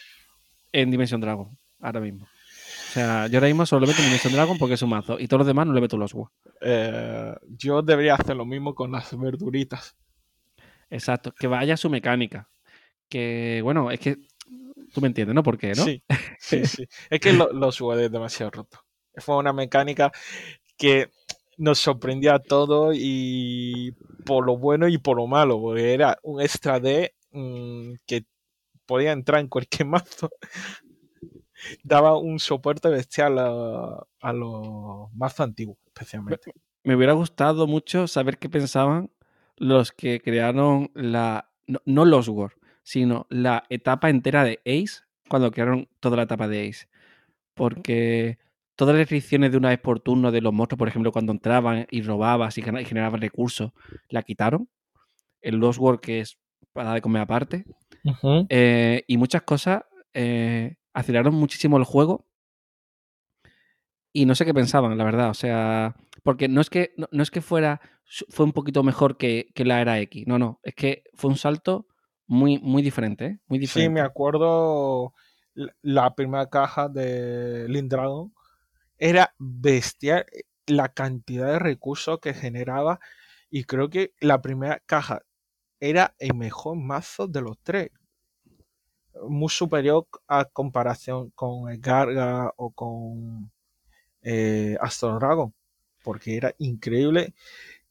en 0.71 0.91
Dimension 0.91 1.21
Dragon, 1.21 1.57
ahora 1.79 1.99
mismo. 1.99 2.25
O 2.25 2.91
sea, 2.91 3.27
yo 3.27 3.37
ahora 3.37 3.47
mismo 3.47 3.65
solo 3.65 3.87
meto 3.87 3.99
en 3.99 4.05
Dimension 4.05 4.33
Dragon 4.33 4.57
porque 4.57 4.75
es 4.75 4.81
un 4.81 4.89
mazo 4.89 5.19
y 5.19 5.27
todos 5.27 5.39
los 5.39 5.47
demás 5.47 5.67
no 5.67 5.73
le 5.73 5.81
meto 5.81 5.97
Lost 5.97 6.13
World. 6.13 6.31
Eh, 6.61 7.35
yo 7.57 7.81
debería 7.81 8.15
hacer 8.15 8.35
lo 8.35 8.45
mismo 8.45 8.73
con 8.73 8.91
las 8.91 9.17
verduritas. 9.17 9.95
Exacto, 10.89 11.33
que 11.33 11.47
vaya 11.47 11.77
su 11.77 11.89
mecánica. 11.89 12.49
Que, 13.09 13.59
bueno, 13.63 13.91
es 13.91 13.99
que 13.99 14.17
tú 14.93 15.01
me 15.01 15.07
entiendes, 15.07 15.35
¿no? 15.35 15.43
¿Por 15.43 15.57
qué, 15.57 15.73
no? 15.73 15.83
Sí, 15.83 16.01
sí, 16.39 16.65
sí. 16.65 16.87
Es 17.09 17.19
que 17.19 17.33
lo, 17.33 17.51
Lost 17.51 17.81
World 17.81 18.03
es 18.03 18.11
demasiado 18.11 18.51
roto. 18.51 18.79
Fue 19.17 19.37
una 19.37 19.53
mecánica 19.53 20.11
que 20.77 21.09
nos 21.57 21.79
sorprendía 21.79 22.35
a 22.35 22.39
todos 22.39 22.95
y 22.97 23.91
por 24.25 24.45
lo 24.45 24.57
bueno 24.57 24.87
y 24.87 24.97
por 24.97 25.17
lo 25.17 25.27
malo, 25.27 25.59
porque 25.59 25.93
era 25.93 26.17
un 26.23 26.41
extra 26.41 26.79
D 26.79 27.13
mmm, 27.31 27.93
que 28.05 28.25
podía 28.85 29.11
entrar 29.11 29.41
en 29.41 29.47
cualquier 29.47 29.87
mazo. 29.87 30.29
Daba 31.83 32.17
un 32.17 32.39
soporte 32.39 32.89
bestial 32.89 33.39
a, 33.39 34.05
a 34.21 34.33
los 34.33 35.13
mazos 35.13 35.39
antiguos, 35.41 35.77
especialmente. 35.87 36.53
Me 36.83 36.95
hubiera 36.95 37.13
gustado 37.13 37.65
mucho 37.65 38.07
saber 38.07 38.37
qué 38.37 38.49
pensaban 38.49 39.09
los 39.57 39.91
que 39.91 40.21
crearon 40.21 40.91
la. 40.93 41.49
No, 41.67 41.81
no 41.85 42.05
los 42.05 42.27
War, 42.27 42.53
sino 42.83 43.25
la 43.29 43.63
etapa 43.69 44.09
entera 44.09 44.43
de 44.43 44.59
Ace 44.65 45.01
cuando 45.27 45.49
crearon 45.49 45.87
toda 45.99 46.17
la 46.17 46.23
etapa 46.23 46.47
de 46.47 46.69
Ace. 46.69 46.87
Porque 47.55 48.37
todas 48.75 48.93
las 48.93 48.99
restricciones 48.99 49.51
de 49.51 49.57
una 49.57 49.69
vez 49.69 49.79
por 49.79 49.99
turno 49.99 50.31
de 50.31 50.41
los 50.41 50.53
monstruos, 50.53 50.77
por 50.77 50.87
ejemplo, 50.87 51.11
cuando 51.11 51.31
entraban 51.31 51.87
y 51.89 52.01
robabas 52.01 52.57
y 52.57 52.61
generaban 52.61 53.21
recursos, 53.21 53.71
la 54.09 54.21
quitaron. 54.21 54.69
El 55.41 55.55
Lost 55.55 55.79
World, 55.79 56.01
que 56.01 56.19
es 56.19 56.37
para 56.73 56.93
de 56.93 57.01
comer 57.01 57.21
aparte. 57.21 57.65
Uh 58.05 58.11
-huh. 58.11 58.47
eh, 58.49 59.03
y 59.07 59.17
muchas 59.17 59.41
cosas 59.41 59.83
eh, 60.13 60.77
aceleraron 60.93 61.35
muchísimo 61.35 61.77
el 61.77 61.83
juego. 61.83 62.25
Y 64.13 64.25
no 64.25 64.35
sé 64.35 64.45
qué 64.45 64.53
pensaban, 64.53 64.97
la 64.97 65.03
verdad. 65.03 65.29
O 65.29 65.33
sea, 65.33 65.95
porque 66.23 66.47
no 66.47 66.61
es 66.61 66.69
que, 66.69 66.93
no, 66.95 67.07
no 67.11 67.21
es 67.21 67.31
que 67.31 67.41
fuera, 67.41 67.81
fue 68.29 68.45
un 68.45 68.53
poquito 68.53 68.81
mejor 68.83 69.17
que, 69.17 69.47
que, 69.53 69.65
la 69.65 69.81
era 69.81 69.99
X. 69.99 70.25
No, 70.25 70.39
no. 70.39 70.61
Es 70.63 70.73
que 70.73 71.03
fue 71.15 71.31
un 71.31 71.37
salto 71.37 71.87
muy, 72.25 72.59
muy 72.59 72.81
diferente, 72.81 73.25
¿eh? 73.25 73.39
Muy 73.47 73.59
diferente. 73.59 73.89
Sí, 73.89 73.93
me 73.93 74.01
acuerdo 74.01 75.13
la 75.81 76.15
primera 76.15 76.49
caja 76.49 76.89
de 76.89 77.67
Lindragon 77.69 78.33
era 78.97 79.33
bestial 79.39 80.25
la 80.67 80.89
cantidad 80.89 81.47
de 81.47 81.59
recursos 81.59 82.19
que 82.19 82.33
generaba 82.33 82.99
y 83.49 83.63
creo 83.63 83.89
que 83.89 84.13
la 84.19 84.41
primera 84.41 84.81
caja 84.85 85.21
era 85.89 86.15
el 86.19 86.35
mejor 86.35 86.77
mazo 86.77 87.27
de 87.27 87.41
los 87.41 87.57
tres. 87.63 87.91
Muy 89.27 89.49
superior 89.49 90.07
a 90.27 90.45
comparación 90.45 91.31
con 91.31 91.69
el 91.69 91.79
Garga 91.79 92.51
o 92.57 92.71
con 92.71 93.51
eh, 94.21 94.77
Dragon. 95.01 95.53
Porque 96.03 96.37
era 96.37 96.53
increíble 96.59 97.33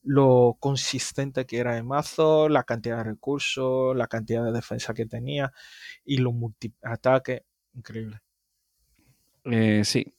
lo 0.04 0.56
consistente 0.60 1.46
que 1.46 1.58
era 1.58 1.76
el 1.76 1.84
mazo, 1.84 2.48
la 2.48 2.64
cantidad 2.64 2.98
de 2.98 3.04
recursos, 3.04 3.96
la 3.96 4.06
cantidad 4.06 4.44
de 4.44 4.52
defensa 4.52 4.92
que 4.94 5.06
tenía 5.06 5.52
y 6.04 6.18
los 6.18 6.34
multi-ataques. 6.34 7.42
Increíble. 7.74 8.20
Eh, 9.44 9.82
sí, 9.84 10.14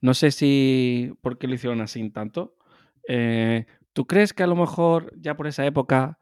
no 0.00 0.14
sé 0.14 0.30
si 0.30 1.12
por 1.22 1.38
qué 1.38 1.46
lo 1.46 1.54
hicieron 1.54 1.80
así 1.80 2.08
tanto. 2.10 2.54
Eh, 3.08 3.66
¿Tú 3.92 4.06
crees 4.06 4.32
que 4.32 4.42
a 4.42 4.46
lo 4.46 4.56
mejor 4.56 5.12
ya 5.18 5.36
por 5.36 5.46
esa 5.46 5.66
época, 5.66 6.18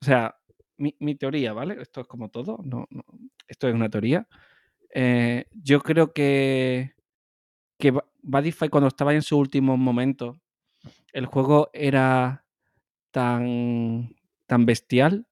o 0.00 0.04
sea, 0.04 0.36
mi, 0.76 0.96
mi 1.00 1.14
teoría, 1.14 1.52
¿vale? 1.52 1.76
Esto 1.80 2.00
es 2.02 2.06
como 2.06 2.28
todo, 2.30 2.58
no, 2.64 2.86
esto 3.48 3.68
es 3.68 3.74
una 3.74 3.90
teoría. 3.90 4.26
Eh, 4.94 5.46
yo 5.52 5.80
creo 5.80 6.12
que, 6.12 6.94
que 7.78 7.94
Badify 8.22 8.68
cuando 8.68 8.88
estaba 8.88 9.14
en 9.14 9.22
su 9.22 9.38
último 9.38 9.76
momento, 9.76 10.40
el 11.12 11.26
juego 11.26 11.70
era 11.74 12.44
tan, 13.12 14.16
tan 14.46 14.66
bestial 14.66 15.26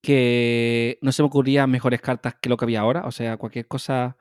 que 0.00 0.98
no 1.02 1.12
se 1.12 1.22
me 1.22 1.26
ocurría 1.28 1.66
mejores 1.66 2.00
cartas 2.00 2.34
que 2.40 2.48
lo 2.48 2.56
que 2.56 2.64
había 2.64 2.80
ahora. 2.80 3.04
O 3.06 3.10
sea, 3.12 3.36
cualquier 3.36 3.66
cosa 3.68 4.16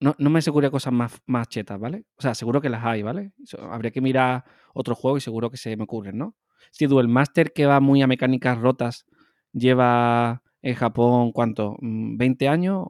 no, 0.00 0.14
no 0.18 0.30
me 0.30 0.38
aseguré 0.40 0.70
cosas 0.70 0.92
más, 0.92 1.20
más 1.26 1.48
chetas, 1.48 1.78
¿vale? 1.80 2.04
O 2.16 2.22
sea, 2.22 2.34
seguro 2.34 2.60
que 2.60 2.68
las 2.68 2.84
hay, 2.84 3.02
¿vale? 3.02 3.32
Habría 3.70 3.90
que 3.90 4.00
mirar 4.00 4.44
otro 4.74 4.94
juego 4.94 5.16
y 5.16 5.20
seguro 5.20 5.50
que 5.50 5.56
se 5.56 5.76
me 5.76 5.84
ocurren, 5.84 6.18
¿no? 6.18 6.34
Si 6.70 6.86
Duel 6.86 7.08
Master, 7.08 7.52
que 7.52 7.66
va 7.66 7.80
muy 7.80 8.02
a 8.02 8.06
mecánicas 8.06 8.58
rotas, 8.58 9.06
lleva 9.52 10.42
en 10.62 10.74
Japón, 10.74 11.32
¿cuánto? 11.32 11.76
¿20 11.80 12.48
años? 12.48 12.88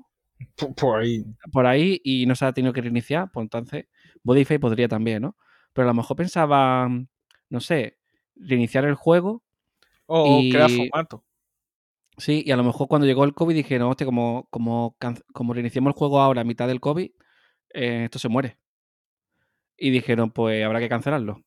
Por, 0.76 1.00
ahí. 1.00 1.24
Por 1.52 1.66
ahí 1.66 2.00
y 2.04 2.26
no 2.26 2.34
se 2.34 2.44
ha 2.44 2.52
tenido 2.52 2.72
que 2.72 2.82
reiniciar, 2.82 3.30
pues 3.32 3.44
entonces 3.44 3.86
Bodyfay 4.22 4.58
podría 4.58 4.88
también, 4.88 5.22
¿no? 5.22 5.36
Pero 5.72 5.88
a 5.88 5.90
lo 5.90 5.94
mejor 5.94 6.16
pensaba, 6.16 6.88
no 7.50 7.60
sé, 7.60 7.98
reiniciar 8.36 8.84
el 8.84 8.94
juego. 8.94 9.42
O 10.06 10.40
y... 10.40 10.50
crear 10.50 10.70
formato. 10.70 11.24
Sí, 12.16 12.44
y 12.46 12.52
a 12.52 12.56
lo 12.56 12.62
mejor 12.62 12.86
cuando 12.86 13.06
llegó 13.06 13.24
el 13.24 13.34
COVID 13.34 13.54
dijeron, 13.54 13.90
hostia, 13.90 14.06
como, 14.06 14.46
como, 14.50 14.96
como 15.32 15.52
reiniciamos 15.52 15.90
el 15.92 15.98
juego 15.98 16.20
ahora 16.20 16.42
a 16.42 16.44
mitad 16.44 16.68
del 16.68 16.80
COVID, 16.80 17.10
eh, 17.74 18.04
esto 18.04 18.20
se 18.20 18.28
muere. 18.28 18.58
Y 19.76 19.90
dijeron, 19.90 20.30
pues 20.30 20.64
habrá 20.64 20.78
que 20.78 20.88
cancelarlo. 20.88 21.43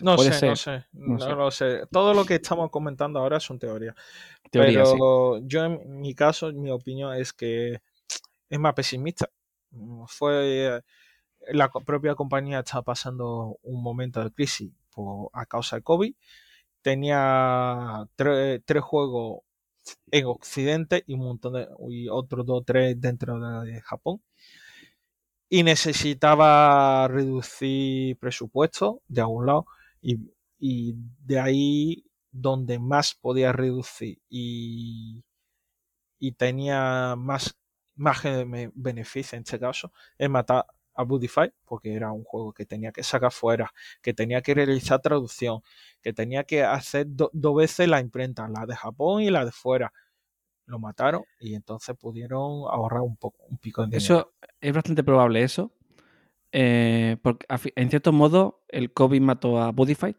No 0.00 0.18
sé, 0.18 0.32
ser? 0.32 0.48
no 0.48 0.56
sé, 0.56 0.84
no, 0.92 1.14
no 1.14 1.18
sé, 1.18 1.30
lo 1.30 1.50
sé. 1.50 1.86
Todo 1.90 2.14
lo 2.14 2.24
que 2.24 2.36
estamos 2.36 2.70
comentando 2.70 3.18
ahora 3.18 3.40
son 3.40 3.58
teorías. 3.58 3.94
Teoría, 4.50 4.82
Pero 4.82 5.36
sí. 5.38 5.44
yo 5.46 5.64
en 5.64 6.00
mi 6.00 6.14
caso, 6.14 6.52
mi 6.52 6.70
opinión 6.70 7.14
es 7.14 7.32
que 7.32 7.80
es 8.48 8.58
más 8.58 8.74
pesimista. 8.74 9.30
Fue 10.06 10.82
la 11.50 11.68
propia 11.70 12.14
compañía 12.14 12.60
está 12.60 12.82
pasando 12.82 13.58
un 13.62 13.82
momento 13.82 14.22
de 14.22 14.30
crisis 14.30 14.72
por, 14.90 15.30
a 15.32 15.46
causa 15.46 15.76
del 15.76 15.82
COVID 15.84 16.14
tenía 16.82 18.08
tres, 18.16 18.62
tres, 18.64 18.82
juegos 18.82 19.40
en 20.10 20.26
Occidente 20.26 21.04
y 21.06 21.14
un 21.14 21.20
montón 21.20 21.54
de 21.54 21.68
y 21.88 22.08
otros 22.08 22.46
dos 22.46 22.64
tres 22.64 23.00
dentro 23.00 23.38
de 23.62 23.80
Japón 23.80 24.22
y 25.48 25.62
necesitaba 25.62 27.08
reducir 27.08 28.18
presupuesto 28.18 29.02
de 29.08 29.20
algún 29.22 29.46
lado 29.46 29.66
y, 30.02 30.18
y 30.58 30.94
de 31.24 31.40
ahí 31.40 32.04
donde 32.30 32.78
más 32.78 33.14
podía 33.14 33.52
reducir 33.52 34.18
y, 34.28 35.24
y 36.18 36.32
tenía 36.32 37.14
más 37.16 37.56
margen 37.96 38.50
de 38.50 38.70
beneficio 38.74 39.36
en 39.36 39.42
este 39.42 39.58
caso 39.58 39.92
es 40.18 40.28
matar 40.30 40.66
a 40.94 41.02
Budify 41.04 41.52
porque 41.64 41.94
era 41.94 42.12
un 42.12 42.24
juego 42.24 42.52
que 42.52 42.66
tenía 42.66 42.90
que 42.92 43.02
sacar 43.04 43.32
fuera, 43.32 43.72
que 44.02 44.14
tenía 44.14 44.42
que 44.42 44.54
realizar 44.54 45.00
traducción, 45.00 45.60
que 46.02 46.12
tenía 46.12 46.44
que 46.44 46.64
hacer 46.64 47.06
dos 47.08 47.30
do 47.32 47.54
veces 47.54 47.88
la 47.88 48.00
imprenta, 48.00 48.48
la 48.48 48.66
de 48.66 48.74
Japón 48.76 49.22
y 49.22 49.30
la 49.30 49.44
de 49.44 49.52
fuera. 49.52 49.92
Lo 50.68 50.78
mataron 50.78 51.22
y 51.40 51.54
entonces 51.54 51.96
pudieron 51.96 52.64
ahorrar 52.70 53.00
un 53.00 53.16
poco, 53.16 53.44
un 53.48 53.56
pico 53.56 53.80
de 53.80 53.86
dinero. 53.86 54.04
Eso 54.04 54.34
es 54.60 54.74
bastante 54.74 55.02
probable 55.02 55.42
eso. 55.42 55.72
Eh, 56.52 57.16
porque 57.22 57.46
en 57.74 57.90
cierto 57.90 58.12
modo 58.12 58.64
el 58.68 58.92
COVID 58.92 59.20
mató 59.20 59.60
a 59.60 59.72
Budify. 59.72 60.14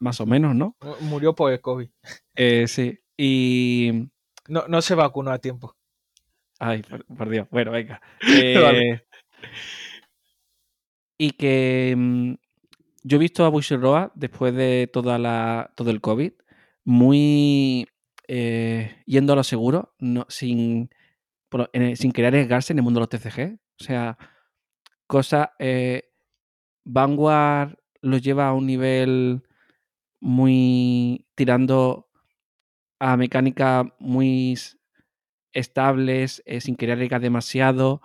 Más 0.00 0.20
o 0.20 0.26
menos, 0.26 0.54
¿no? 0.54 0.76
Murió 1.00 1.34
por 1.34 1.52
el 1.52 1.60
COVID. 1.60 1.88
Eh, 2.34 2.66
sí. 2.66 2.98
Y. 3.16 4.08
No, 4.48 4.66
no 4.68 4.82
se 4.82 4.94
vacunó 4.94 5.30
a 5.30 5.38
tiempo. 5.38 5.76
Ay, 6.58 6.82
por, 6.82 7.04
por 7.04 7.28
Dios. 7.28 7.46
Bueno, 7.50 7.70
venga. 7.70 8.00
Eh, 8.26 8.58
vale. 8.58 9.06
Y 11.18 11.32
que 11.32 11.94
mmm, 11.96 12.34
yo 13.04 13.16
he 13.16 13.20
visto 13.20 13.44
a 13.44 13.48
Bushiroa 13.48 14.12
después 14.14 14.54
de 14.54 14.90
toda 14.92 15.18
la, 15.18 15.72
todo 15.76 15.90
el 15.90 16.00
COVID 16.00 16.32
muy 16.84 17.86
eh, 18.28 19.02
yendo 19.06 19.32
a 19.32 19.36
lo 19.36 19.44
seguro, 19.44 19.94
no, 19.98 20.26
sin, 20.28 20.90
en, 21.72 21.96
sin 21.96 22.12
querer 22.12 22.28
arriesgarse 22.28 22.72
en 22.72 22.78
el 22.78 22.84
mundo 22.84 23.00
de 23.00 23.06
los 23.06 23.22
TCG. 23.22 23.58
O 23.80 23.84
sea, 23.84 24.18
cosa. 25.06 25.52
Eh, 25.58 26.02
Vanguard 26.84 27.74
los 28.00 28.22
lleva 28.22 28.48
a 28.48 28.52
un 28.52 28.66
nivel 28.66 29.42
muy 30.20 31.26
tirando 31.34 32.08
a 33.00 33.16
mecánica 33.16 33.92
muy 33.98 34.56
estables, 35.52 36.42
eh, 36.46 36.60
sin 36.60 36.76
querer 36.76 36.94
arriesgar 36.94 37.20
demasiado. 37.20 38.00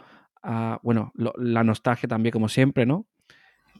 Bueno, 0.81 1.11
lo, 1.13 1.33
la 1.37 1.63
nostalgia 1.63 2.09
también, 2.09 2.33
como 2.33 2.49
siempre, 2.49 2.87
¿no? 2.87 3.07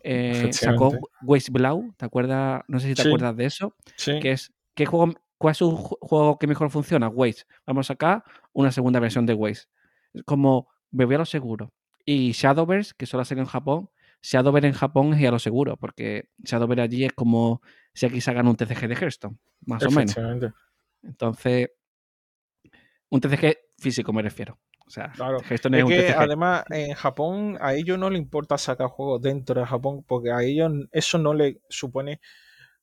Eh, 0.03 0.51
sacó 0.51 0.91
Waste 1.21 1.51
Blau, 1.51 1.93
¿te 1.97 2.05
acuerdas? 2.05 2.63
No 2.67 2.79
sé 2.79 2.89
si 2.89 2.95
te 2.95 3.03
sí. 3.03 3.07
acuerdas 3.07 3.35
de 3.35 3.45
eso. 3.45 3.75
Sí. 3.95 4.19
Que 4.19 4.31
es, 4.31 4.53
¿qué 4.75 4.85
juego, 4.85 5.13
¿Cuál 5.41 5.53
es 5.53 5.61
un 5.63 5.75
juego 5.75 6.37
que 6.37 6.45
mejor 6.45 6.69
funciona? 6.69 7.07
Waste. 7.09 7.43
Vamos 7.65 7.87
a 7.87 7.93
sacar 7.93 8.23
una 8.53 8.71
segunda 8.71 8.99
versión 8.99 9.25
de 9.25 9.33
Waste. 9.33 9.65
Como 10.25 10.67
voy 10.91 11.15
a 11.15 11.17
lo 11.17 11.25
seguro. 11.25 11.73
Y 12.05 12.31
Shadowverse, 12.33 12.93
que 12.95 13.07
solo 13.07 13.21
hacer 13.21 13.39
en 13.39 13.45
Japón, 13.45 13.89
Shadowverse 14.21 14.67
en 14.67 14.73
Japón 14.73 15.13
es 15.15 15.27
a 15.27 15.31
lo 15.31 15.39
seguro, 15.39 15.77
porque 15.77 16.29
Shadowverse 16.43 16.81
allí 16.83 17.05
es 17.05 17.13
como 17.13 17.61
si 17.93 18.05
aquí 18.05 18.21
sacan 18.21 18.47
un 18.47 18.55
TCG 18.55 18.87
de 18.87 18.95
Hearthstone, 18.95 19.37
más 19.65 19.81
o 19.83 19.89
menos. 19.89 20.11
Efectivamente. 20.11 20.53
Entonces, 21.01 21.69
un 23.09 23.19
TCG 23.19 23.57
físico 23.79 24.13
me 24.13 24.21
refiero. 24.21 24.59
O 24.85 24.89
sea, 24.91 25.11
Claro. 25.13 25.39
Hearthstone 25.39 25.77
es, 25.77 25.79
Es 25.79 25.83
un 25.85 25.89
que 25.89 26.01
TCG. 26.03 26.17
además 26.19 26.63
en 26.69 26.93
Japón 26.93 27.57
a 27.61 27.73
ellos 27.73 27.97
no 27.97 28.09
les 28.11 28.21
importa 28.21 28.57
sacar 28.59 28.87
juegos 28.89 29.21
dentro 29.21 29.59
de 29.59 29.65
Japón 29.65 30.03
porque 30.07 30.31
a 30.31 30.43
ellos 30.43 30.71
eso 30.91 31.17
no 31.17 31.33
le 31.33 31.61
supone 31.69 32.19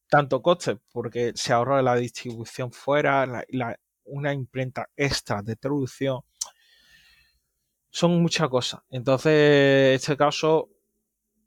tanto 0.08 0.40
coste 0.42 0.78
porque 0.92 1.32
se 1.34 1.52
ahorra 1.52 1.82
la 1.82 1.96
distribución 1.96 2.72
fuera, 2.72 3.26
la- 3.26 3.44
la- 3.50 3.78
una 4.04 4.32
imprenta 4.32 4.88
extra 4.96 5.42
de 5.42 5.56
traducción. 5.56 6.20
Son 7.90 8.20
muchas 8.22 8.48
cosas. 8.48 8.80
Entonces, 8.90 9.32
en 9.32 9.94
este 9.94 10.16
caso, 10.16 10.70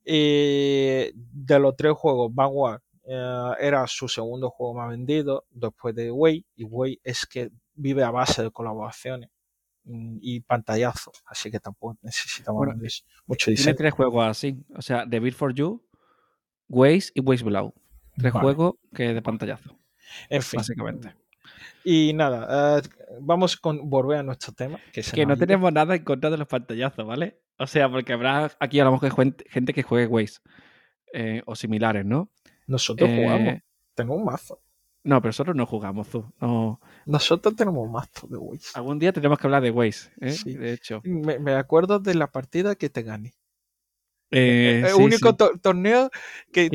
eh, 0.06 1.12
de 1.16 1.60
los 1.60 1.76
tres 1.76 1.94
juegos, 1.94 2.34
Vanguard 2.34 2.82
eh, 3.08 3.52
era 3.60 3.86
su 3.88 4.08
segundo 4.08 4.50
juego 4.50 4.76
más 4.76 4.90
vendido 4.90 5.46
después 5.50 5.94
de 5.96 6.12
Way 6.12 6.46
y 6.56 6.64
Way 6.64 7.00
es 7.04 7.26
que 7.26 7.52
vive 7.74 8.04
a 8.04 8.12
base 8.12 8.44
de 8.44 8.52
colaboraciones 8.52 9.30
mm, 9.86 10.18
y 10.22 10.40
pantallazo, 10.42 11.12
así 11.26 11.50
que 11.50 11.60
tampoco 11.60 11.98
necesitamos 12.02 12.60
Bueno, 12.60 12.74
mucho 13.26 13.46
Tiene 13.46 13.58
diseño. 13.58 13.76
tres 13.76 13.94
juegos 13.94 14.26
así. 14.28 14.58
O 14.76 14.82
sea, 14.82 15.08
The 15.10 15.20
Beat 15.20 15.34
for 15.36 15.54
You, 15.54 15.84
Waze 16.70 17.12
y 17.16 17.22
Waze 17.22 17.44
Below. 17.44 17.74
Tres 18.18 18.34
Vale. 18.34 18.44
juegos 18.44 18.74
que 18.94 19.14
de 19.14 19.22
pantallazo, 19.22 19.78
En 20.30 20.42
fin. 20.42 20.58
básicamente. 20.58 21.16
Y 21.84 22.14
nada, 22.14 22.78
eh, 22.78 22.82
vamos 23.22 23.58
con 23.58 23.90
volver 23.90 24.20
a 24.20 24.24
nuestro 24.24 24.54
tema. 24.54 24.80
Que, 24.92 25.02
Que 25.02 25.26
no 25.26 25.36
tenemos 25.38 25.72
nada 25.74 25.96
en 25.96 26.04
contra 26.04 26.30
de 26.30 26.38
los 26.38 26.48
pantallazos, 26.48 27.06
¿vale? 27.06 27.40
O 27.58 27.66
sea, 27.68 27.90
porque 27.90 28.14
habrá 28.14 28.52
aquí 28.60 28.80
a 28.80 28.84
lo 28.86 28.92
mejor 28.92 29.12
gente, 29.50 29.74
que 29.74 29.84
juegue 29.84 30.08
Waze 30.08 30.40
eh, 31.14 31.42
o 31.46 31.56
similares, 31.56 32.06
¿no? 32.06 32.30
Nosotros 32.68 33.10
Eh, 33.10 33.16
jugamos. 33.24 33.56
Tengo 33.96 34.16
un 34.16 34.26
mazo. 34.26 34.62
No, 35.04 35.20
pero 35.20 35.30
nosotros 35.30 35.56
no 35.56 35.66
jugamos, 35.66 36.08
tú. 36.10 36.32
No. 36.40 36.80
Nosotros 37.08 37.56
tenemos 37.56 37.84
un 37.84 37.92
mazo 37.92 38.28
de 38.28 38.38
Waze. 38.38 38.68
Algún 38.76 39.00
día 39.00 39.12
tenemos 39.12 39.40
que 39.40 39.48
hablar 39.48 39.64
de 39.64 39.72
Waze, 39.72 40.12
¿eh? 40.22 40.32
Sí. 40.32 40.54
De 40.56 40.74
hecho. 40.74 41.02
Me, 41.04 41.40
me 41.40 41.54
acuerdo 41.56 42.00
de 42.00 42.14
la 42.14 42.28
partida 42.32 42.76
que 42.76 42.90
te 42.90 43.02
gané. 43.02 43.34
Eh, 44.32 44.82
el 44.86 44.94
sí, 44.96 45.02
único 45.02 45.30
sí. 45.32 45.36
to- 45.38 45.52
torneo 45.62 46.10
que, 46.54 46.70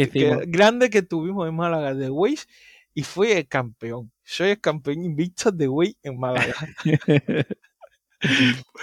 grande 0.46 0.90
que 0.90 1.02
tuvimos 1.02 1.48
en 1.48 1.57
Málaga 1.57 1.94
de 1.94 2.11
Waze 2.11 2.44
y 2.94 3.02
fui 3.02 3.32
el 3.32 3.48
campeón. 3.48 4.12
Soy 4.24 4.50
el 4.50 4.61
campeón 4.61 5.02
invicto 5.04 5.50
de 5.52 5.68
Waze 5.68 5.96
en 6.02 6.18
Málaga. 6.18 6.54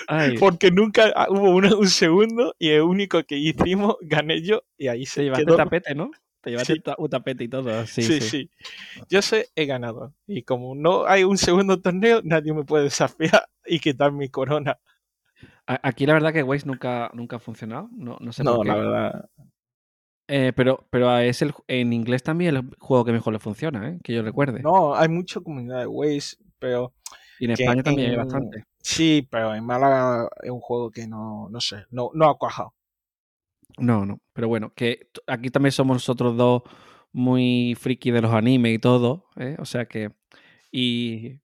Ay, 0.07 0.37
Porque 0.37 0.71
nunca 0.71 1.11
ah, 1.15 1.27
hubo 1.29 1.55
una- 1.55 1.75
un 1.75 1.87
segundo 1.89 2.55
y 2.59 2.69
el 2.69 2.81
único 2.81 3.23
que 3.23 3.37
hicimos 3.37 3.95
gané 4.01 4.41
yo 4.41 4.63
y 4.77 4.87
ahí 4.87 5.03
te 5.05 5.09
se 5.09 5.23
llevaste 5.23 5.45
quedó. 5.45 5.57
tapete, 5.57 5.95
¿no? 5.95 6.11
Te 6.41 6.51
llevaste 6.51 6.75
Sí. 6.75 6.81
un 6.97 7.09
tapete 7.09 7.43
y 7.45 7.47
todo. 7.47 7.85
Sí, 7.87 8.03
Sí, 8.03 8.21
sí. 8.21 8.29
sí, 8.29 8.51
Yo 9.09 9.21
soy 9.21 9.45
el 9.55 9.67
ganador. 9.67 10.11
Y 10.27 10.43
como 10.43 10.75
no 10.75 11.05
hay 11.05 11.23
un 11.23 11.37
segundo 11.37 11.81
torneo, 11.81 12.21
nadie 12.23 12.53
me 12.53 12.63
puede 12.63 12.85
desafiar 12.85 13.43
y 13.65 13.79
quitar 13.79 14.11
mi 14.11 14.29
corona. 14.29 14.77
Aquí 15.65 16.05
la 16.05 16.13
verdad 16.13 16.33
que 16.33 16.43
Waze 16.43 16.67
nunca, 16.67 17.09
nunca 17.13 17.37
ha 17.37 17.39
funcionado. 17.39 17.89
No, 17.93 18.17
no 18.19 18.33
sé 18.33 18.43
No, 18.43 18.55
por 18.57 18.65
qué. 18.65 18.71
la 18.71 18.75
verdad. 18.75 19.29
Eh, 20.27 20.53
pero, 20.55 20.85
pero 20.89 21.17
es 21.19 21.41
el, 21.41 21.53
en 21.67 21.93
inglés 21.93 22.23
también 22.23 22.55
el 22.55 22.69
juego 22.79 23.05
que 23.05 23.11
mejor 23.11 23.33
le 23.33 23.39
funciona, 23.39 23.89
¿eh? 23.89 23.99
que 24.03 24.13
yo 24.13 24.23
recuerde. 24.23 24.61
No, 24.61 24.95
hay 24.95 25.09
mucha 25.09 25.39
comunidad 25.41 25.79
de 25.79 25.87
Waze, 25.87 26.37
pero 26.59 26.93
y 27.39 27.45
en 27.45 27.51
España 27.51 27.83
también 27.83 28.11
hay 28.11 28.17
bastante. 28.17 28.63
Sí, 28.79 29.27
pero 29.29 29.53
en 29.53 29.65
Málaga 29.65 30.29
es 30.41 30.49
un 30.49 30.59
juego 30.61 30.91
que 30.91 31.07
no, 31.07 31.49
no 31.49 31.59
sé, 31.59 31.85
no, 31.91 32.09
no 32.13 32.29
ha 32.29 32.37
cuajado. 32.37 32.73
No, 33.77 34.05
no. 34.05 34.19
Pero 34.33 34.47
bueno, 34.47 34.71
que 34.75 35.07
aquí 35.27 35.49
también 35.49 35.71
somos 35.71 35.95
nosotros 35.95 36.37
dos 36.37 36.63
muy 37.11 37.75
friki 37.79 38.11
de 38.11 38.21
los 38.21 38.33
animes 38.33 38.75
y 38.75 38.79
todo. 38.79 39.25
¿eh? 39.37 39.55
O 39.59 39.65
sea 39.65 39.85
que. 39.85 40.11
Y, 40.71 41.39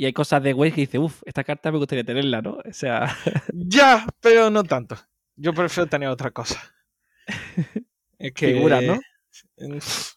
y 0.00 0.06
hay 0.06 0.14
cosas 0.14 0.42
de 0.42 0.54
Waze 0.54 0.72
que 0.72 0.80
dice, 0.80 0.98
uff, 0.98 1.22
esta 1.26 1.44
carta 1.44 1.70
me 1.70 1.76
gustaría 1.76 2.02
tenerla, 2.04 2.40
¿no? 2.40 2.52
O 2.52 2.72
sea, 2.72 3.14
Ya, 3.52 4.06
pero 4.20 4.48
no 4.48 4.64
tanto. 4.64 4.96
Yo 5.36 5.52
prefiero 5.52 5.90
tener 5.90 6.08
otra 6.08 6.30
cosa. 6.30 6.58
Es 8.18 8.32
que 8.32 8.54
figuras, 8.54 8.82
¿no? 8.82 8.98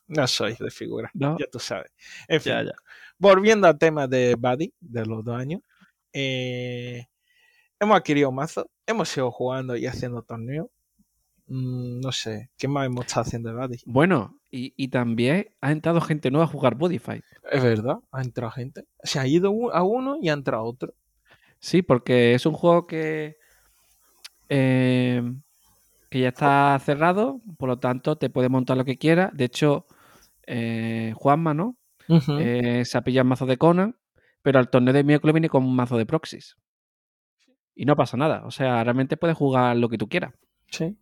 No 0.08 0.28
soy 0.28 0.56
de 0.58 0.72
figura, 0.72 1.12
No. 1.14 1.38
ya 1.38 1.48
tú 1.52 1.60
sabes. 1.60 1.92
En 2.30 2.40
fin, 2.40 2.54
Ya, 2.54 2.64
ya. 2.64 2.72
volviendo 3.18 3.68
al 3.68 3.78
tema 3.78 4.08
de 4.08 4.36
Buddy, 4.40 4.74
de 4.80 5.06
los 5.06 5.22
dos 5.26 5.38
años, 5.38 5.60
eh, 6.14 7.06
hemos 7.78 7.98
adquirido 7.98 8.32
mazo, 8.32 8.70
hemos 8.88 9.16
ido 9.18 9.32
jugando 9.32 9.76
y 9.76 9.86
haciendo 9.86 10.22
torneos. 10.22 10.68
Mm, 11.48 12.00
no 12.00 12.12
sé, 12.14 12.52
¿qué 12.58 12.70
más 12.70 12.86
hemos 12.86 13.06
estado 13.06 13.24
haciendo 13.24 13.50
de 13.50 13.56
Buddy? 13.58 13.78
Bueno, 13.86 14.40
y, 14.54 14.76
y 14.78 14.90
también 14.90 15.48
ha 15.62 15.72
entrado 15.72 16.00
gente 16.00 16.30
nueva 16.30 16.46
a 16.46 16.48
jugar 16.48 16.76
Budify. 16.76 17.24
Es 17.52 17.64
verdad, 17.64 17.98
ha 18.12 18.22
entrado 18.22 18.52
gente. 18.52 18.86
Se 19.02 19.20
ha 19.20 19.26
ido 19.26 19.74
a 19.74 19.82
uno 19.82 20.18
y 20.22 20.30
ha 20.30 20.34
entrado 20.34 20.64
otro. 20.64 20.94
Sí, 21.58 21.82
porque 21.82 22.36
es 22.36 22.46
un 22.46 22.54
juego 22.54 22.86
que, 22.86 23.38
eh, 24.50 25.24
que 26.12 26.20
ya 26.20 26.28
está 26.28 26.80
cerrado, 26.86 27.42
por 27.58 27.68
lo 27.68 27.80
tanto 27.80 28.16
te 28.16 28.30
puedes 28.30 28.52
montar 28.52 28.78
lo 28.78 28.86
que 28.86 29.00
quieras. 29.00 29.32
De 29.34 29.46
hecho, 29.46 29.88
eh, 30.46 31.14
Juanma, 31.16 31.56
¿no? 31.56 31.76
Eh, 32.08 32.86
se 32.86 32.96
ha 32.96 33.02
pillado 33.02 33.24
un 33.24 33.30
mazo 33.30 33.48
de 33.48 33.58
Conan, 33.58 33.96
pero 34.44 34.60
al 34.60 34.70
torneo 34.70 34.94
de 34.94 35.04
miércoles 35.04 35.34
viene 35.34 35.50
con 35.50 35.64
un 35.64 35.76
mazo 35.76 35.98
de 35.98 36.06
proxies. 36.06 36.58
Y 37.74 37.86
no 37.86 37.96
pasa 37.96 38.18
nada. 38.18 38.46
O 38.46 38.52
sea, 38.52 38.84
realmente 38.84 39.18
puedes 39.18 39.36
jugar 39.36 39.76
lo 39.78 39.90
que 39.90 39.98
tú 39.98 40.08
quieras. 40.08 40.36
Sí. 40.70 40.96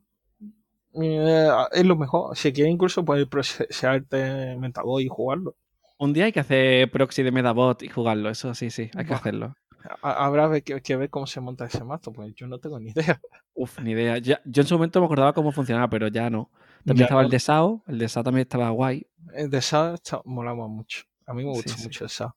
Es 0.94 1.86
lo 1.86 1.96
mejor. 1.96 2.36
Si 2.36 2.52
quieres, 2.54 2.74
incluso 2.74 3.06
puedes 3.06 3.28
prosearte 3.28 4.56
Metaboy 4.58 5.06
y 5.06 5.08
jugarlo. 5.08 5.56
Un 5.98 6.14
día 6.14 6.26
hay 6.26 6.32
que 6.32 6.40
hacer 6.40 6.90
proxy 6.92 7.24
de 7.24 7.32
Medabot 7.32 7.82
y 7.84 7.88
jugarlo. 7.88 8.30
Eso 8.30 8.54
sí, 8.56 8.70
sí, 8.72 8.90
hay 8.96 9.06
que 9.06 9.14
hacerlo. 9.14 9.56
Ha- 10.02 10.26
Habrá 10.26 10.62
que, 10.62 10.82
que 10.82 10.96
ver 10.96 11.10
cómo 11.10 11.28
se 11.28 11.40
monta 11.42 11.66
ese 11.66 11.84
mazo, 11.84 12.12
pues 12.12 12.34
yo 12.36 12.48
no 12.48 12.60
tengo 12.60 12.80
ni 12.80 12.90
idea. 12.90 13.20
Uf, 13.54 13.80
ni 13.80 13.92
idea. 13.92 14.18
Ya- 14.18 14.42
yo 14.46 14.62
en 14.62 14.68
su 14.68 14.76
momento 14.76 15.00
me 15.00 15.06
acordaba 15.06 15.34
cómo 15.34 15.52
funcionaba, 15.52 15.90
pero 15.90 16.08
ya 16.08 16.30
no. 16.30 16.50
También 16.86 17.00
Ya 17.02 17.06
estaba 17.06 17.22
no. 17.22 17.26
el 17.28 17.32
de 17.32 17.40
SAO. 17.40 17.84
El 17.88 18.00
de 18.00 18.10
SAO 18.10 18.24
también 18.24 18.42
estaba 18.42 18.70
guay. 18.72 19.06
El 19.34 19.50
de 19.50 19.62
SAO 19.62 19.94
está- 19.94 20.22
molaba 20.26 20.68
mucho. 20.68 21.04
A 21.28 21.34
mí 21.34 21.44
me 21.44 21.50
gusta 21.52 21.74
sí. 21.74 21.84
mucho 21.84 22.04
el 22.04 22.10
SAO. 22.10 22.36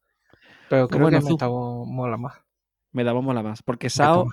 Pero 0.68 0.88
creo 0.88 1.02
bueno, 1.02 1.18
que 1.18 1.24
Zu. 1.24 1.30
Metabo 1.32 1.86
mola 1.86 2.16
más. 2.18 2.34
Medabot 2.92 3.22
mola 3.22 3.42
más. 3.42 3.62
Porque 3.62 3.88
SAO. 3.90 4.28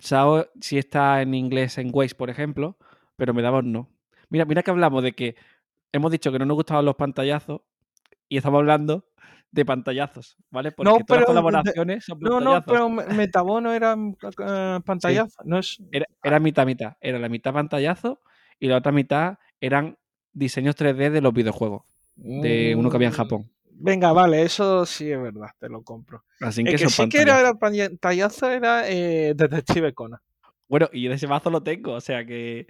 SAO 0.00 0.46
sí 0.60 0.78
está 0.78 1.20
en 1.22 1.34
inglés 1.34 1.78
en 1.78 1.90
Waze, 1.92 2.14
por 2.14 2.30
ejemplo, 2.30 2.76
pero 3.18 3.34
Medabot 3.34 3.64
no. 3.64 3.90
Mira, 4.30 4.44
mira 4.46 4.62
que 4.62 4.70
hablamos 4.70 5.02
de 5.02 5.12
que 5.12 5.36
hemos 5.92 6.10
dicho 6.12 6.30
que 6.32 6.38
no 6.38 6.46
nos 6.46 6.54
gustaban 6.54 6.84
los 6.84 6.94
pantallazos 6.94 7.60
y 8.28 8.36
estamos 8.38 8.60
hablando 8.60 9.04
de 9.50 9.64
pantallazos, 9.64 10.36
¿vale? 10.50 10.70
Porque 10.72 10.90
No, 10.90 10.96
todas 10.98 11.08
pero 11.08 11.20
las 11.20 11.26
colaboraciones 11.26 12.04
son 12.04 12.20
No, 12.20 12.40
no, 12.40 12.62
pero 12.64 12.88
Me- 12.88 13.06
Metabo 13.08 13.60
no 13.60 13.72
era 13.72 13.94
eh, 13.94 14.80
pantallazo. 14.84 15.42
No 15.44 15.58
es... 15.58 15.82
Era, 15.90 16.06
era 16.22 16.38
mitad 16.38 16.66
mitad. 16.66 16.94
Era 17.00 17.18
la 17.18 17.28
mitad 17.28 17.52
pantallazo 17.52 18.20
y 18.60 18.68
la 18.68 18.76
otra 18.76 18.92
mitad 18.92 19.38
eran 19.60 19.98
diseños 20.32 20.76
3D 20.76 21.10
de 21.10 21.20
los 21.20 21.32
videojuegos, 21.32 21.82
de 22.16 22.74
uno 22.78 22.90
que 22.90 22.96
había 22.96 23.08
en 23.08 23.14
Mm, 23.14 23.16
Japón. 23.16 23.50
Venga, 23.80 24.12
vale, 24.12 24.42
eso 24.42 24.84
sí 24.86 25.10
es 25.10 25.20
verdad, 25.22 25.50
te 25.58 25.68
lo 25.68 25.82
compro. 25.82 26.24
Así 26.40 26.60
El 26.60 26.66
que, 26.66 26.72
que 26.72 26.78
son 26.78 26.90
sí 26.90 27.08
que 27.08 27.22
pantallazos. 27.22 27.40
era 27.40 27.54
pantallazo 27.54 28.50
era 28.50 28.88
eh, 28.90 29.34
Detective 29.34 29.94
Conan. 29.94 30.20
Bueno, 30.68 30.88
y 30.92 31.06
ese 31.08 31.26
mazo 31.26 31.48
lo 31.50 31.62
tengo, 31.62 31.92
o 31.94 32.00
sea 32.00 32.24
que, 32.26 32.66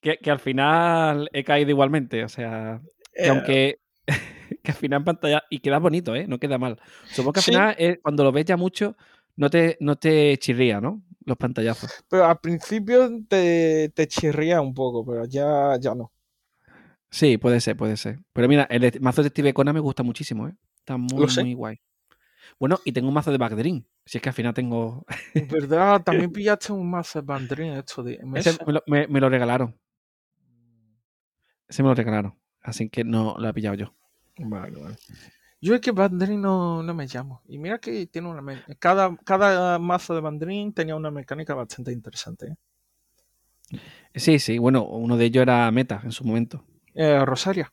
que, 0.00 0.18
que 0.18 0.30
al 0.30 0.38
final 0.38 1.28
he 1.32 1.44
caído 1.44 1.70
igualmente. 1.70 2.24
O 2.24 2.28
sea, 2.28 2.80
que 3.14 3.22
Eh, 3.24 3.28
aunque 3.28 3.80
que 4.62 4.70
al 4.72 4.76
final 4.76 5.00
en 5.00 5.04
pantalla 5.04 5.42
y 5.50 5.58
queda 5.60 5.78
bonito, 5.78 6.14
¿eh? 6.14 6.26
No 6.26 6.38
queda 6.38 6.58
mal. 6.58 6.78
Supongo 7.10 7.32
que 7.34 7.40
al 7.40 7.44
Sí. 7.44 7.50
final 7.52 7.74
eh, 7.78 7.98
cuando 8.02 8.24
lo 8.24 8.32
ves 8.32 8.44
ya 8.44 8.56
mucho 8.56 8.96
no 9.36 9.50
te, 9.50 9.76
no 9.80 9.96
te 9.96 10.36
chirría, 10.38 10.80
¿no? 10.80 11.02
Los 11.24 11.36
pantallazos. 11.36 11.90
Pero 12.08 12.24
al 12.26 12.38
principio 12.38 13.10
te, 13.28 13.90
te 13.94 14.06
chirría 14.06 14.60
un 14.60 14.72
poco, 14.74 15.04
pero 15.04 15.24
ya, 15.24 15.76
ya 15.80 15.94
no. 15.94 16.12
Sí, 17.10 17.38
puede 17.38 17.60
ser, 17.60 17.76
puede 17.76 17.96
ser. 17.96 18.18
Pero 18.32 18.48
mira, 18.48 18.64
el 18.70 19.00
mazo 19.00 19.22
de 19.22 19.28
Steve 19.30 19.54
Conan 19.54 19.74
me 19.74 19.80
gusta 19.80 20.02
muchísimo, 20.02 20.48
¿eh? 20.48 20.54
Está 20.78 20.96
muy, 20.96 21.26
muy 21.26 21.54
guay. 21.54 21.80
Bueno, 22.58 22.78
y 22.84 22.92
tengo 22.92 23.08
un 23.08 23.14
mazo 23.14 23.32
de 23.32 23.38
Bagdrin. 23.38 23.86
Si 24.04 24.18
es 24.18 24.22
que 24.22 24.28
al 24.28 24.34
final 24.34 24.54
tengo. 24.54 25.04
Verdad, 25.34 26.02
también 26.02 26.30
pillaste 26.32 26.72
un 26.72 26.88
mazo 26.90 27.20
de 27.20 27.26
Bandrin 27.26 27.72
esto 27.72 28.02
de 28.02 28.18
me- 28.86 29.06
me 29.08 29.20
lo 29.20 29.28
regalaron. 29.28 29.78
Ese 31.68 31.82
me 31.84 31.88
lo 31.90 31.94
regalaron. 31.94 32.34
Así 32.60 32.88
que 32.90 33.04
no 33.04 33.36
lo 33.38 33.48
he 33.48 33.54
pillado 33.54 33.76
yo. 33.76 33.94
Vale, 34.38 34.78
vale. 34.80 34.96
Yo 35.60 35.74
es 35.74 35.80
que 35.82 35.92
Bandrin 35.92 36.40
no, 36.42 36.82
no 36.82 36.94
me 36.94 37.06
llamo. 37.06 37.42
Y 37.48 37.58
mira 37.58 37.78
que 37.80 38.06
tiene 38.08 38.28
una. 38.30 38.42
me- 38.42 38.64
Cada, 38.78 39.16
cada 39.24 39.78
mazo 39.78 40.14
de 40.14 40.20
Bandrin 40.22 40.72
tenía 40.74 40.96
una 40.96 41.10
mecánica 41.12 41.54
bastante 41.54 41.92
interesante. 41.92 42.48
¿eh? 42.48 42.56
Sí, 44.14 44.38
sí, 44.38 44.58
bueno, 44.58 44.84
uno 44.84 45.16
de 45.16 45.26
ellos 45.26 45.42
era 45.42 45.70
Meta 45.70 46.00
en 46.04 46.12
su 46.12 46.24
momento. 46.24 46.64
Eh, 46.94 47.24
Rosaria, 47.24 47.72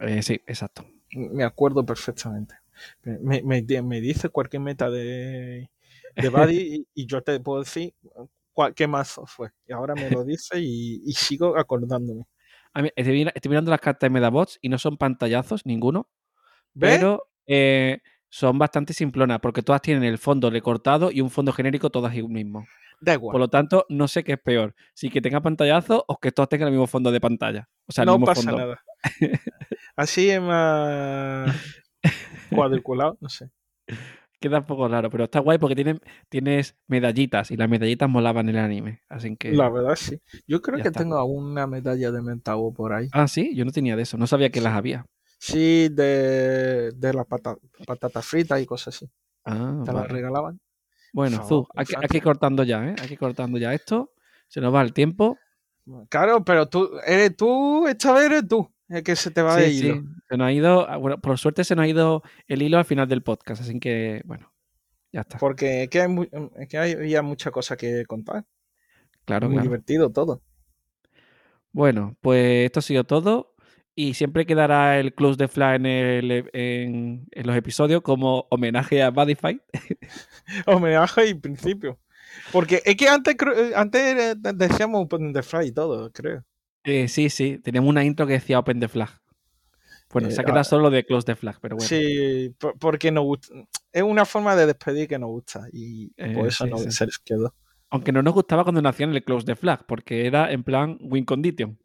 Eh, 0.00 0.22
sí, 0.22 0.40
exacto. 0.46 0.84
me 1.12 1.44
acuerdo 1.44 1.84
perfectamente. 1.84 2.54
Me, 3.02 3.42
me, 3.42 3.62
me 3.82 4.00
dice 4.00 4.28
cualquier 4.28 4.62
meta 4.62 4.90
de, 4.90 5.70
de 6.16 6.28
Buddy 6.28 6.56
y, 6.94 7.02
y 7.02 7.06
yo 7.06 7.22
te 7.22 7.40
puedo 7.40 7.60
decir 7.62 7.94
cuál, 8.52 8.74
qué 8.74 8.86
mazo 8.86 9.26
fue. 9.26 9.50
Y 9.66 9.72
ahora 9.72 9.96
me 9.96 10.10
lo 10.10 10.24
dice 10.24 10.58
y, 10.60 11.02
y 11.04 11.12
sigo 11.14 11.56
acordándome. 11.58 12.24
Mí- 12.82 12.90
estoy, 12.96 13.12
mira- 13.14 13.32
estoy 13.34 13.48
mirando 13.50 13.70
las 13.70 13.80
cartas 13.80 14.06
de 14.08 14.10
Medabots 14.12 14.58
y 14.62 14.68
no 14.68 14.78
son 14.78 14.96
pantallazos, 14.96 15.64
ninguno. 15.66 16.08
¿Ves? 16.74 16.96
Pero 16.96 17.24
eh, 17.46 17.98
son 18.28 18.58
bastante 18.58 18.92
simplonas, 18.92 19.40
porque 19.40 19.62
todas 19.62 19.80
tienen 19.82 20.04
el 20.04 20.18
fondo 20.18 20.50
recortado 20.50 21.10
y 21.10 21.20
un 21.20 21.30
fondo 21.30 21.52
genérico, 21.52 21.90
todas 21.90 22.14
el 22.14 22.28
mismo. 22.28 22.66
Da 23.00 23.12
Por 23.14 23.20
igual. 23.20 23.38
lo 23.40 23.48
tanto, 23.48 23.86
no 23.88 24.08
sé 24.08 24.24
qué 24.24 24.32
es 24.32 24.40
peor. 24.40 24.74
Si 24.92 25.08
que 25.08 25.20
tenga 25.20 25.40
pantallazo 25.40 26.04
o 26.08 26.18
que 26.18 26.32
todos 26.32 26.48
tengan 26.48 26.68
el 26.68 26.72
mismo 26.72 26.86
fondo 26.88 27.10
de 27.12 27.20
pantalla. 27.20 27.68
O 27.86 27.92
sea, 27.92 28.02
el 28.02 28.06
no 28.06 28.12
mismo 28.14 28.26
pasa 28.26 28.42
fondo. 28.42 28.58
nada. 28.58 28.82
Así 29.96 30.28
es 30.30 30.40
más 30.42 31.54
cuadriculado, 32.50 33.16
no 33.20 33.28
sé. 33.28 33.50
Queda 34.40 34.58
un 34.60 34.66
poco 34.66 34.86
raro, 34.86 35.10
pero 35.10 35.24
está 35.24 35.40
guay 35.40 35.58
porque 35.58 35.74
tienen, 35.74 36.00
tienes 36.28 36.76
medallitas 36.86 37.50
y 37.50 37.56
las 37.56 37.68
medallitas 37.68 38.08
molaban 38.08 38.48
en 38.48 38.56
el 38.56 38.64
anime. 38.64 39.02
Así 39.08 39.36
que. 39.36 39.52
La 39.52 39.68
verdad 39.68 39.96
sí. 39.96 40.20
Yo 40.46 40.62
creo 40.62 40.76
que 40.76 40.88
está. 40.88 41.00
tengo 41.00 41.22
una 41.24 41.66
medalla 41.66 42.12
de 42.12 42.22
Mentabo 42.22 42.72
por 42.72 42.92
ahí. 42.92 43.08
Ah, 43.12 43.26
sí, 43.26 43.54
yo 43.56 43.64
no 43.64 43.72
tenía 43.72 43.96
de 43.96 44.02
eso. 44.02 44.16
No 44.16 44.26
sabía 44.26 44.50
que 44.50 44.60
las 44.60 44.74
había. 44.74 45.06
Sí, 45.38 45.88
de, 45.88 46.92
de 46.92 47.14
las 47.14 47.26
pata, 47.26 47.56
patatas 47.86 48.24
fritas 48.24 48.60
y 48.60 48.66
cosas 48.66 48.96
así. 48.96 49.10
Ah, 49.44 49.82
Te 49.84 49.92
las 49.92 50.08
regalaban. 50.08 50.60
Bueno, 51.12 51.44
Zu, 51.46 51.66
ir 52.12 52.22
cortando 52.22 52.64
ya, 52.64 52.86
¿eh? 52.86 52.94
Ir 53.10 53.18
cortando 53.18 53.58
ya 53.58 53.72
esto. 53.74 54.12
Se 54.46 54.60
nos 54.60 54.74
va 54.74 54.82
el 54.82 54.92
tiempo. 54.92 55.38
Claro, 56.10 56.44
pero 56.44 56.68
tú, 56.68 56.90
eres 57.06 57.36
tú, 57.36 57.86
esta 57.86 58.12
vez 58.12 58.24
eres 58.26 58.46
tú, 58.46 58.70
el 58.88 59.02
que 59.02 59.16
se 59.16 59.30
te 59.30 59.42
va 59.42 59.56
de 59.56 59.70
Sí, 59.70 59.84
hilo. 59.86 59.94
sí. 59.96 60.02
Se 60.28 60.36
nos 60.36 60.46
ha 60.46 60.52
ido, 60.52 60.88
ah, 60.88 60.96
bueno, 60.96 61.20
por 61.20 61.38
suerte 61.38 61.64
se 61.64 61.74
nos 61.76 61.84
ha 61.84 61.88
ido 61.88 62.22
el 62.46 62.62
hilo 62.62 62.78
al 62.78 62.84
final 62.84 63.08
del 63.08 63.22
podcast, 63.22 63.62
así 63.62 63.78
que, 63.80 64.22
bueno, 64.24 64.52
ya 65.12 65.20
está. 65.22 65.38
Porque 65.38 65.84
es 65.84 65.88
que, 65.90 66.00
hay, 66.02 66.28
es 66.58 66.68
que 66.68 66.78
hay- 66.78 66.92
había 66.92 67.22
muchas 67.22 67.52
cosas 67.52 67.76
que 67.76 68.04
contar. 68.06 68.44
Claro, 69.24 69.46
Muy 69.48 69.56
claro. 69.56 69.68
divertido 69.68 70.10
todo. 70.10 70.42
Bueno, 71.72 72.16
pues 72.20 72.66
esto 72.66 72.80
ha 72.80 72.82
sido 72.82 73.04
todo. 73.04 73.54
Y 73.94 74.14
siempre 74.14 74.46
quedará 74.46 74.98
el 75.00 75.12
Close 75.12 75.36
the 75.38 75.48
Fly 75.48 75.74
en, 75.74 75.86
el- 75.86 76.50
en- 76.52 77.26
en 77.32 77.46
los 77.46 77.56
episodios 77.56 78.00
como 78.02 78.46
homenaje 78.50 79.02
a 79.02 79.10
Badify. 79.10 79.60
Homenaje 80.66 81.26
y 81.28 81.34
principio. 81.34 81.98
Porque 82.52 82.80
es 82.84 82.96
que 82.96 83.08
antes, 83.08 83.34
creo- 83.36 83.76
antes 83.76 84.00
eh, 84.02 84.34
decíamos 84.54 85.08
the 85.32 85.42
Fly 85.42 85.66
y 85.68 85.72
todo, 85.72 86.12
creo. 86.12 86.44
Eh, 86.84 87.08
sí, 87.08 87.28
sí, 87.30 87.58
teníamos 87.58 87.88
una 87.90 88.04
intro 88.04 88.26
que 88.26 88.34
decía 88.34 88.58
Open 88.58 88.80
the 88.80 88.88
Flag. 88.88 89.10
Bueno, 90.10 90.28
Eh, 90.28 90.30
se 90.32 90.40
ha 90.40 90.44
quedado 90.44 90.60
ah, 90.60 90.64
solo 90.64 90.88
de 90.90 91.04
Close 91.04 91.26
the 91.26 91.36
Flag, 91.36 91.58
pero 91.60 91.76
bueno. 91.76 91.86
Sí, 91.88 92.54
por- 92.58 92.78
porque 92.78 93.10
nos 93.10 93.24
gusta. 93.24 93.52
Es 93.92 94.02
una 94.02 94.24
forma 94.24 94.56
de 94.56 94.66
despedir 94.66 95.06
que 95.08 95.18
nos 95.18 95.28
gusta. 95.28 95.66
Y 95.72 96.12
Eh, 96.16 96.32
por 96.34 96.46
eso 96.48 96.64
sí, 96.64 96.70
no 96.70 96.78
sí. 96.78 96.90
se 96.90 97.04
les 97.06 97.18
quedó. 97.18 97.54
Aunque 97.90 98.12
no 98.12 98.22
nos 98.22 98.32
gustaba 98.34 98.62
cuando 98.64 98.80
nacían 98.82 99.14
el 99.14 99.22
Close 99.24 99.44
the 99.46 99.56
Flag, 99.56 99.84
porque 99.86 100.26
era 100.26 100.50
en 100.52 100.62
plan 100.64 100.96
win 101.00 101.24
condition. 101.24 101.78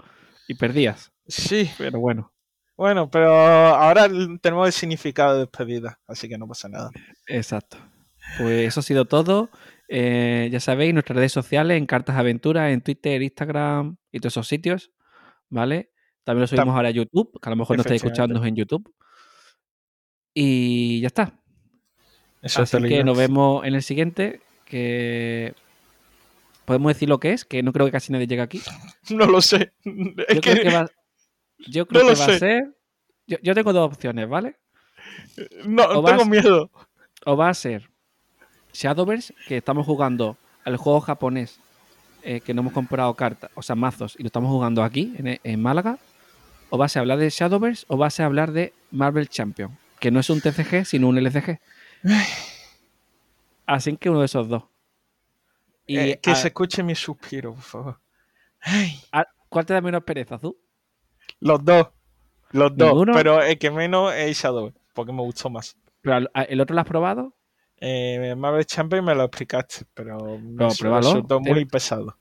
Y 0.48 0.56
perdías. 0.56 1.12
Sí, 1.28 1.70
Pero 1.78 2.00
bueno, 2.00 2.34
bueno, 2.76 3.10
pero 3.10 3.32
ahora 3.34 4.10
tenemos 4.41 4.68
el 4.68 4.74
significado 4.74 5.34
de 5.36 5.39
despedida, 5.41 6.00
así 6.08 6.28
que 6.28 6.38
no 6.38 6.48
pasa 6.48 6.68
nada. 6.70 6.91
exacto. 7.28 7.78
Pues 8.38 8.68
eso 8.68 8.80
ha 8.80 8.84
sido 8.84 9.06
todo. 9.06 9.50
Eh, 9.88 10.49
ya 10.51 10.59
sabéis, 10.59 10.93
nuestras 10.93 11.17
redes 11.17 11.31
sociales 11.31 11.77
en 11.77 11.86
Cartas 11.86 12.15
Aventuras, 12.17 12.71
en 12.71 12.81
Twitter, 12.81 13.21
Instagram 13.21 13.97
y 14.11 14.19
todos 14.19 14.34
esos 14.34 14.47
sitios. 14.47 14.91
¿Vale? 15.49 15.91
También 16.23 16.41
lo 16.41 16.47
subimos 16.47 16.67
Tam- 16.73 16.75
ahora 16.77 16.88
a 16.89 16.91
YouTube, 16.91 17.39
que 17.41 17.49
a 17.49 17.51
lo 17.51 17.55
mejor 17.57 17.77
no 17.77 17.81
estáis 17.81 18.03
escuchando 18.03 18.43
en 18.45 18.55
YouTube. 18.55 18.91
Y 20.34 21.01
ya 21.01 21.07
está. 21.07 21.39
Eso 22.41 22.63
Así 22.63 22.79
lo 22.79 22.88
que 22.88 23.03
nos 23.03 23.17
vemos 23.17 23.65
en 23.65 23.75
el 23.75 23.84
siguiente. 23.84 24.41
Que 24.65 25.53
podemos 26.65 26.93
decir 26.93 27.07
lo 27.09 27.19
que 27.19 27.34
es, 27.34 27.45
que 27.45 27.61
no 27.61 27.71
creo 27.73 27.86
que 27.86 27.91
casi 27.91 28.11
nadie 28.11 28.27
llegue 28.27 28.41
aquí. 28.41 28.61
No 29.11 29.25
lo 29.25 29.41
sé. 29.41 29.73
Es 30.27 30.36
Yo 30.36 30.41
creo 30.41 30.63
que 30.63 30.69
va, 30.73 30.89
yo 31.67 31.86
creo 31.88 32.03
no 32.03 32.09
lo 32.09 32.15
que 32.15 32.19
va 32.21 32.25
a 32.25 32.39
ser. 32.39 32.73
Yo, 33.27 33.38
yo 33.43 33.53
tengo 33.53 33.73
dos 33.73 33.86
opciones, 33.93 34.27
¿vale? 34.27 34.55
no, 35.65 35.84
o 35.84 36.03
tengo 36.03 36.25
miedo. 36.25 36.71
O 37.25 37.38
va 37.38 37.49
a 37.49 37.53
ser 37.53 37.89
Shadowverse, 38.74 39.34
que 39.47 39.57
estamos 39.57 39.86
jugando 39.86 40.38
al 40.65 40.78
juego 40.78 40.99
japonés 41.01 41.59
eh, 42.24 42.39
que 42.41 42.53
no 42.53 42.61
hemos 42.61 42.74
comprado 42.74 43.13
cartas, 43.15 43.51
o 43.53 43.61
sea, 43.61 43.76
mazos, 43.76 44.15
y 44.17 44.24
lo 44.24 44.28
estamos 44.28 44.49
jugando 44.49 44.84
aquí, 44.84 45.13
en, 45.17 45.39
en 45.43 45.61
Málaga. 45.61 45.97
O 46.69 46.78
va 46.78 46.86
a 46.86 46.89
ser 46.89 47.01
hablar 47.01 47.19
de 47.19 47.30
Shadowverse, 47.30 47.86
o 47.88 47.97
va 47.97 48.07
a 48.07 48.09
ser 48.09 48.26
hablar 48.26 48.51
de 48.51 48.74
Marvel 48.91 49.30
Champion, 49.30 49.78
que 49.99 50.09
no 50.09 50.19
es 50.19 50.30
un 50.30 50.41
TCG, 50.41 50.86
sino 50.86 51.07
un 51.09 51.17
LCG. 51.17 51.59
Así 53.65 53.95
que 53.97 54.09
uno 54.09 54.19
de 54.19 54.26
esos 54.26 54.47
dos. 54.47 54.63
Y 55.86 55.97
Eh, 55.97 56.19
que 56.21 56.32
a- 56.32 56.36
se 56.36 56.47
escuche 56.47 56.82
mi 56.84 56.95
suspiro, 56.95 57.53
por 57.53 57.63
favor. 57.63 57.99
Ay, 58.61 58.99
a- 59.11 59.28
¿Cuál 59.49 59.65
te 59.65 59.74
da 59.74 59.82
menos 59.82 60.03
pereza, 60.03 60.36
Azul? 60.36 60.57
los 61.39 61.63
dos. 61.63 61.89
Los 62.51 62.76
dos. 62.76 62.89
¿Ninguno? 62.89 63.13
Pero 63.13 63.41
el 63.41 63.57
que 63.57 63.69
menos 63.69 64.13
es 64.15 64.38
Shadow, 64.41 64.74
porque 64.93 65.11
me 65.11 65.21
gustó 65.21 65.49
más. 65.49 65.76
Pero 66.01 66.28
¿El 66.47 66.61
otro 66.61 66.74
lo 66.74 66.82
has 66.82 66.88
probado? 66.88 67.34
Eh, 67.86 68.34
Marvel 68.38 68.65
Champion 68.65 69.03
me 69.03 69.13
lo 69.13 69.25
explicaste, 69.25 69.84
pero 69.93 70.39
me 70.39 70.69
resultó 70.69 71.41
muy 71.41 71.65
pesado. 71.65 72.17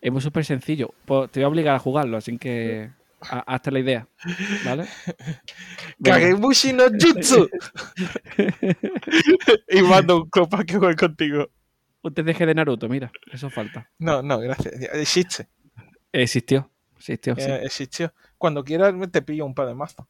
Es 0.00 0.12
muy 0.12 0.20
súper 0.20 0.44
sencillo. 0.44 0.94
Pues 1.04 1.28
te 1.32 1.40
voy 1.40 1.44
a 1.44 1.48
obligar 1.48 1.74
a 1.74 1.80
jugarlo, 1.80 2.16
así 2.16 2.38
que 2.38 2.88
a- 3.20 3.40
hazte 3.40 3.72
la 3.72 3.80
idea. 3.80 4.06
¿Vale? 4.64 4.86
Kagebushi 6.04 6.72
no 6.72 6.84
Jutsu. 6.84 7.48
y 9.68 9.82
mando 9.82 10.18
un 10.22 10.30
copa 10.30 10.62
que 10.62 10.76
juegue 10.78 10.94
contigo. 10.94 11.50
Un 12.02 12.14
TCG 12.14 12.46
de 12.46 12.54
Naruto, 12.54 12.88
mira, 12.88 13.10
eso 13.32 13.50
falta. 13.50 13.90
No, 13.98 14.22
no, 14.22 14.38
gracias. 14.38 14.72
Existe. 14.92 15.48
Existió, 16.12 16.70
existió, 16.96 17.34
sí. 17.34 17.50
existió. 17.50 18.14
Cuando 18.38 18.62
quieras 18.62 18.94
te 19.10 19.22
pillo 19.22 19.46
un 19.46 19.54
par 19.54 19.66
de 19.66 19.74
mazos. 19.74 20.06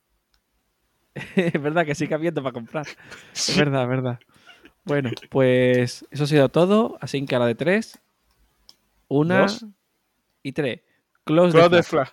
es 1.36 1.62
verdad 1.62 1.86
que 1.86 1.94
sigue 1.94 2.14
habiendo 2.14 2.42
para 2.42 2.52
comprar. 2.52 2.86
Es 3.34 3.56
verdad, 3.56 3.84
es 3.84 3.88
verdad. 3.88 4.20
Bueno, 4.84 5.10
pues 5.30 6.04
eso 6.10 6.24
ha 6.24 6.26
sido 6.26 6.48
todo. 6.48 6.98
Así 7.00 7.24
que 7.26 7.36
a 7.36 7.38
la 7.38 7.46
de 7.46 7.54
tres. 7.54 7.98
Una 9.08 9.42
Dos. 9.42 9.64
y 10.42 10.52
tres. 10.52 10.80
Close, 11.24 11.52
Close 11.52 11.70
the 11.70 11.76
the 11.76 11.82
flag. 11.82 12.06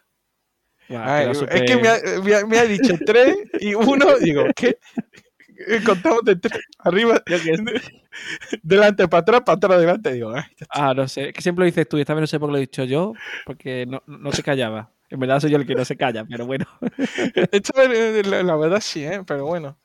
flag. 0.87 1.01
Ay, 1.07 1.31
quedó 1.31 1.47
es 1.49 1.61
que 1.63 1.77
me 1.77 1.87
ha, 1.87 1.97
me 2.23 2.35
ha- 2.35 2.45
me 2.45 2.57
ha 2.59 2.65
dicho 2.65 2.95
tres 3.05 3.35
y 3.59 3.73
uno, 3.75 4.17
digo, 4.19 4.43
¿qué? 4.55 4.77
Eh, 5.67 5.81
Contamos 5.85 6.23
de 6.23 6.35
tres, 6.37 6.61
arriba, 6.79 7.21
delante, 8.63 9.07
para 9.07 9.21
atrás, 9.21 9.41
para 9.45 9.57
atrás, 9.57 9.79
delante, 9.79 10.13
digo, 10.13 10.31
ay. 10.33 10.43
Ah, 10.69 10.93
no 10.95 11.07
sé. 11.07 11.29
Es 11.29 11.33
que 11.33 11.41
siempre 11.41 11.61
lo 11.63 11.65
dices 11.67 11.87
tú 11.87 11.97
y 11.97 12.01
esta 12.01 12.13
vez 12.13 12.21
no 12.21 12.27
sé 12.27 12.39
por 12.39 12.49
qué 12.49 12.51
lo 12.53 12.57
he 12.57 12.61
dicho 12.61 12.83
yo, 12.85 13.13
porque 13.45 13.85
no, 13.85 14.01
no 14.07 14.31
te 14.31 14.41
callaba. 14.43 14.91
En 15.09 15.19
verdad 15.19 15.39
soy 15.39 15.51
yo 15.51 15.57
el 15.57 15.65
que 15.65 15.75
no 15.75 15.85
se 15.85 15.97
calla, 15.97 16.23
pero 16.25 16.45
bueno. 16.45 16.65
Vez, 17.35 17.61
eh, 17.77 18.21
la, 18.25 18.43
la 18.43 18.55
verdad 18.55 18.79
sí, 18.81 19.03
¿eh? 19.05 19.21
pero 19.25 19.45
bueno, 19.45 19.77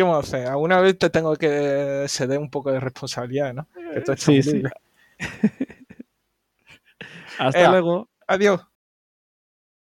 ¿qué 0.00 0.04
vamos 0.04 0.32
a 0.32 0.36
hacer? 0.36 0.48
Alguna 0.48 0.80
vez 0.80 0.96
te 0.96 1.10
tengo 1.10 1.36
que 1.36 2.06
ceder 2.08 2.38
un 2.38 2.48
poco 2.48 2.72
de 2.72 2.80
responsabilidad, 2.80 3.52
¿no? 3.52 3.68
Sí, 4.16 4.42
sí. 4.42 4.62
Hasta 7.38 7.70
luego. 7.70 8.08
Adiós. 8.26 8.66